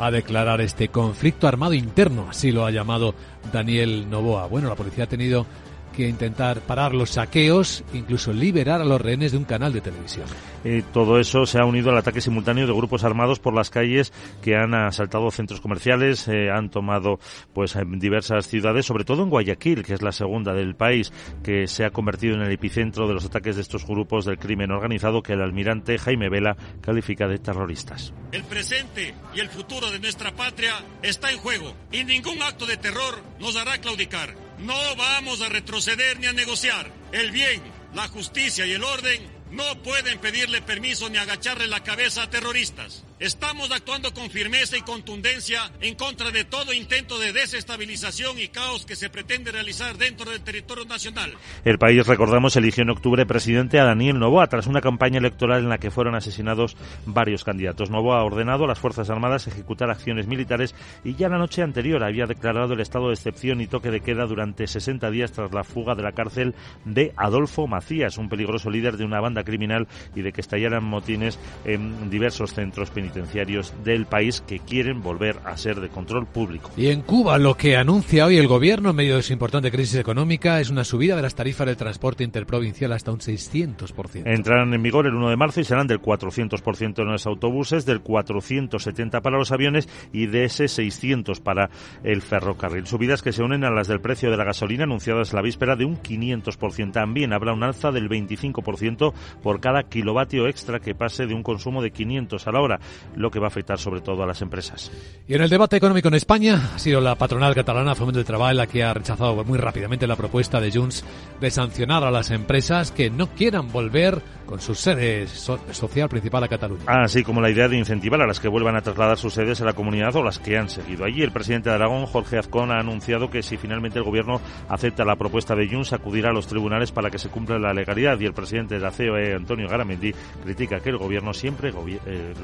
a 0.00 0.10
declarar 0.10 0.62
este 0.62 0.88
conflicto 0.88 1.46
armado 1.46 1.74
interno, 1.74 2.26
así 2.30 2.52
lo 2.52 2.64
ha 2.64 2.70
llamado 2.70 3.14
Daniel 3.52 4.08
Novoa. 4.08 4.46
Bueno, 4.46 4.68
la 4.68 4.74
policía 4.74 5.04
ha 5.04 5.08
tenido 5.08 5.46
que 5.94 6.08
intentar 6.08 6.60
parar 6.60 6.94
los 6.94 7.10
saqueos, 7.10 7.84
incluso 7.92 8.32
liberar 8.32 8.80
a 8.80 8.84
los 8.84 9.00
rehenes 9.00 9.32
de 9.32 9.38
un 9.38 9.44
canal 9.44 9.72
de 9.72 9.80
televisión. 9.80 10.26
Y 10.64 10.82
todo 10.82 11.18
eso 11.18 11.46
se 11.46 11.58
ha 11.58 11.64
unido 11.64 11.90
al 11.90 11.98
ataque 11.98 12.20
simultáneo 12.20 12.66
de 12.66 12.72
grupos 12.72 13.04
armados 13.04 13.38
por 13.38 13.54
las 13.54 13.70
calles 13.70 14.12
que 14.42 14.56
han 14.56 14.74
asaltado 14.74 15.30
centros 15.30 15.60
comerciales, 15.60 16.28
eh, 16.28 16.50
han 16.50 16.70
tomado 16.70 17.18
pues 17.54 17.76
diversas 17.96 18.46
ciudades, 18.46 18.86
sobre 18.86 19.04
todo 19.04 19.22
en 19.22 19.30
Guayaquil, 19.30 19.82
que 19.82 19.94
es 19.94 20.02
la 20.02 20.12
segunda 20.12 20.52
del 20.52 20.74
país, 20.74 21.12
que 21.42 21.66
se 21.66 21.84
ha 21.84 21.90
convertido 21.90 22.34
en 22.34 22.42
el 22.42 22.52
epicentro 22.52 23.08
de 23.08 23.14
los 23.14 23.24
ataques 23.24 23.56
de 23.56 23.62
estos 23.62 23.86
grupos 23.86 24.24
del 24.24 24.38
crimen 24.38 24.70
organizado 24.70 25.22
que 25.22 25.32
el 25.32 25.40
almirante 25.40 25.98
Jaime 25.98 26.28
Vela 26.28 26.56
califica 26.80 27.26
de 27.26 27.38
terroristas. 27.38 28.12
El 28.32 28.44
presente 28.44 29.14
y 29.34 29.40
el 29.40 29.48
futuro 29.48 29.90
de 29.90 29.98
nuestra 29.98 30.32
patria 30.32 30.74
está 31.02 31.30
en 31.30 31.38
juego 31.38 31.74
y 31.90 32.04
ningún 32.04 32.42
acto 32.42 32.66
de 32.66 32.76
terror 32.76 33.20
nos 33.40 33.56
hará 33.56 33.78
claudicar. 33.78 34.49
No 34.60 34.96
vamos 34.96 35.40
a 35.40 35.48
retroceder 35.48 36.18
ni 36.18 36.26
a 36.26 36.32
negociar. 36.32 36.92
El 37.12 37.30
bien, 37.30 37.62
la 37.94 38.08
justicia 38.08 38.66
y 38.66 38.72
el 38.72 38.84
orden 38.84 39.26
no 39.50 39.82
pueden 39.82 40.18
pedirle 40.18 40.62
permiso 40.62 41.08
ni 41.08 41.18
agacharle 41.18 41.66
la 41.66 41.82
cabeza 41.82 42.24
a 42.24 42.30
terroristas. 42.30 43.04
Estamos 43.20 43.70
actuando 43.70 44.14
con 44.14 44.30
firmeza 44.30 44.78
y 44.78 44.80
contundencia 44.80 45.70
en 45.82 45.94
contra 45.94 46.30
de 46.30 46.44
todo 46.44 46.72
intento 46.72 47.18
de 47.18 47.34
desestabilización 47.34 48.38
y 48.38 48.48
caos 48.48 48.86
que 48.86 48.96
se 48.96 49.10
pretende 49.10 49.52
realizar 49.52 49.98
dentro 49.98 50.30
del 50.30 50.40
territorio 50.40 50.86
nacional. 50.86 51.34
El 51.62 51.76
país, 51.76 52.06
recordamos, 52.06 52.56
eligió 52.56 52.82
en 52.82 52.88
octubre 52.88 53.26
presidente 53.26 53.78
a 53.78 53.84
Daniel 53.84 54.18
Novoa 54.18 54.46
tras 54.46 54.66
una 54.66 54.80
campaña 54.80 55.18
electoral 55.18 55.64
en 55.64 55.68
la 55.68 55.76
que 55.76 55.90
fueron 55.90 56.14
asesinados 56.14 56.78
varios 57.04 57.44
candidatos. 57.44 57.90
Novoa 57.90 58.20
ha 58.20 58.24
ordenado 58.24 58.64
a 58.64 58.68
las 58.68 58.78
Fuerzas 58.78 59.10
Armadas 59.10 59.46
ejecutar 59.46 59.90
acciones 59.90 60.26
militares 60.26 60.74
y 61.04 61.14
ya 61.14 61.28
la 61.28 61.36
noche 61.36 61.60
anterior 61.60 62.02
había 62.02 62.24
declarado 62.24 62.72
el 62.72 62.80
estado 62.80 63.08
de 63.08 63.14
excepción 63.14 63.60
y 63.60 63.66
toque 63.66 63.90
de 63.90 64.00
queda 64.00 64.24
durante 64.24 64.66
60 64.66 65.10
días 65.10 65.32
tras 65.32 65.52
la 65.52 65.62
fuga 65.62 65.94
de 65.94 66.04
la 66.04 66.12
cárcel 66.12 66.54
de 66.86 67.12
Adolfo 67.18 67.66
Macías, 67.66 68.16
un 68.16 68.30
peligroso 68.30 68.70
líder 68.70 68.96
de 68.96 69.04
una 69.04 69.20
banda 69.20 69.44
criminal 69.44 69.88
y 70.14 70.22
de 70.22 70.32
que 70.32 70.40
estallaran 70.40 70.84
motines 70.84 71.38
en 71.66 72.08
diversos 72.08 72.54
centros 72.54 72.88
penitenciarios 72.88 73.09
penitenciarios 73.10 73.74
del 73.84 74.06
país 74.06 74.42
que 74.46 74.60
quieren 74.60 75.02
volver 75.02 75.38
a 75.44 75.56
ser 75.56 75.80
de 75.80 75.88
control 75.88 76.26
público. 76.26 76.70
Y 76.76 76.88
en 76.88 77.02
Cuba 77.02 77.38
lo 77.38 77.56
que 77.56 77.76
anuncia 77.76 78.26
hoy 78.26 78.36
el 78.36 78.46
gobierno 78.46 78.90
en 78.90 78.96
medio 78.96 79.16
de 79.16 79.22
su 79.22 79.32
importante 79.32 79.70
crisis 79.70 79.96
económica 79.96 80.60
es 80.60 80.70
una 80.70 80.84
subida 80.84 81.16
de 81.16 81.22
las 81.22 81.34
tarifas 81.34 81.66
del 81.66 81.76
transporte 81.76 82.24
interprovincial 82.24 82.92
hasta 82.92 83.10
un 83.10 83.18
600%. 83.18 84.22
Entrarán 84.26 84.72
en 84.72 84.82
vigor 84.82 85.06
el 85.06 85.14
1 85.14 85.30
de 85.30 85.36
marzo 85.36 85.60
y 85.60 85.64
serán 85.64 85.86
del 85.86 86.00
400% 86.00 87.00
en 87.00 87.08
los 87.08 87.26
autobuses, 87.26 87.84
del 87.84 88.00
470 88.00 89.20
para 89.20 89.38
los 89.38 89.52
aviones 89.52 89.88
y 90.12 90.26
de 90.26 90.44
ese 90.44 90.68
600 90.68 91.40
para 91.40 91.70
el 92.04 92.22
ferrocarril. 92.22 92.86
Subidas 92.86 93.22
que 93.22 93.32
se 93.32 93.42
unen 93.42 93.64
a 93.64 93.70
las 93.70 93.88
del 93.88 94.00
precio 94.00 94.30
de 94.30 94.36
la 94.36 94.44
gasolina 94.44 94.84
anunciadas 94.84 95.32
la 95.32 95.42
víspera 95.42 95.76
de 95.76 95.84
un 95.84 95.96
500%. 95.96 96.92
También 96.92 97.32
habrá 97.32 97.52
un 97.52 97.62
alza 97.62 97.90
del 97.90 98.08
25% 98.08 99.12
por 99.42 99.60
cada 99.60 99.84
kilovatio 99.84 100.46
extra 100.46 100.80
que 100.80 100.94
pase 100.94 101.26
de 101.26 101.34
un 101.34 101.42
consumo 101.42 101.82
de 101.82 101.90
500 101.90 102.46
a 102.46 102.52
la 102.52 102.60
hora 102.60 102.80
lo 103.14 103.30
que 103.30 103.38
va 103.38 103.46
a 103.46 103.48
afectar 103.48 103.78
sobre 103.78 104.00
todo 104.00 104.22
a 104.22 104.26
las 104.26 104.42
empresas. 104.42 104.90
Y 105.26 105.34
en 105.34 105.42
el 105.42 105.50
debate 105.50 105.76
económico 105.76 106.08
en 106.08 106.14
España 106.14 106.72
ha 106.74 106.78
sido 106.78 107.00
la 107.00 107.14
patronal 107.14 107.54
catalana 107.54 107.94
Fomento 107.94 108.18
del 108.18 108.26
Trabajo 108.26 108.50
la 108.52 108.66
que 108.66 108.82
ha 108.82 108.94
rechazado 108.94 109.44
muy 109.44 109.58
rápidamente 109.58 110.06
la 110.06 110.16
propuesta 110.16 110.60
de 110.60 110.72
Junts 110.72 111.04
de 111.40 111.50
sancionar 111.50 112.04
a 112.04 112.10
las 112.10 112.30
empresas 112.30 112.90
que 112.90 113.10
no 113.10 113.28
quieran 113.28 113.70
volver 113.70 114.22
con 114.46 114.60
su 114.60 114.74
sede 114.74 115.28
social 115.28 116.08
principal 116.08 116.42
a 116.42 116.48
Cataluña. 116.48 116.82
Así 116.86 117.22
como 117.22 117.40
la 117.40 117.50
idea 117.50 117.68
de 117.68 117.76
incentivar 117.76 118.20
a 118.20 118.26
las 118.26 118.40
que 118.40 118.48
vuelvan 118.48 118.74
a 118.74 118.80
trasladar 118.80 119.16
sus 119.16 119.34
sedes 119.34 119.60
a 119.60 119.64
la 119.64 119.74
comunidad 119.74 120.16
o 120.16 120.24
las 120.24 120.40
que 120.40 120.58
han 120.58 120.68
seguido 120.68 121.04
allí. 121.04 121.22
El 121.22 121.30
presidente 121.30 121.68
de 121.68 121.76
Aragón, 121.76 122.06
Jorge 122.06 122.38
Azcón, 122.38 122.72
ha 122.72 122.80
anunciado 122.80 123.30
que 123.30 123.44
si 123.44 123.56
finalmente 123.56 124.00
el 124.00 124.04
gobierno 124.04 124.40
acepta 124.68 125.04
la 125.04 125.14
propuesta 125.14 125.54
de 125.54 125.68
Junts, 125.68 125.92
acudirá 125.92 126.30
a 126.30 126.32
los 126.32 126.48
tribunales 126.48 126.90
para 126.90 127.10
que 127.10 127.18
se 127.18 127.28
cumpla 127.28 127.60
la 127.60 127.72
legalidad. 127.72 128.18
Y 128.18 128.26
el 128.26 128.32
presidente 128.32 128.74
de 128.74 128.80
la 128.80 128.90
COE, 128.90 129.34
Antonio 129.34 129.68
Garamendi, 129.68 130.12
critica 130.42 130.80
que 130.80 130.90
el 130.90 130.98
gobierno 130.98 131.32
siempre 131.32 131.70
eh, 131.70 132.34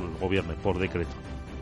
por 0.55 0.79
decreto. 0.79 1.11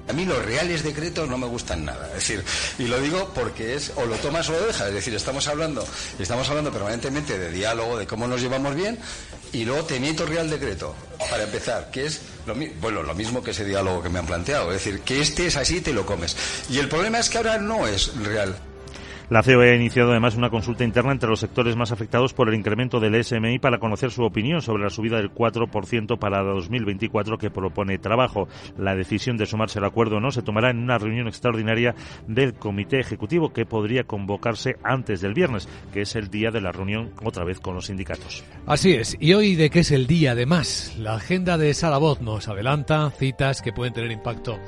A 0.07 0.13
mí 0.13 0.27
los 0.27 0.45
reales 0.45 0.83
decretos 0.83 1.29
no 1.29 1.39
me 1.39 1.47
gustan 1.47 1.85
nada. 1.85 2.09
Es 2.09 2.15
decir, 2.15 2.45
y 2.79 2.87
lo 2.87 3.01
digo 3.01 3.33
porque 3.35 3.75
es 3.75 3.93
o 3.97 4.05
lo 4.05 4.17
tomas 4.17 4.49
o 4.51 4.53
lo 4.53 4.67
dejas. 4.67 4.89
Es 4.89 4.95
decir, 4.95 5.15
estamos 5.15 5.49
hablando, 5.49 5.87
estamos 6.19 6.49
hablando 6.51 6.71
permanentemente 6.71 7.39
de 7.39 7.51
diálogo, 7.51 7.97
de 7.97 8.07
cómo 8.07 8.27
nos 8.27 8.43
llevamos 8.43 8.75
bien, 8.75 8.99
y 9.53 9.65
luego 9.65 9.85
te 9.85 9.99
meto 10.01 10.27
real 10.27 10.51
decreto, 10.51 10.95
para 11.31 11.45
empezar, 11.45 11.91
que 11.91 12.07
es 12.07 12.21
lo, 12.47 12.55
bueno, 12.81 13.03
lo 13.03 13.15
mismo 13.15 13.43
que 13.43 13.53
ese 13.53 13.65
diálogo 13.65 14.03
que 14.03 14.11
me 14.11 14.19
han 14.19 14.27
planteado. 14.27 14.71
Es 14.73 14.85
decir, 14.85 15.01
que 15.01 15.23
este 15.23 15.47
es 15.47 15.57
así 15.57 15.81
te 15.81 15.95
lo 15.95 16.05
comes. 16.05 16.37
Y 16.69 16.79
el 16.79 16.89
problema 16.89 17.19
es 17.19 17.31
que 17.31 17.39
ahora 17.39 17.57
no 17.57 17.87
es 17.87 18.15
real. 18.17 18.55
La 19.31 19.43
COE 19.43 19.71
ha 19.71 19.75
iniciado 19.75 20.11
además 20.11 20.37
una 20.37 20.51
consulta 20.51 20.85
interna 20.85 21.13
entre 21.13 21.31
los 21.31 21.41
sectores 21.41 21.77
más 21.77 21.93
afectados 21.93 22.35
por 22.35 22.49
el 22.49 22.55
incremento 22.55 23.01
del 23.01 23.25
SMI 23.25 23.59
para 23.59 23.79
conocer 23.79 24.11
su 24.11 24.23
opinión 24.23 24.61
sobre 24.61 24.83
la 24.83 24.91
subida 24.91 25.17
del 25.17 25.33
4% 25.33 26.19
para 26.19 26.43
2024 26.43 27.39
que 27.39 27.51
propone 27.51 27.97
trabajo. 27.97 28.49
La 28.77 28.95
decisión 28.95 29.39
de 29.39 29.47
sumarse 29.47 29.79
al 29.79 29.87
acuerdo 29.87 30.21
no 30.21 30.31
se 30.31 30.43
tomará 30.43 30.71
en 30.71 30.79
una 30.79 30.99
reunión 30.99 31.27
extraordinaria 31.27 31.95
del 32.29 32.53
Comité 32.53 33.01
Ejecutivo 33.01 33.53
que 33.53 33.65
podría 33.65 34.05
convocarse 34.05 34.77
antes 34.83 35.23
del 35.23 35.33
viernes, 35.33 35.69
que 35.95 36.03
es 36.03 36.17
el 36.17 36.29
día 36.29 36.51
de 36.51 36.61
la 36.61 36.73
reunión 36.73 37.13
otra 37.23 37.45
vez 37.45 37.61
con 37.61 37.75
los 37.75 37.87
sindicatos. 37.87 38.45
Así 38.67 38.93
es. 38.93 39.17
¿Y 39.21 39.33
hoy 39.33 39.55
de 39.55 39.71
qué 39.71 39.81
es 39.81 39.91
el 39.91 40.07
día 40.07 40.33
además? 40.33 40.95
La 40.99 41.15
agenda 41.15 41.57
de 41.57 41.73
Sara 41.73 41.97
Voz 41.97 42.21
nos 42.21 42.49
adelanta 42.49 43.11
citas 43.11 43.63
que 43.63 43.73
pueden 43.73 43.95
tener 43.95 44.13
impacto 44.13 44.59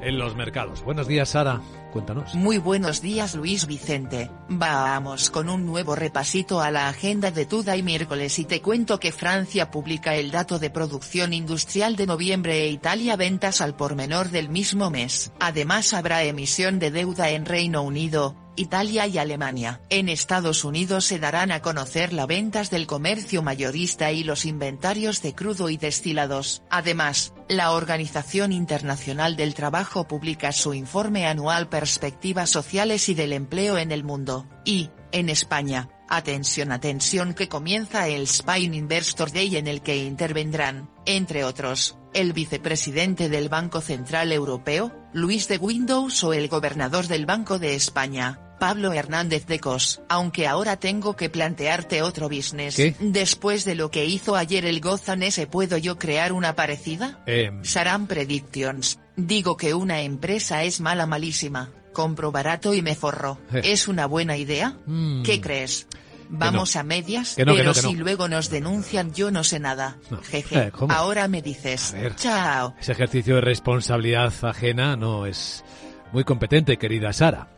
en 0.00 0.18
los 0.18 0.36
mercados. 0.36 0.82
Buenos 0.82 1.08
días, 1.08 1.30
Sara. 1.30 1.60
Cuéntanos. 1.92 2.34
Muy 2.34 2.58
buenos 2.58 3.00
días, 3.00 3.34
Luis 3.34 3.66
Vicente. 3.66 4.30
Vamos 4.48 5.30
con 5.30 5.48
un 5.48 5.64
nuevo 5.64 5.94
repasito 5.94 6.60
a 6.60 6.70
la 6.70 6.88
agenda 6.88 7.30
de 7.30 7.46
Tuda 7.46 7.76
y 7.76 7.82
miércoles 7.82 8.38
y 8.38 8.44
te 8.44 8.60
cuento 8.60 9.00
que 9.00 9.12
Francia 9.12 9.70
publica 9.70 10.14
el 10.14 10.30
dato 10.30 10.58
de 10.58 10.70
producción 10.70 11.32
industrial 11.32 11.96
de 11.96 12.06
noviembre 12.06 12.62
e 12.62 12.68
Italia 12.68 13.16
ventas 13.16 13.60
al 13.60 13.76
por 13.76 13.94
menor 13.94 14.28
del 14.28 14.48
mismo 14.48 14.90
mes. 14.90 15.32
Además 15.40 15.94
habrá 15.94 16.22
emisión 16.24 16.78
de 16.78 16.90
deuda 16.90 17.30
en 17.30 17.46
Reino 17.46 17.82
Unido, 17.82 18.36
Italia 18.56 19.06
y 19.06 19.18
Alemania. 19.18 19.80
En 19.90 20.08
Estados 20.08 20.64
Unidos 20.64 21.04
se 21.04 21.18
darán 21.18 21.52
a 21.52 21.60
conocer 21.62 22.12
las 22.12 22.26
ventas 22.26 22.70
del 22.70 22.86
comercio 22.86 23.42
mayorista 23.42 24.12
y 24.12 24.24
los 24.24 24.44
inventarios 24.44 25.22
de 25.22 25.34
crudo 25.34 25.68
y 25.68 25.76
destilados. 25.76 26.62
Además, 26.70 27.32
la 27.48 27.72
Organización 27.72 28.52
Internacional 28.52 29.36
del 29.36 29.54
Trabajo 29.54 30.08
publica 30.08 30.52
su 30.52 30.74
informe 30.74 31.26
anual 31.26 31.68
Perspectivas 31.68 32.50
Sociales 32.50 33.08
y 33.08 33.14
del 33.14 33.32
Empleo 33.32 33.78
en 33.78 33.92
el 33.92 34.04
Mundo. 34.04 34.46
Y, 34.64 34.90
en 35.12 35.28
España, 35.28 35.88
atención 36.08 36.72
atención 36.72 37.34
que 37.34 37.48
comienza 37.48 38.08
el 38.08 38.22
Spain 38.22 38.74
Investor 38.74 39.32
Day 39.32 39.56
en 39.56 39.66
el 39.66 39.82
que 39.82 39.96
intervendrán, 39.96 40.90
entre 41.04 41.44
otros, 41.44 41.96
el 42.14 42.32
vicepresidente 42.32 43.28
del 43.28 43.48
Banco 43.48 43.80
Central 43.80 44.32
Europeo, 44.32 44.92
Luis 45.12 45.48
de 45.48 45.58
Windows 45.58 46.24
o 46.24 46.32
el 46.32 46.48
gobernador 46.48 47.06
del 47.08 47.26
Banco 47.26 47.58
de 47.58 47.74
España, 47.74 48.45
Pablo 48.58 48.92
Hernández 48.92 49.46
de 49.46 49.60
Cos. 49.60 50.00
Aunque 50.08 50.46
ahora 50.46 50.76
tengo 50.76 51.16
que 51.16 51.30
plantearte 51.30 52.02
otro 52.02 52.28
business. 52.28 52.80
Después 53.00 53.64
de 53.64 53.74
lo 53.74 53.90
que 53.90 54.06
hizo 54.06 54.36
ayer 54.36 54.64
el 54.64 54.80
Gozan 54.80 55.22
ese 55.22 55.46
¿puedo 55.46 55.76
yo 55.78 55.98
crear 55.98 56.32
una 56.32 56.54
parecida? 56.54 57.22
Eh, 57.26 57.50
Saran 57.62 58.06
Predictions. 58.06 58.98
Digo 59.16 59.56
que 59.56 59.74
una 59.74 60.02
empresa 60.02 60.62
es 60.62 60.80
mala 60.80 61.06
malísima. 61.06 61.70
Compro 61.92 62.30
barato 62.30 62.74
y 62.74 62.82
me 62.82 62.94
forro. 62.94 63.38
Eh. 63.52 63.62
¿Es 63.64 63.88
una 63.88 64.06
buena 64.06 64.36
idea? 64.36 64.76
Mm. 64.86 65.22
¿Qué 65.22 65.40
crees? 65.40 65.86
Vamos 66.28 66.74
a 66.76 66.82
medias, 66.82 67.36
que 67.36 67.44
pero 67.44 67.52
no, 67.62 67.72
que 67.72 67.82
no. 67.82 67.88
si 67.88 67.94
luego 67.94 68.28
nos 68.28 68.50
denuncian 68.50 69.14
yo 69.14 69.30
no 69.30 69.44
sé 69.44 69.60
nada. 69.60 69.96
Jeje. 70.24 70.58
Eh. 70.58 70.72
Ahora 70.88 71.28
me 71.28 71.40
dices. 71.40 71.94
Chao. 72.16 72.74
Ese 72.80 72.92
ejercicio 72.92 73.36
de 73.36 73.42
responsabilidad 73.42 74.32
ajena 74.42 74.96
no 74.96 75.24
es 75.24 75.64
muy 76.12 76.24
competente, 76.24 76.76
querida 76.78 77.12
Sara. 77.12 77.48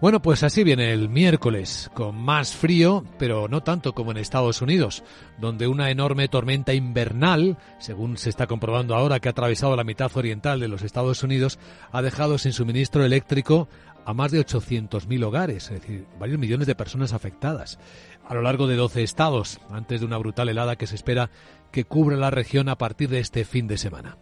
Bueno, 0.00 0.22
pues 0.22 0.42
así 0.42 0.64
viene 0.64 0.94
el 0.94 1.10
miércoles, 1.10 1.90
con 1.92 2.16
más 2.16 2.56
frío, 2.56 3.04
pero 3.18 3.48
no 3.48 3.62
tanto 3.62 3.92
como 3.92 4.12
en 4.12 4.16
Estados 4.16 4.62
Unidos, 4.62 5.04
donde 5.38 5.68
una 5.68 5.90
enorme 5.90 6.26
tormenta 6.26 6.72
invernal, 6.72 7.58
según 7.78 8.16
se 8.16 8.30
está 8.30 8.46
comprobando 8.46 8.94
ahora 8.94 9.20
que 9.20 9.28
ha 9.28 9.32
atravesado 9.32 9.76
la 9.76 9.84
mitad 9.84 10.10
oriental 10.16 10.58
de 10.58 10.68
los 10.68 10.80
Estados 10.80 11.22
Unidos, 11.22 11.58
ha 11.92 12.00
dejado 12.00 12.38
sin 12.38 12.54
suministro 12.54 13.04
eléctrico 13.04 13.68
a 14.06 14.14
más 14.14 14.32
de 14.32 14.40
800.000 14.40 15.22
hogares, 15.22 15.64
es 15.70 15.82
decir, 15.82 16.06
varios 16.18 16.38
millones 16.38 16.66
de 16.66 16.74
personas 16.74 17.12
afectadas, 17.12 17.78
a 18.26 18.32
lo 18.32 18.40
largo 18.40 18.66
de 18.66 18.76
12 18.76 19.02
estados, 19.02 19.60
antes 19.68 20.00
de 20.00 20.06
una 20.06 20.16
brutal 20.16 20.48
helada 20.48 20.76
que 20.76 20.86
se 20.86 20.94
espera 20.94 21.28
que 21.72 21.84
cubra 21.84 22.16
la 22.16 22.30
región 22.30 22.70
a 22.70 22.78
partir 22.78 23.10
de 23.10 23.20
este 23.20 23.44
fin 23.44 23.66
de 23.66 23.76
semana. 23.76 24.16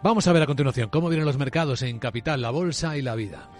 Vamos 0.00 0.28
a 0.28 0.32
ver 0.32 0.44
a 0.44 0.46
continuación 0.46 0.90
cómo 0.90 1.08
vienen 1.08 1.26
los 1.26 1.38
mercados 1.38 1.82
en 1.82 1.98
Capital, 1.98 2.40
la 2.40 2.50
Bolsa 2.50 2.96
y 2.96 3.02
la 3.02 3.16
Vida. 3.16 3.50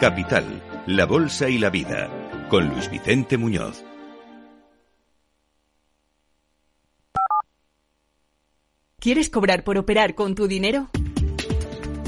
Capital, 0.00 0.44
la 0.86 1.06
Bolsa 1.06 1.48
y 1.48 1.56
la 1.56 1.70
Vida, 1.70 2.10
con 2.50 2.68
Luis 2.68 2.90
Vicente 2.90 3.38
Muñoz. 3.38 3.82
¿Quieres 8.98 9.30
cobrar 9.30 9.64
por 9.64 9.78
operar 9.78 10.14
con 10.14 10.34
tu 10.34 10.48
dinero? 10.48 10.90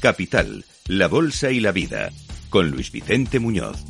Capital, 0.00 0.64
la 0.88 1.08
Bolsa 1.08 1.50
y 1.50 1.60
la 1.60 1.72
Vida, 1.72 2.10
con 2.48 2.70
Luis 2.70 2.90
Vicente 2.90 3.38
Muñoz. 3.38 3.84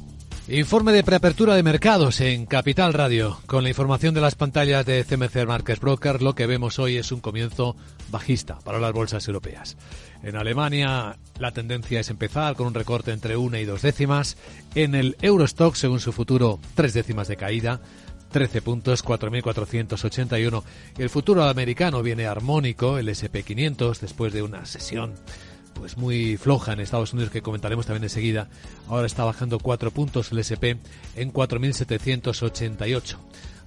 Informe 0.49 0.91
de 0.91 1.05
preapertura 1.05 1.55
de 1.55 1.63
mercados 1.63 2.21
en 2.21 2.47
Capital 2.47 2.93
Radio. 2.93 3.39
Con 3.47 3.63
la 3.63 3.69
información 3.69 4.13
de 4.13 4.21
las 4.21 4.35
pantallas 4.35 4.85
de 4.85 5.05
CMC 5.05 5.47
Markets 5.47 5.79
Broker, 5.79 6.21
lo 6.21 6.35
que 6.35 6.47
vemos 6.47 6.81
hoy 6.81 6.97
es 6.97 7.13
un 7.13 7.21
comienzo 7.21 7.77
bajista 8.11 8.59
para 8.59 8.81
las 8.81 8.93
bolsas 8.93 9.29
europeas. 9.29 9.77
En 10.25 10.35
Alemania 10.35 11.17
la 11.39 11.53
tendencia 11.53 12.01
es 12.01 12.11
empezar 12.11 12.57
con 12.57 12.67
un 12.67 12.75
recorte 12.75 13.13
entre 13.13 13.37
una 13.37 13.61
y 13.61 13.65
dos 13.65 13.83
décimas. 13.83 14.37
En 14.75 14.97
el 14.97 15.17
Eurostock, 15.23 15.77
según 15.77 16.01
su 16.01 16.11
futuro, 16.11 16.59
tres 16.75 16.93
décimas 16.93 17.29
de 17.29 17.37
caída. 17.37 17.81
13 18.33 18.63
puntos, 18.63 19.05
4.481. 19.05 20.63
El 20.99 21.11
futuro 21.11 21.45
americano 21.45 22.01
viene 22.01 22.27
armónico, 22.27 22.97
el 22.97 23.09
SP500, 23.09 23.99
después 23.99 24.33
de 24.33 24.43
una 24.43 24.67
sesión 24.67 25.15
pues 25.81 25.97
muy 25.97 26.37
floja 26.37 26.75
en 26.75 26.81
Estados 26.81 27.15
Unidos 27.15 27.33
que 27.33 27.41
comentaremos 27.41 27.87
también 27.87 28.05
enseguida. 28.05 28.49
Ahora 28.87 29.07
está 29.07 29.25
bajando 29.25 29.59
4 29.59 29.91
puntos 29.91 30.31
el 30.31 30.39
SP 30.45 30.77
en 31.17 31.33
4.788. 31.33 33.17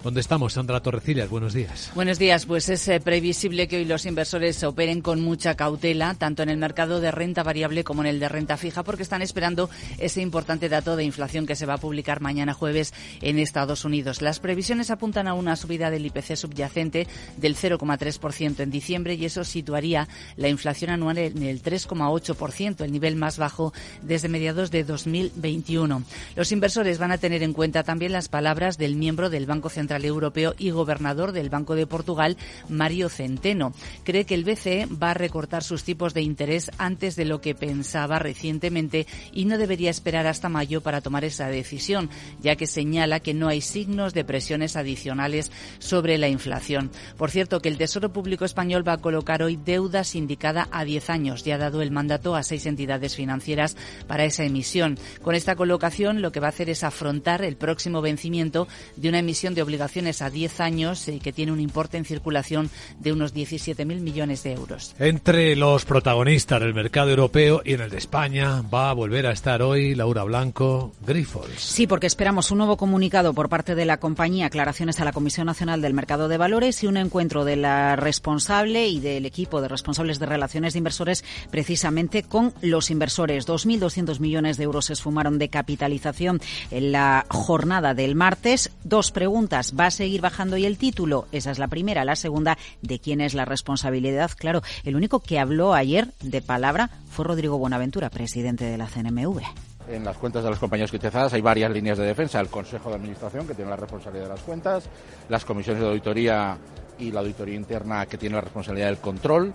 ¿Dónde 0.03 0.19
estamos? 0.19 0.51
Sandra 0.51 0.81
Torrecillas, 0.81 1.29
buenos 1.29 1.53
días. 1.53 1.89
Buenos 1.95 2.19
días. 2.19 2.45
Pues 2.45 2.67
es 2.67 2.85
eh, 2.89 2.99
previsible 2.99 3.69
que 3.69 3.77
hoy 3.77 3.85
los 3.85 4.05
inversores 4.05 4.61
operen 4.65 4.99
con 4.99 5.21
mucha 5.21 5.55
cautela, 5.55 6.13
tanto 6.15 6.43
en 6.43 6.49
el 6.49 6.57
mercado 6.57 6.99
de 6.99 7.09
renta 7.09 7.41
variable 7.41 7.85
como 7.85 8.01
en 8.01 8.07
el 8.07 8.19
de 8.19 8.27
renta 8.27 8.57
fija, 8.57 8.83
porque 8.83 9.03
están 9.03 9.21
esperando 9.21 9.69
ese 9.99 10.21
importante 10.21 10.67
dato 10.67 10.97
de 10.97 11.05
inflación 11.05 11.45
que 11.45 11.55
se 11.55 11.65
va 11.65 11.75
a 11.75 11.77
publicar 11.77 12.19
mañana 12.19 12.53
jueves 12.53 12.93
en 13.21 13.39
Estados 13.39 13.85
Unidos. 13.85 14.21
Las 14.21 14.41
previsiones 14.41 14.91
apuntan 14.91 15.25
a 15.29 15.35
una 15.35 15.55
subida 15.55 15.89
del 15.89 16.05
IPC 16.05 16.35
subyacente 16.35 17.07
del 17.37 17.55
0,3% 17.55 18.59
en 18.59 18.71
diciembre 18.71 19.13
y 19.13 19.23
eso 19.23 19.45
situaría 19.45 20.09
la 20.35 20.49
inflación 20.49 20.91
anual 20.91 21.17
en 21.17 21.43
el 21.43 21.63
3,8%, 21.63 22.81
el 22.83 22.91
nivel 22.91 23.15
más 23.15 23.37
bajo 23.37 23.71
desde 24.01 24.27
mediados 24.27 24.69
de 24.69 24.83
2021. 24.83 26.03
Los 26.35 26.51
inversores 26.51 26.97
van 26.97 27.13
a 27.13 27.17
tener 27.17 27.41
en 27.41 27.53
cuenta 27.53 27.83
también 27.83 28.11
las 28.11 28.27
palabras 28.27 28.77
del 28.77 28.97
miembro 28.97 29.29
del 29.29 29.45
Banco 29.45 29.69
Central 29.69 29.92
Europeo 30.05 30.55
y 30.57 30.71
gobernador 30.71 31.31
del 31.31 31.49
Banco 31.49 31.75
de 31.75 31.87
Portugal, 31.87 32.37
Mario 32.69 33.09
Centeno. 33.09 33.73
Cree 34.03 34.25
que 34.25 34.35
el 34.35 34.43
BCE 34.43 34.87
va 34.87 35.11
a 35.11 35.13
recortar 35.13 35.63
sus 35.63 35.83
tipos 35.83 36.13
de 36.13 36.21
interés 36.21 36.71
antes 36.77 37.15
de 37.15 37.25
lo 37.25 37.41
que 37.41 37.55
pensaba 37.55 38.19
recientemente 38.19 39.07
y 39.31 39.45
no 39.45 39.57
debería 39.57 39.89
esperar 39.89 40.27
hasta 40.27 40.49
mayo 40.49 40.81
para 40.81 41.01
tomar 41.01 41.23
esa 41.23 41.47
decisión, 41.47 42.09
ya 42.41 42.55
que 42.55 42.67
señala 42.67 43.19
que 43.19 43.33
no 43.33 43.47
hay 43.47 43.61
signos 43.61 44.13
de 44.13 44.25
presiones 44.25 44.75
adicionales 44.75 45.51
sobre 45.79 46.17
la 46.17 46.27
inflación. 46.27 46.91
Por 47.17 47.29
cierto, 47.31 47.61
que 47.61 47.69
el 47.69 47.77
Tesoro 47.77 48.11
Público 48.11 48.45
Español 48.45 48.87
va 48.87 48.93
a 48.93 49.01
colocar 49.01 49.43
hoy 49.43 49.55
deuda 49.55 50.03
sindicada 50.03 50.67
a 50.71 50.85
10 50.85 51.09
años. 51.09 51.43
Ya 51.43 51.55
ha 51.55 51.59
dado 51.59 51.81
el 51.81 51.91
mandato 51.91 52.35
a 52.35 52.43
seis 52.43 52.65
entidades 52.65 53.15
financieras 53.15 53.77
para 54.07 54.25
esa 54.25 54.43
emisión. 54.43 54.97
Con 55.21 55.35
esta 55.35 55.55
colocación, 55.55 56.21
lo 56.21 56.31
que 56.31 56.39
va 56.39 56.47
a 56.47 56.49
hacer 56.49 56.69
es 56.69 56.83
afrontar 56.83 57.43
el 57.43 57.57
próximo 57.57 58.01
vencimiento 58.01 58.67
de 58.95 59.09
una 59.09 59.19
emisión 59.19 59.53
de 59.53 59.61
obligaciones 59.61 59.82
obligaciones 59.84 60.21
a 60.21 60.29
10 60.29 60.59
años 60.61 61.07
y 61.09 61.19
que 61.19 61.34
tiene 61.34 61.51
un 61.51 61.59
importe 61.59 61.97
en 61.97 62.05
circulación 62.05 62.69
de 62.99 63.11
unos 63.11 63.34
17.000 63.36 63.86
millones 63.99 64.43
de 64.43 64.53
euros. 64.53 64.95
Entre 64.97 65.55
los 65.55 65.84
protagonistas 65.84 66.61
del 66.61 66.73
mercado 66.73 67.09
europeo 67.09 67.61
y 67.65 67.73
en 67.73 67.81
el 67.81 67.89
de 67.89 67.97
España 67.97 68.61
va 68.61 68.89
a 68.89 68.93
volver 68.93 69.27
a 69.27 69.31
estar 69.31 69.61
hoy 69.61 69.93
Laura 69.93 70.23
Blanco, 70.23 70.93
Grifols. 71.05 71.59
Sí, 71.59 71.86
porque 71.86 72.07
esperamos 72.07 72.49
un 72.51 72.59
nuevo 72.59 72.77
comunicado 72.77 73.34
por 73.34 73.49
parte 73.49 73.75
de 73.75 73.86
la 73.86 73.97
compañía, 73.97 74.45
aclaraciones 74.45 74.99
a 74.99 75.05
la 75.05 75.11
Comisión 75.11 75.47
Nacional 75.47 75.81
del 75.81 75.93
Mercado 75.93 76.27
de 76.27 76.38
Valores 76.38 76.81
y 76.84 76.88
un 76.88 76.97
encuentro 76.97 77.43
de 77.43 77.57
la 77.57 77.97
responsable 77.97 78.88
y 78.88 78.99
del 78.99 79.25
equipo 79.25 79.61
de 79.61 79.67
responsables 79.67 80.19
de 80.19 80.25
relaciones 80.27 80.73
de 80.73 80.79
inversores 80.79 81.25
precisamente 81.51 82.23
con 82.23 82.53
los 82.61 82.89
inversores. 82.89 83.47
2.200 83.47 84.19
millones 84.19 84.57
de 84.57 84.63
euros 84.63 84.86
se 84.86 84.93
esfumaron 84.93 85.39
de 85.39 85.49
capitalización 85.49 86.41
en 86.71 86.91
la 86.93 87.25
jornada 87.29 87.93
del 87.93 88.15
martes. 88.15 88.71
Dos 88.84 89.11
preguntas. 89.11 89.62
¿Va 89.72 89.86
a 89.86 89.91
seguir 89.91 90.20
bajando 90.22 90.57
y 90.57 90.66
el 90.66 90.78
título? 90.78 91.28
Esa 91.32 91.51
es 91.51 91.59
la 91.59 91.68
primera. 91.68 92.03
La 92.03 92.16
segunda, 92.16 92.57
¿de 92.82 92.99
quién 92.99 93.22
es 93.22 93.34
la 93.34 93.45
responsabilidad? 93.45 94.32
Claro, 94.36 94.61
el 94.84 94.95
único 94.95 95.22
que 95.22 95.39
habló 95.39 95.74
ayer 95.74 96.09
de 96.22 96.41
palabra 96.41 96.89
fue 97.09 97.26
Rodrigo 97.26 97.57
Buenaventura, 97.57 98.09
presidente 98.09 98.66
de 98.66 98.78
la 98.78 98.88
CNMV. 98.88 99.41
En 99.88 100.03
las 100.03 100.18
cuentas 100.18 100.43
de 100.43 100.49
las 100.49 100.59
compañías 100.59 100.91
cotizadas 100.91 101.34
hay 101.34 101.41
varias 101.41 101.72
líneas 101.72 101.97
de 101.97 102.05
defensa. 102.05 102.39
El 102.39 102.47
Consejo 102.47 102.89
de 102.89 102.95
Administración, 102.95 103.47
que 103.47 103.53
tiene 103.53 103.70
la 103.70 103.78
responsabilidad 103.78 104.26
de 104.26 104.34
las 104.34 104.41
cuentas, 104.41 104.89
las 105.30 105.45
comisiones 105.45 105.82
de 105.82 105.89
auditoría 105.89 106.57
y 106.99 107.11
la 107.11 107.20
auditoría 107.22 107.55
interna, 107.55 108.05
que 108.05 108.18
tiene 108.18 108.36
la 108.36 108.41
responsabilidad 108.41 108.88
del 108.88 108.97
control, 108.97 109.53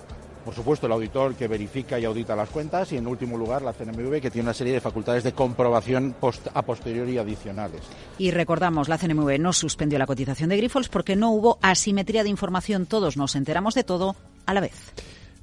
por 0.49 0.55
supuesto, 0.55 0.87
el 0.87 0.93
auditor 0.95 1.35
que 1.35 1.47
verifica 1.47 1.99
y 1.99 2.07
audita 2.07 2.35
las 2.35 2.49
cuentas 2.49 2.91
y, 2.93 2.97
en 2.97 3.07
último 3.07 3.37
lugar, 3.37 3.61
la 3.61 3.75
CNMV, 3.75 4.19
que 4.19 4.31
tiene 4.31 4.47
una 4.47 4.55
serie 4.55 4.73
de 4.73 4.81
facultades 4.81 5.23
de 5.23 5.33
comprobación 5.33 6.17
a 6.55 6.63
posteriori 6.63 7.19
adicionales. 7.19 7.83
Y 8.17 8.31
recordamos, 8.31 8.89
la 8.89 8.97
CNMV 8.97 9.39
no 9.39 9.53
suspendió 9.53 9.99
la 9.99 10.07
cotización 10.07 10.49
de 10.49 10.57
Grifols 10.57 10.89
porque 10.89 11.17
no 11.17 11.33
hubo 11.33 11.59
asimetría 11.61 12.23
de 12.23 12.31
información. 12.31 12.87
Todos 12.87 13.19
nos 13.19 13.37
enteramos 13.37 13.75
de 13.75 13.85
todo 13.85 14.17
a 14.47 14.55
la 14.55 14.63
vez. 14.63 14.95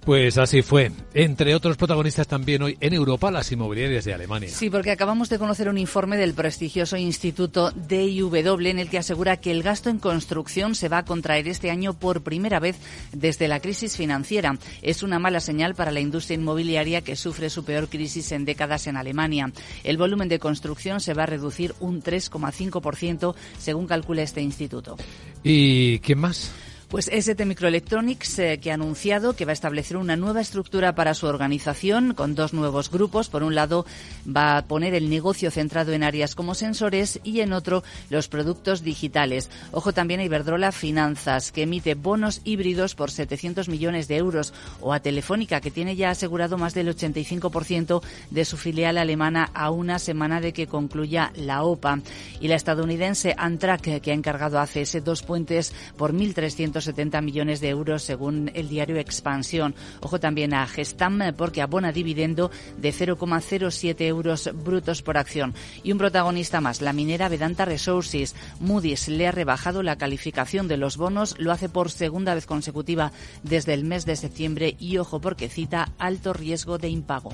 Pues 0.05 0.37
así 0.37 0.61
fue. 0.61 0.91
Entre 1.15 1.55
otros 1.55 1.77
protagonistas 1.77 2.27
también 2.27 2.61
hoy 2.61 2.77
en 2.79 2.93
Europa, 2.93 3.31
las 3.31 3.51
inmobiliarias 3.51 4.05
de 4.05 4.13
Alemania. 4.13 4.49
Sí, 4.49 4.69
porque 4.69 4.91
acabamos 4.91 5.29
de 5.29 5.39
conocer 5.39 5.67
un 5.67 5.79
informe 5.79 6.15
del 6.15 6.35
prestigioso 6.35 6.95
Instituto 6.95 7.71
DIW 7.71 8.67
en 8.67 8.77
el 8.77 8.87
que 8.87 8.99
asegura 8.99 9.37
que 9.37 9.49
el 9.49 9.63
gasto 9.63 9.89
en 9.89 9.97
construcción 9.97 10.75
se 10.75 10.89
va 10.89 10.99
a 10.99 11.05
contraer 11.05 11.47
este 11.47 11.71
año 11.71 11.93
por 11.93 12.21
primera 12.21 12.59
vez 12.59 12.77
desde 13.13 13.47
la 13.47 13.59
crisis 13.59 13.97
financiera. 13.97 14.59
Es 14.83 15.01
una 15.01 15.17
mala 15.17 15.39
señal 15.39 15.73
para 15.73 15.91
la 15.91 16.01
industria 16.01 16.35
inmobiliaria 16.35 17.01
que 17.01 17.15
sufre 17.15 17.49
su 17.49 17.65
peor 17.65 17.89
crisis 17.89 18.31
en 18.31 18.45
décadas 18.45 18.85
en 18.85 18.97
Alemania. 18.97 19.51
El 19.83 19.97
volumen 19.97 20.29
de 20.29 20.37
construcción 20.37 21.01
se 21.01 21.15
va 21.15 21.23
a 21.23 21.27
reducir 21.27 21.73
un 21.79 22.03
3,5% 22.03 23.33
según 23.57 23.87
calcula 23.87 24.21
este 24.21 24.41
instituto. 24.41 24.97
¿Y 25.43 25.97
quién 25.99 26.19
más? 26.19 26.51
Pues 26.89 27.09
ST 27.11 27.45
Microelectronics, 27.45 28.39
eh, 28.39 28.59
que 28.61 28.69
ha 28.69 28.75
anunciado 28.75 29.35
que 29.35 29.45
va 29.45 29.51
a 29.51 29.53
establecer 29.53 29.97
una 29.97 30.15
nueva 30.15 30.41
estructura 30.41 30.93
para 30.93 31.15
su 31.15 31.25
organización 31.25 32.13
con 32.13 32.35
dos 32.35 32.53
nuevos 32.53 32.91
grupos. 32.91 33.27
Por 33.27 33.41
un 33.41 33.55
lado, 33.55 33.87
va 34.25 34.57
a 34.57 34.65
poner 34.67 34.93
el 34.93 35.09
negocio 35.09 35.49
centrado 35.49 35.93
en 35.93 36.03
áreas 36.03 36.35
como 36.35 36.53
sensores 36.53 37.19
y 37.23 37.39
en 37.39 37.53
otro, 37.53 37.83
los 38.11 38.27
productos 38.27 38.83
digitales. 38.83 39.49
Ojo 39.71 39.93
también 39.93 40.19
a 40.19 40.25
Iberdrola 40.25 40.71
Finanzas, 40.71 41.51
que 41.51 41.63
emite 41.63 41.95
bonos 41.95 42.41
híbridos 42.43 42.93
por 42.93 43.09
700 43.09 43.67
millones 43.67 44.07
de 44.07 44.17
euros, 44.17 44.53
o 44.79 44.93
a 44.93 44.99
Telefónica, 44.99 45.61
que 45.61 45.71
tiene 45.71 45.95
ya 45.95 46.11
asegurado 46.11 46.59
más 46.59 46.75
del 46.75 46.95
85% 46.95 48.03
de 48.29 48.45
su 48.45 48.57
filial 48.57 48.99
alemana 48.99 49.49
a 49.55 49.71
una 49.71 49.97
semana 49.97 50.39
de 50.39 50.53
que 50.53 50.67
concluya 50.67 51.31
la 51.35 51.63
OPA. 51.63 51.99
Y 52.39 52.47
la 52.47 52.55
estadounidense 52.55 53.33
Antrak, 53.37 54.01
que 54.01 54.11
ha 54.11 54.13
encargado 54.13 54.59
a 54.59 54.63
ACS 54.63 55.03
dos 55.03 55.23
puentes 55.23 55.73
por 55.97 56.13
1.300 56.13 56.74
170 56.75 57.21
millones 57.21 57.61
de 57.61 57.69
euros 57.69 58.03
según 58.03 58.51
el 58.53 58.67
diario 58.67 58.97
Expansión. 58.97 59.75
Ojo 60.01 60.19
también 60.19 60.53
a 60.53 60.67
Gestam 60.67 61.15
porque 61.37 61.61
abona 61.61 61.93
dividendo 61.93 62.51
de 62.77 62.93
0,07 62.93 64.01
euros 64.01 64.49
brutos 64.53 65.01
por 65.01 65.17
acción. 65.17 65.53
Y 65.83 65.93
un 65.93 65.97
protagonista 65.97 66.59
más, 66.59 66.81
la 66.81 66.91
minera 66.91 67.29
Vedanta 67.29 67.63
Resources. 67.63 68.35
Moody's 68.59 69.07
le 69.07 69.27
ha 69.27 69.31
rebajado 69.31 69.83
la 69.83 69.97
calificación 69.97 70.67
de 70.67 70.77
los 70.77 70.97
bonos, 70.97 71.35
lo 71.37 71.53
hace 71.53 71.69
por 71.69 71.89
segunda 71.89 72.35
vez 72.35 72.45
consecutiva 72.45 73.13
desde 73.43 73.73
el 73.73 73.85
mes 73.85 74.05
de 74.05 74.17
septiembre 74.17 74.75
y 74.77 74.97
ojo 74.97 75.21
porque 75.21 75.47
cita 75.47 75.93
alto 75.97 76.33
riesgo 76.33 76.77
de 76.77 76.89
impago. 76.89 77.33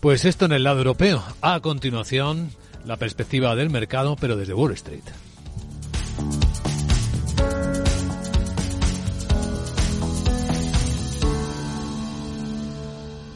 Pues 0.00 0.24
esto 0.24 0.46
en 0.46 0.52
el 0.52 0.64
lado 0.64 0.78
europeo. 0.78 1.22
A 1.40 1.60
continuación, 1.60 2.50
la 2.84 2.96
perspectiva 2.96 3.54
del 3.54 3.70
mercado, 3.70 4.16
pero 4.16 4.36
desde 4.36 4.54
Wall 4.54 4.72
Street. 4.72 5.04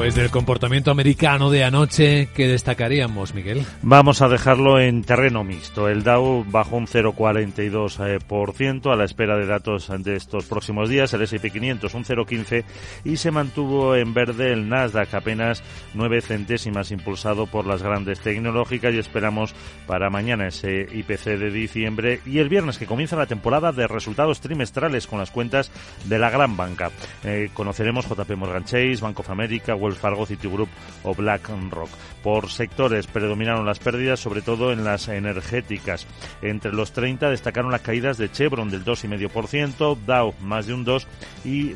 Pues 0.00 0.14
del 0.14 0.30
comportamiento 0.30 0.90
americano 0.90 1.50
de 1.50 1.62
anoche, 1.62 2.30
¿qué 2.34 2.48
destacaríamos, 2.48 3.34
Miguel? 3.34 3.66
Vamos 3.82 4.22
a 4.22 4.30
dejarlo 4.30 4.80
en 4.80 5.04
terreno 5.04 5.44
mixto. 5.44 5.90
El 5.90 6.04
Dow 6.04 6.42
bajó 6.48 6.78
un 6.78 6.86
0,42% 6.86 8.90
a 8.90 8.96
la 8.96 9.04
espera 9.04 9.36
de 9.36 9.44
datos 9.44 9.92
de 9.98 10.16
estos 10.16 10.46
próximos 10.46 10.88
días. 10.88 11.12
El 11.12 11.20
S&P 11.20 11.50
500 11.50 11.92
un 11.92 12.06
0,15 12.06 12.64
y 13.04 13.18
se 13.18 13.30
mantuvo 13.30 13.94
en 13.94 14.14
verde 14.14 14.54
el 14.54 14.70
Nasdaq 14.70 15.12
apenas 15.12 15.62
9 15.92 16.22
centésimas 16.22 16.92
impulsado 16.92 17.46
por 17.46 17.66
las 17.66 17.82
grandes 17.82 18.20
tecnológicas 18.20 18.94
y 18.94 18.98
esperamos 18.98 19.54
para 19.86 20.08
mañana 20.08 20.48
ese 20.48 20.88
IPC 20.90 21.36
de 21.38 21.50
diciembre 21.50 22.20
y 22.24 22.38
el 22.38 22.48
viernes 22.48 22.78
que 22.78 22.86
comienza 22.86 23.16
la 23.16 23.26
temporada 23.26 23.70
de 23.70 23.86
resultados 23.86 24.40
trimestrales 24.40 25.06
con 25.06 25.18
las 25.18 25.30
cuentas 25.30 25.70
de 26.06 26.18
la 26.18 26.30
gran 26.30 26.56
banca. 26.56 26.90
Eh, 27.22 27.50
conoceremos 27.52 28.08
JP 28.08 28.30
Morgan 28.38 28.64
Chase, 28.64 28.96
Bank 29.02 29.20
of 29.20 29.28
America, 29.28 29.74
Wells 29.90 30.00
Fargo, 30.00 30.26
Citigroup 30.26 30.68
o 31.02 31.14
BlackRock. 31.14 31.90
Por 32.22 32.50
sectores 32.50 33.06
predominaron 33.06 33.66
las 33.66 33.78
pérdidas, 33.78 34.20
sobre 34.20 34.42
todo 34.42 34.72
en 34.72 34.84
las 34.84 35.08
energéticas. 35.08 36.06
Entre 36.42 36.72
los 36.72 36.92
30 36.92 37.30
destacaron 37.30 37.72
las 37.72 37.80
caídas 37.80 38.18
de 38.18 38.30
Chevron 38.30 38.70
del 38.70 38.84
2,5%, 38.84 39.98
Dow 40.06 40.34
más 40.40 40.66
de 40.66 40.74
un 40.74 40.86
2% 40.86 41.06
y 41.44 41.74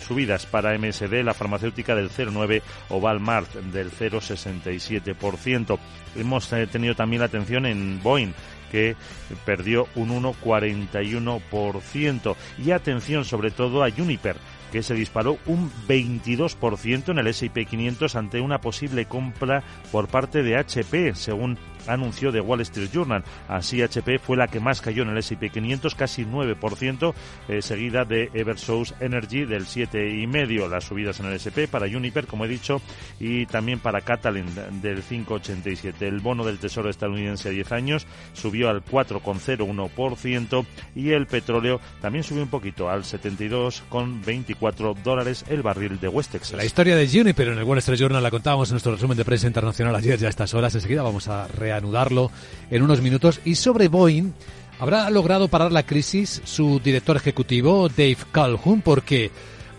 subidas 0.00 0.46
para 0.46 0.76
MSD, 0.78 1.22
la 1.22 1.34
farmacéutica 1.34 1.94
del 1.94 2.10
0,9% 2.10 2.62
o 2.90 2.98
Walmart 2.98 3.52
del 3.54 3.90
0,67%. 3.90 5.78
Hemos 6.16 6.52
eh, 6.52 6.66
tenido 6.66 6.94
también 6.94 7.20
la 7.20 7.26
atención 7.26 7.66
en 7.66 8.02
Boeing 8.02 8.32
que 8.74 8.96
perdió 9.44 9.86
un 9.94 10.10
1,41%. 10.22 12.36
Y 12.58 12.72
atención 12.72 13.24
sobre 13.24 13.52
todo 13.52 13.84
a 13.84 13.90
Juniper, 13.92 14.36
que 14.74 14.82
se 14.82 14.94
disparó 14.94 15.38
un 15.46 15.70
22% 15.86 17.10
en 17.10 17.18
el 17.18 17.28
S&P 17.28 17.64
500 17.64 18.16
ante 18.16 18.40
una 18.40 18.60
posible 18.60 19.04
compra 19.04 19.62
por 19.92 20.08
parte 20.08 20.42
de 20.42 20.56
HP, 20.56 21.14
según 21.14 21.58
anunció 21.86 22.32
de 22.32 22.40
Wall 22.40 22.60
Street 22.62 22.90
Journal. 22.92 23.24
Así 23.48 23.82
HP 23.82 24.18
fue 24.18 24.36
la 24.36 24.48
que 24.48 24.60
más 24.60 24.80
cayó 24.80 25.02
en 25.02 25.10
el 25.10 25.18
S&P 25.18 25.50
500, 25.50 25.94
casi 25.94 26.24
9%, 26.24 27.14
eh, 27.48 27.62
seguida 27.62 28.04
de 28.04 28.30
Eversource 28.34 28.94
Energy 29.00 29.44
del 29.44 29.66
7,5%. 29.66 30.68
Las 30.68 30.84
subidas 30.84 31.20
en 31.20 31.26
el 31.26 31.34
S&P 31.34 31.68
para 31.68 31.86
Uniper, 31.86 32.26
como 32.26 32.44
he 32.44 32.48
dicho, 32.48 32.80
y 33.20 33.46
también 33.46 33.78
para 33.80 34.00
Catalin 34.00 34.46
del 34.82 35.02
5,87%. 35.02 36.02
El 36.02 36.20
bono 36.20 36.44
del 36.44 36.58
Tesoro 36.58 36.90
estadounidense 36.90 37.48
a 37.48 37.52
10 37.52 37.72
años 37.72 38.06
subió 38.32 38.68
al 38.68 38.84
4,01% 38.84 40.66
y 40.94 41.10
el 41.10 41.26
petróleo 41.26 41.80
también 42.00 42.24
subió 42.24 42.42
un 42.42 42.48
poquito 42.48 42.88
al 42.88 43.02
72,24 43.02 44.96
dólares 45.02 45.44
el 45.48 45.62
barril 45.62 45.98
de 46.00 46.08
West 46.08 46.32
Texas. 46.32 46.56
La 46.56 46.64
historia 46.64 46.96
de 46.96 47.20
Uniper 47.20 47.48
en 47.48 47.58
el 47.58 47.64
Wall 47.64 47.78
Street 47.78 47.98
Journal 47.98 48.22
la 48.22 48.30
contábamos 48.30 48.68
en 48.70 48.74
nuestro 48.74 48.92
resumen 48.92 49.16
de 49.16 49.24
prensa 49.24 49.46
internacional 49.46 49.94
ayer 49.94 50.18
ya 50.18 50.26
a 50.28 50.30
estas 50.30 50.54
horas. 50.54 50.74
Enseguida 50.74 51.02
vamos 51.02 51.28
a 51.28 51.48
reanudarlo 51.74 52.30
en 52.70 52.82
unos 52.82 53.00
minutos. 53.00 53.40
Y 53.44 53.56
sobre 53.56 53.88
Boeing, 53.88 54.32
habrá 54.78 55.10
logrado 55.10 55.48
parar 55.48 55.72
la 55.72 55.84
crisis 55.84 56.42
su 56.44 56.80
director 56.80 57.16
ejecutivo, 57.16 57.88
Dave 57.88 58.18
Calhoun, 58.32 58.80
porque 58.82 59.30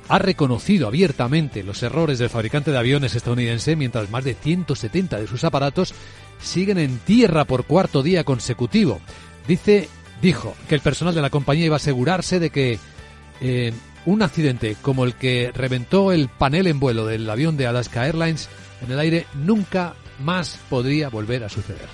ha 0.07 0.19
reconocido 0.19 0.87
abiertamente 0.87 1.63
los 1.63 1.81
errores 1.81 2.19
del 2.19 2.29
fabricante 2.29 2.71
de 2.71 2.77
aviones 2.77 3.15
estadounidense, 3.15 3.75
mientras 3.75 4.09
más 4.09 4.23
de 4.23 4.35
170 4.35 5.19
de 5.19 5.27
sus 5.27 5.43
aparatos 5.43 5.93
siguen 6.39 6.77
en 6.77 6.99
tierra 6.99 7.45
por 7.45 7.65
cuarto 7.65 8.03
día 8.03 8.23
consecutivo. 8.23 8.99
Dice, 9.47 9.89
dijo 10.21 10.53
que 10.67 10.75
el 10.75 10.81
personal 10.81 11.15
de 11.15 11.21
la 11.21 11.29
compañía 11.29 11.65
iba 11.65 11.75
a 11.75 11.77
asegurarse 11.77 12.39
de 12.39 12.49
que 12.49 12.77
eh, 13.41 13.73
un 14.05 14.21
accidente 14.21 14.75
como 14.81 15.05
el 15.05 15.15
que 15.15 15.51
reventó 15.53 16.11
el 16.11 16.27
panel 16.29 16.67
en 16.67 16.79
vuelo 16.79 17.07
del 17.07 17.27
avión 17.29 17.57
de 17.57 17.65
Alaska 17.65 18.05
Airlines 18.05 18.49
en 18.85 18.91
el 18.91 18.99
aire 18.99 19.25
nunca 19.33 19.95
más 20.19 20.59
podría 20.69 21.09
volver 21.09 21.43
a 21.43 21.49
suceder. 21.49 21.87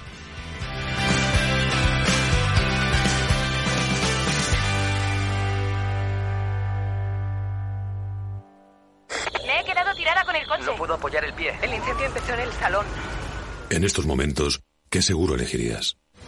Me 9.45 9.59
he 9.59 9.65
quedado 9.65 9.95
tirada 9.95 10.24
con 10.26 10.36
el 10.36 10.47
coche. 10.47 10.63
No 10.65 10.76
puedo 10.76 10.93
apoyar 10.95 11.26
el 11.26 11.34
pie. 11.34 11.53
El 11.61 11.74
incendio 11.74 12.05
empezó 12.05 12.34
en 12.34 12.39
el 12.41 12.51
salón. 12.53 12.86
En 13.69 13.84
estos 13.84 14.05
momentos, 14.05 14.61
¿qué 14.89 15.01
seguro 15.01 15.36
elegirías? 15.36 16.01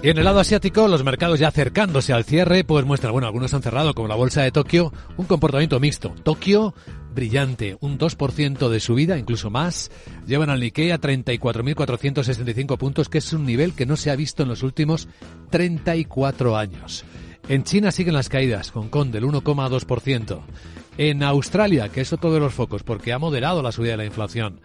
Y 0.00 0.10
en 0.10 0.18
el 0.18 0.24
lado 0.24 0.38
asiático, 0.38 0.86
los 0.86 1.02
mercados 1.02 1.40
ya 1.40 1.48
acercándose 1.48 2.12
al 2.12 2.22
cierre, 2.22 2.62
pues 2.62 2.84
muestran, 2.84 3.12
bueno, 3.12 3.26
algunos 3.26 3.52
han 3.52 3.62
cerrado, 3.62 3.94
como 3.94 4.06
la 4.06 4.14
bolsa 4.14 4.42
de 4.42 4.52
Tokio, 4.52 4.92
un 5.16 5.26
comportamiento 5.26 5.80
mixto. 5.80 6.14
Tokio, 6.22 6.72
brillante, 7.12 7.76
un 7.80 7.98
2% 7.98 8.68
de 8.68 8.78
subida, 8.78 9.18
incluso 9.18 9.50
más. 9.50 9.90
Llevan 10.24 10.50
al 10.50 10.60
Nikkei 10.60 10.92
a 10.92 11.00
34.465 11.00 12.78
puntos, 12.78 13.08
que 13.08 13.18
es 13.18 13.32
un 13.32 13.44
nivel 13.44 13.72
que 13.72 13.86
no 13.86 13.96
se 13.96 14.12
ha 14.12 14.16
visto 14.16 14.44
en 14.44 14.50
los 14.50 14.62
últimos 14.62 15.08
34 15.50 16.56
años. 16.56 17.04
En 17.48 17.64
China 17.64 17.90
siguen 17.90 18.14
las 18.14 18.28
caídas, 18.28 18.70
Hong 18.70 18.90
Kong 18.90 19.10
del 19.10 19.24
1,2%. 19.24 20.40
En 20.96 21.24
Australia, 21.24 21.88
que 21.88 22.02
es 22.02 22.12
otro 22.12 22.32
de 22.32 22.38
los 22.38 22.54
focos, 22.54 22.84
porque 22.84 23.12
ha 23.12 23.18
moderado 23.18 23.62
la 23.62 23.72
subida 23.72 23.92
de 23.92 23.98
la 23.98 24.04
inflación, 24.04 24.60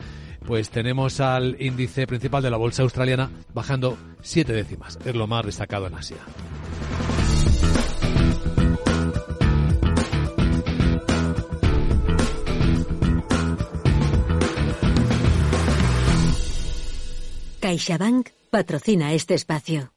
pues 0.46 0.70
tenemos 0.70 1.20
al 1.20 1.56
índice 1.60 2.08
principal 2.08 2.44
de 2.44 2.52
la 2.52 2.58
bolsa 2.58 2.84
australiana 2.84 3.30
bajando 3.54 3.98
siete 4.22 4.54
décimas. 4.54 5.00
Es 5.06 5.16
lo 5.16 5.28
más 5.28 5.46
destacado 5.46 5.88
en 5.88 5.96
Asia. 5.96 6.18
CaixaBank 17.60 18.30
patrocina 18.52 19.14
este 19.14 19.36
espacio. 19.36 19.94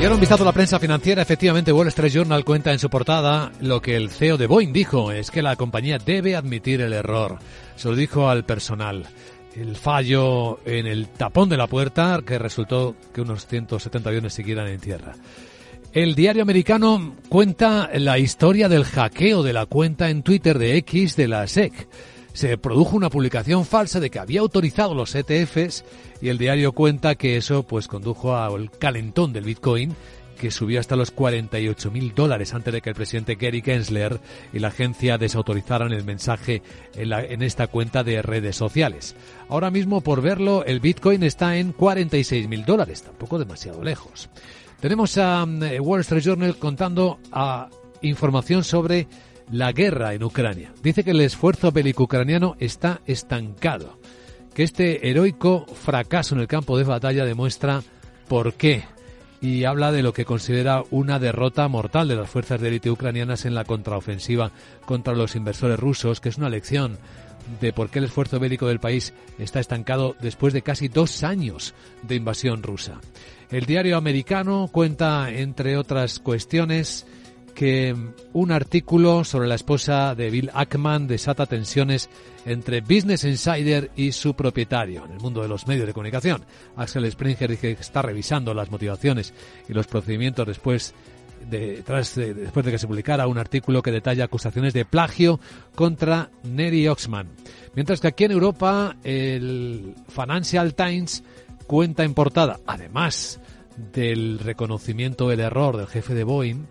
Y 0.00 0.02
ahora 0.02 0.14
un 0.14 0.46
la 0.46 0.52
prensa 0.52 0.78
financiera. 0.78 1.20
Efectivamente, 1.20 1.74
Wall 1.74 1.88
Street 1.88 2.10
Journal 2.10 2.42
cuenta 2.42 2.72
en 2.72 2.78
su 2.78 2.88
portada 2.88 3.52
lo 3.60 3.82
que 3.82 3.96
el 3.96 4.08
CEO 4.08 4.38
de 4.38 4.46
Boeing 4.46 4.72
dijo, 4.72 5.12
es 5.12 5.30
que 5.30 5.42
la 5.42 5.56
compañía 5.56 5.98
debe 5.98 6.36
admitir 6.36 6.80
el 6.80 6.94
error. 6.94 7.38
Se 7.76 7.86
lo 7.86 7.94
dijo 7.94 8.30
al 8.30 8.46
personal. 8.46 9.04
El 9.54 9.76
fallo 9.76 10.58
en 10.64 10.86
el 10.86 11.08
tapón 11.08 11.50
de 11.50 11.58
la 11.58 11.66
puerta 11.66 12.18
que 12.24 12.38
resultó 12.38 12.96
que 13.12 13.20
unos 13.20 13.46
170 13.46 14.08
aviones 14.08 14.32
siguieran 14.32 14.68
en 14.68 14.80
tierra. 14.80 15.12
El 15.92 16.14
diario 16.14 16.44
americano 16.44 17.16
cuenta 17.28 17.90
la 17.92 18.18
historia 18.18 18.70
del 18.70 18.84
hackeo 18.84 19.42
de 19.42 19.52
la 19.52 19.66
cuenta 19.66 20.08
en 20.08 20.22
Twitter 20.22 20.58
de 20.58 20.78
X 20.78 21.14
de 21.14 21.28
la 21.28 21.46
SEC 21.46 21.74
se 22.32 22.56
produjo 22.58 22.96
una 22.96 23.10
publicación 23.10 23.64
falsa 23.64 24.00
de 24.00 24.10
que 24.10 24.18
había 24.18 24.40
autorizado 24.40 24.94
los 24.94 25.14
ETFs 25.14 25.84
y 26.20 26.28
el 26.28 26.38
diario 26.38 26.72
cuenta 26.72 27.14
que 27.14 27.36
eso 27.36 27.62
pues 27.62 27.88
condujo 27.88 28.36
al 28.36 28.70
calentón 28.70 29.32
del 29.32 29.44
Bitcoin 29.44 29.94
que 30.40 30.50
subió 30.50 30.80
hasta 30.80 30.96
los 30.96 31.10
48 31.10 31.90
mil 31.90 32.14
dólares 32.14 32.54
antes 32.54 32.72
de 32.72 32.80
que 32.80 32.88
el 32.88 32.96
presidente 32.96 33.34
Gary 33.34 33.60
Gensler 33.60 34.18
y 34.54 34.58
la 34.58 34.68
agencia 34.68 35.18
desautorizaran 35.18 35.92
el 35.92 36.02
mensaje 36.02 36.62
en, 36.94 37.42
esta 37.42 37.66
cuenta 37.66 38.02
de 38.02 38.22
redes 38.22 38.56
sociales. 38.56 39.14
Ahora 39.50 39.70
mismo, 39.70 40.00
por 40.00 40.22
verlo, 40.22 40.64
el 40.64 40.80
Bitcoin 40.80 41.22
está 41.24 41.58
en 41.58 41.72
46 41.72 42.48
mil 42.48 42.64
dólares, 42.64 43.02
tampoco 43.02 43.38
demasiado 43.38 43.84
lejos. 43.84 44.30
Tenemos 44.80 45.18
a 45.18 45.46
eh, 45.62 45.78
Wall 45.78 46.00
Street 46.00 46.22
Journal 46.22 46.56
contando 46.56 47.20
a 47.32 47.68
información 48.00 48.64
sobre 48.64 49.08
la 49.50 49.72
guerra 49.72 50.14
en 50.14 50.22
Ucrania. 50.22 50.72
Dice 50.82 51.04
que 51.04 51.10
el 51.10 51.20
esfuerzo 51.20 51.72
bélico 51.72 52.04
ucraniano 52.04 52.56
está 52.58 53.00
estancado, 53.06 53.98
que 54.54 54.62
este 54.62 55.08
heroico 55.08 55.66
fracaso 55.66 56.34
en 56.34 56.40
el 56.40 56.48
campo 56.48 56.78
de 56.78 56.84
batalla 56.84 57.24
demuestra 57.24 57.82
por 58.28 58.54
qué 58.54 58.84
y 59.40 59.64
habla 59.64 59.90
de 59.90 60.02
lo 60.02 60.12
que 60.12 60.24
considera 60.24 60.82
una 60.90 61.18
derrota 61.18 61.66
mortal 61.68 62.08
de 62.08 62.16
las 62.16 62.28
fuerzas 62.28 62.60
de 62.60 62.68
élite 62.68 62.90
ucranianas 62.90 63.46
en 63.46 63.54
la 63.54 63.64
contraofensiva 63.64 64.52
contra 64.84 65.14
los 65.14 65.34
inversores 65.34 65.80
rusos, 65.80 66.20
que 66.20 66.28
es 66.28 66.36
una 66.36 66.50
lección 66.50 66.98
de 67.60 67.72
por 67.72 67.88
qué 67.88 67.98
el 67.98 68.04
esfuerzo 68.04 68.38
bélico 68.38 68.68
del 68.68 68.80
país 68.80 69.14
está 69.38 69.60
estancado 69.60 70.14
después 70.20 70.52
de 70.52 70.62
casi 70.62 70.88
dos 70.88 71.24
años 71.24 71.74
de 72.02 72.16
invasión 72.16 72.62
rusa. 72.62 73.00
El 73.50 73.64
diario 73.64 73.96
americano 73.96 74.68
cuenta, 74.70 75.30
entre 75.30 75.76
otras 75.76 76.20
cuestiones, 76.20 77.06
que 77.54 77.94
un 78.32 78.52
artículo 78.52 79.24
sobre 79.24 79.48
la 79.48 79.54
esposa 79.54 80.14
de 80.14 80.30
Bill 80.30 80.50
Ackman 80.54 81.06
desata 81.06 81.46
tensiones 81.46 82.08
entre 82.44 82.80
Business 82.80 83.24
Insider 83.24 83.90
y 83.96 84.12
su 84.12 84.34
propietario 84.34 85.04
en 85.04 85.12
el 85.12 85.20
mundo 85.20 85.42
de 85.42 85.48
los 85.48 85.66
medios 85.66 85.86
de 85.86 85.92
comunicación. 85.92 86.44
Axel 86.76 87.10
Springer 87.10 87.50
dice 87.50 87.76
que 87.76 87.82
está 87.82 88.02
revisando 88.02 88.54
las 88.54 88.70
motivaciones 88.70 89.34
y 89.68 89.72
los 89.72 89.86
procedimientos 89.86 90.46
después 90.46 90.94
de, 91.48 91.82
después 91.82 92.66
de 92.66 92.72
que 92.72 92.78
se 92.78 92.86
publicara 92.86 93.26
un 93.26 93.38
artículo 93.38 93.82
que 93.82 93.92
detalla 93.92 94.24
acusaciones 94.24 94.74
de 94.74 94.84
plagio 94.84 95.40
contra 95.74 96.30
Neri 96.44 96.88
Oxman. 96.88 97.28
Mientras 97.74 98.00
que 98.00 98.08
aquí 98.08 98.24
en 98.24 98.32
Europa 98.32 98.96
el 99.04 99.94
Financial 100.08 100.74
Times 100.74 101.22
cuenta 101.66 102.04
en 102.04 102.14
portada, 102.14 102.60
además 102.66 103.40
del 103.92 104.38
reconocimiento 104.38 105.28
del 105.28 105.40
error 105.40 105.76
del 105.76 105.86
jefe 105.86 106.14
de 106.14 106.24
Boeing, 106.24 106.66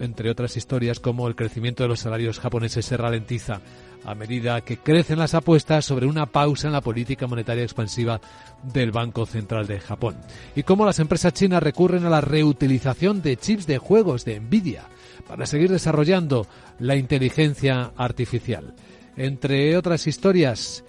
entre 0.00 0.30
otras 0.30 0.56
historias 0.56 0.98
como 0.98 1.28
el 1.28 1.36
crecimiento 1.36 1.82
de 1.82 1.88
los 1.88 2.00
salarios 2.00 2.40
japoneses 2.40 2.84
se 2.86 2.96
ralentiza 2.96 3.60
a 4.04 4.14
medida 4.14 4.62
que 4.62 4.78
crecen 4.78 5.18
las 5.18 5.34
apuestas 5.34 5.84
sobre 5.84 6.06
una 6.06 6.26
pausa 6.26 6.66
en 6.66 6.72
la 6.72 6.80
política 6.80 7.26
monetaria 7.26 7.62
expansiva 7.62 8.20
del 8.62 8.92
Banco 8.92 9.26
Central 9.26 9.66
de 9.66 9.78
Japón. 9.78 10.16
Y 10.56 10.62
cómo 10.62 10.86
las 10.86 10.98
empresas 10.98 11.34
chinas 11.34 11.62
recurren 11.62 12.06
a 12.06 12.10
la 12.10 12.20
reutilización 12.20 13.22
de 13.22 13.36
chips 13.36 13.66
de 13.66 13.78
juegos 13.78 14.24
de 14.24 14.40
Nvidia 14.40 14.84
para 15.28 15.46
seguir 15.46 15.70
desarrollando 15.70 16.46
la 16.78 16.96
inteligencia 16.96 17.92
artificial. 17.96 18.74
Entre 19.16 19.76
otras 19.76 20.06
historias, 20.06 20.82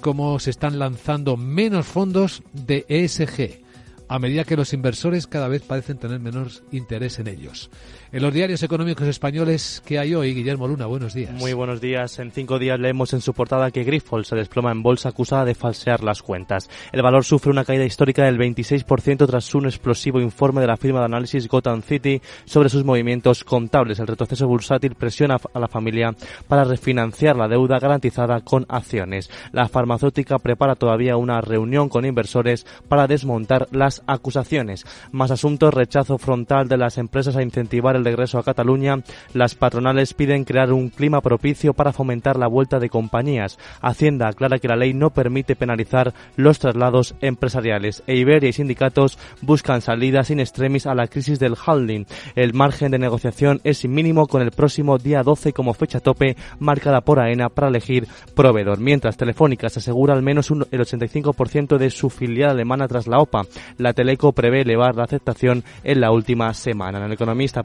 cómo 0.00 0.38
se 0.38 0.50
están 0.50 0.78
lanzando 0.78 1.36
menos 1.36 1.86
fondos 1.86 2.42
de 2.52 2.86
ESG 2.88 3.64
a 4.08 4.18
medida 4.18 4.44
que 4.44 4.56
los 4.56 4.72
inversores 4.72 5.26
cada 5.26 5.48
vez 5.48 5.62
parecen 5.62 5.98
tener 5.98 6.20
menos 6.20 6.62
interés 6.72 7.18
en 7.18 7.28
ellos. 7.28 7.70
En 8.14 8.22
los 8.22 8.32
diarios 8.32 8.62
económicos 8.62 9.08
españoles 9.08 9.82
que 9.84 9.98
hay 9.98 10.14
hoy, 10.14 10.34
Guillermo 10.34 10.68
Luna, 10.68 10.86
buenos 10.86 11.14
días. 11.14 11.32
Muy 11.32 11.52
buenos 11.52 11.80
días. 11.80 12.20
En 12.20 12.30
cinco 12.30 12.60
días 12.60 12.78
leemos 12.78 13.12
en 13.12 13.20
su 13.20 13.34
portada 13.34 13.72
que 13.72 13.82
Grifols 13.82 14.28
se 14.28 14.36
desploma 14.36 14.70
en 14.70 14.84
bolsa 14.84 15.08
acusada 15.08 15.44
de 15.44 15.56
falsear 15.56 16.04
las 16.04 16.22
cuentas. 16.22 16.70
El 16.92 17.02
valor 17.02 17.24
sufre 17.24 17.50
una 17.50 17.64
caída 17.64 17.84
histórica 17.84 18.22
del 18.22 18.38
26% 18.38 19.26
tras 19.26 19.52
un 19.56 19.66
explosivo 19.66 20.20
informe 20.20 20.60
de 20.60 20.68
la 20.68 20.76
firma 20.76 21.00
de 21.00 21.06
análisis 21.06 21.48
Gotham 21.48 21.82
City 21.82 22.22
sobre 22.44 22.68
sus 22.68 22.84
movimientos 22.84 23.42
contables. 23.42 23.98
El 23.98 24.06
retroceso 24.06 24.46
bursátil 24.46 24.94
presiona 24.94 25.40
a 25.52 25.58
la 25.58 25.66
familia 25.66 26.14
para 26.46 26.62
refinanciar 26.62 27.34
la 27.34 27.48
deuda 27.48 27.80
garantizada 27.80 28.42
con 28.42 28.64
acciones. 28.68 29.28
La 29.50 29.68
farmacéutica 29.68 30.38
prepara 30.38 30.76
todavía 30.76 31.16
una 31.16 31.40
reunión 31.40 31.88
con 31.88 32.04
inversores 32.04 32.64
para 32.86 33.08
desmontar 33.08 33.66
las 33.72 34.04
acusaciones. 34.06 34.86
Más 35.10 35.32
asuntos, 35.32 35.74
rechazo 35.74 36.16
frontal 36.16 36.68
de 36.68 36.76
las 36.76 36.96
empresas 36.96 37.34
a 37.34 37.42
incentivar 37.42 37.96
el 37.96 38.03
regreso 38.04 38.38
a 38.38 38.42
Cataluña, 38.42 38.98
las 39.32 39.54
patronales 39.54 40.14
piden 40.14 40.44
crear 40.44 40.72
un 40.72 40.88
clima 40.88 41.20
propicio 41.20 41.74
para 41.74 41.92
fomentar 41.92 42.38
la 42.38 42.46
vuelta 42.46 42.78
de 42.78 42.88
compañías. 42.88 43.58
Hacienda 43.80 44.28
aclara 44.28 44.58
que 44.58 44.68
la 44.68 44.76
ley 44.76 44.94
no 44.94 45.10
permite 45.10 45.56
penalizar 45.56 46.12
los 46.36 46.58
traslados 46.58 47.14
empresariales. 47.20 48.02
E 48.06 48.16
Iberia 48.16 48.48
y 48.48 48.52
sindicatos 48.52 49.18
buscan 49.40 49.80
salidas 49.80 50.30
in 50.30 50.40
extremis 50.40 50.86
a 50.86 50.94
la 50.94 51.06
crisis 51.06 51.38
del 51.38 51.54
holding. 51.54 52.06
El 52.34 52.54
margen 52.54 52.90
de 52.90 52.98
negociación 52.98 53.60
es 53.64 53.84
mínimo 53.86 54.26
con 54.26 54.42
el 54.42 54.50
próximo 54.50 54.98
día 54.98 55.22
12 55.22 55.52
como 55.52 55.74
fecha 55.74 56.00
tope 56.00 56.36
marcada 56.58 57.00
por 57.00 57.20
AENA 57.20 57.48
para 57.48 57.68
elegir 57.68 58.06
proveedor. 58.34 58.78
Mientras 58.78 59.16
Telefónica 59.16 59.68
se 59.68 59.80
asegura 59.80 60.14
al 60.14 60.22
menos 60.22 60.50
un, 60.50 60.66
el 60.70 60.80
85% 60.80 61.78
de 61.78 61.90
su 61.90 62.10
filial 62.10 62.50
alemana 62.50 62.88
tras 62.88 63.06
la 63.06 63.18
OPA. 63.18 63.42
La 63.78 63.92
Teleco 63.92 64.32
prevé 64.32 64.62
elevar 64.62 64.94
la 64.96 65.04
aceptación 65.04 65.64
en 65.82 66.00
la 66.00 66.10
última 66.10 66.52
semana. 66.54 66.98
En 66.98 67.04
el 67.04 67.12
economista.es, 67.12 67.64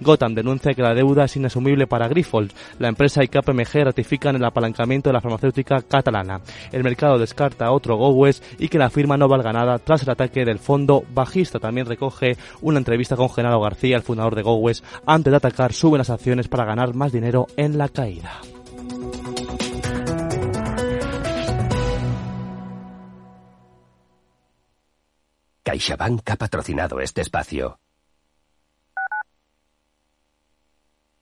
Gotham 0.00 0.34
denuncia 0.34 0.74
que 0.74 0.82
la 0.82 0.94
deuda 0.94 1.24
es 1.24 1.36
inasumible 1.36 1.86
para 1.86 2.08
Grifols. 2.08 2.54
La 2.78 2.88
empresa 2.88 3.22
y 3.24 3.28
KPMG 3.28 3.84
ratifican 3.84 4.36
el 4.36 4.44
apalancamiento 4.44 5.08
de 5.08 5.14
la 5.14 5.20
farmacéutica 5.20 5.82
catalana. 5.82 6.40
El 6.72 6.84
mercado 6.84 7.18
descarta 7.18 7.72
otro 7.72 7.96
GoWest 7.96 8.44
y 8.58 8.68
que 8.68 8.78
la 8.78 8.90
firma 8.90 9.16
no 9.16 9.28
valga 9.28 9.52
nada 9.52 9.78
tras 9.78 10.02
el 10.02 10.10
ataque 10.10 10.44
del 10.44 10.58
fondo 10.58 11.04
bajista. 11.12 11.58
También 11.58 11.86
recoge 11.86 12.36
una 12.62 12.78
entrevista 12.78 13.16
con 13.16 13.30
Genaro 13.30 13.60
García, 13.60 13.96
el 13.96 14.02
fundador 14.02 14.34
de 14.34 14.42
GoWest, 14.42 14.84
antes 15.06 15.30
de 15.30 15.36
atacar 15.36 15.72
suben 15.72 15.98
las 15.98 16.10
acciones 16.10 16.48
para 16.48 16.64
ganar 16.64 16.94
más 16.94 17.12
dinero 17.12 17.46
en 17.56 17.78
la 17.78 17.88
caída. 17.88 18.40
CaixaBank 25.62 26.28
ha 26.30 26.36
patrocinado 26.36 27.00
este 27.00 27.20
espacio. 27.20 27.78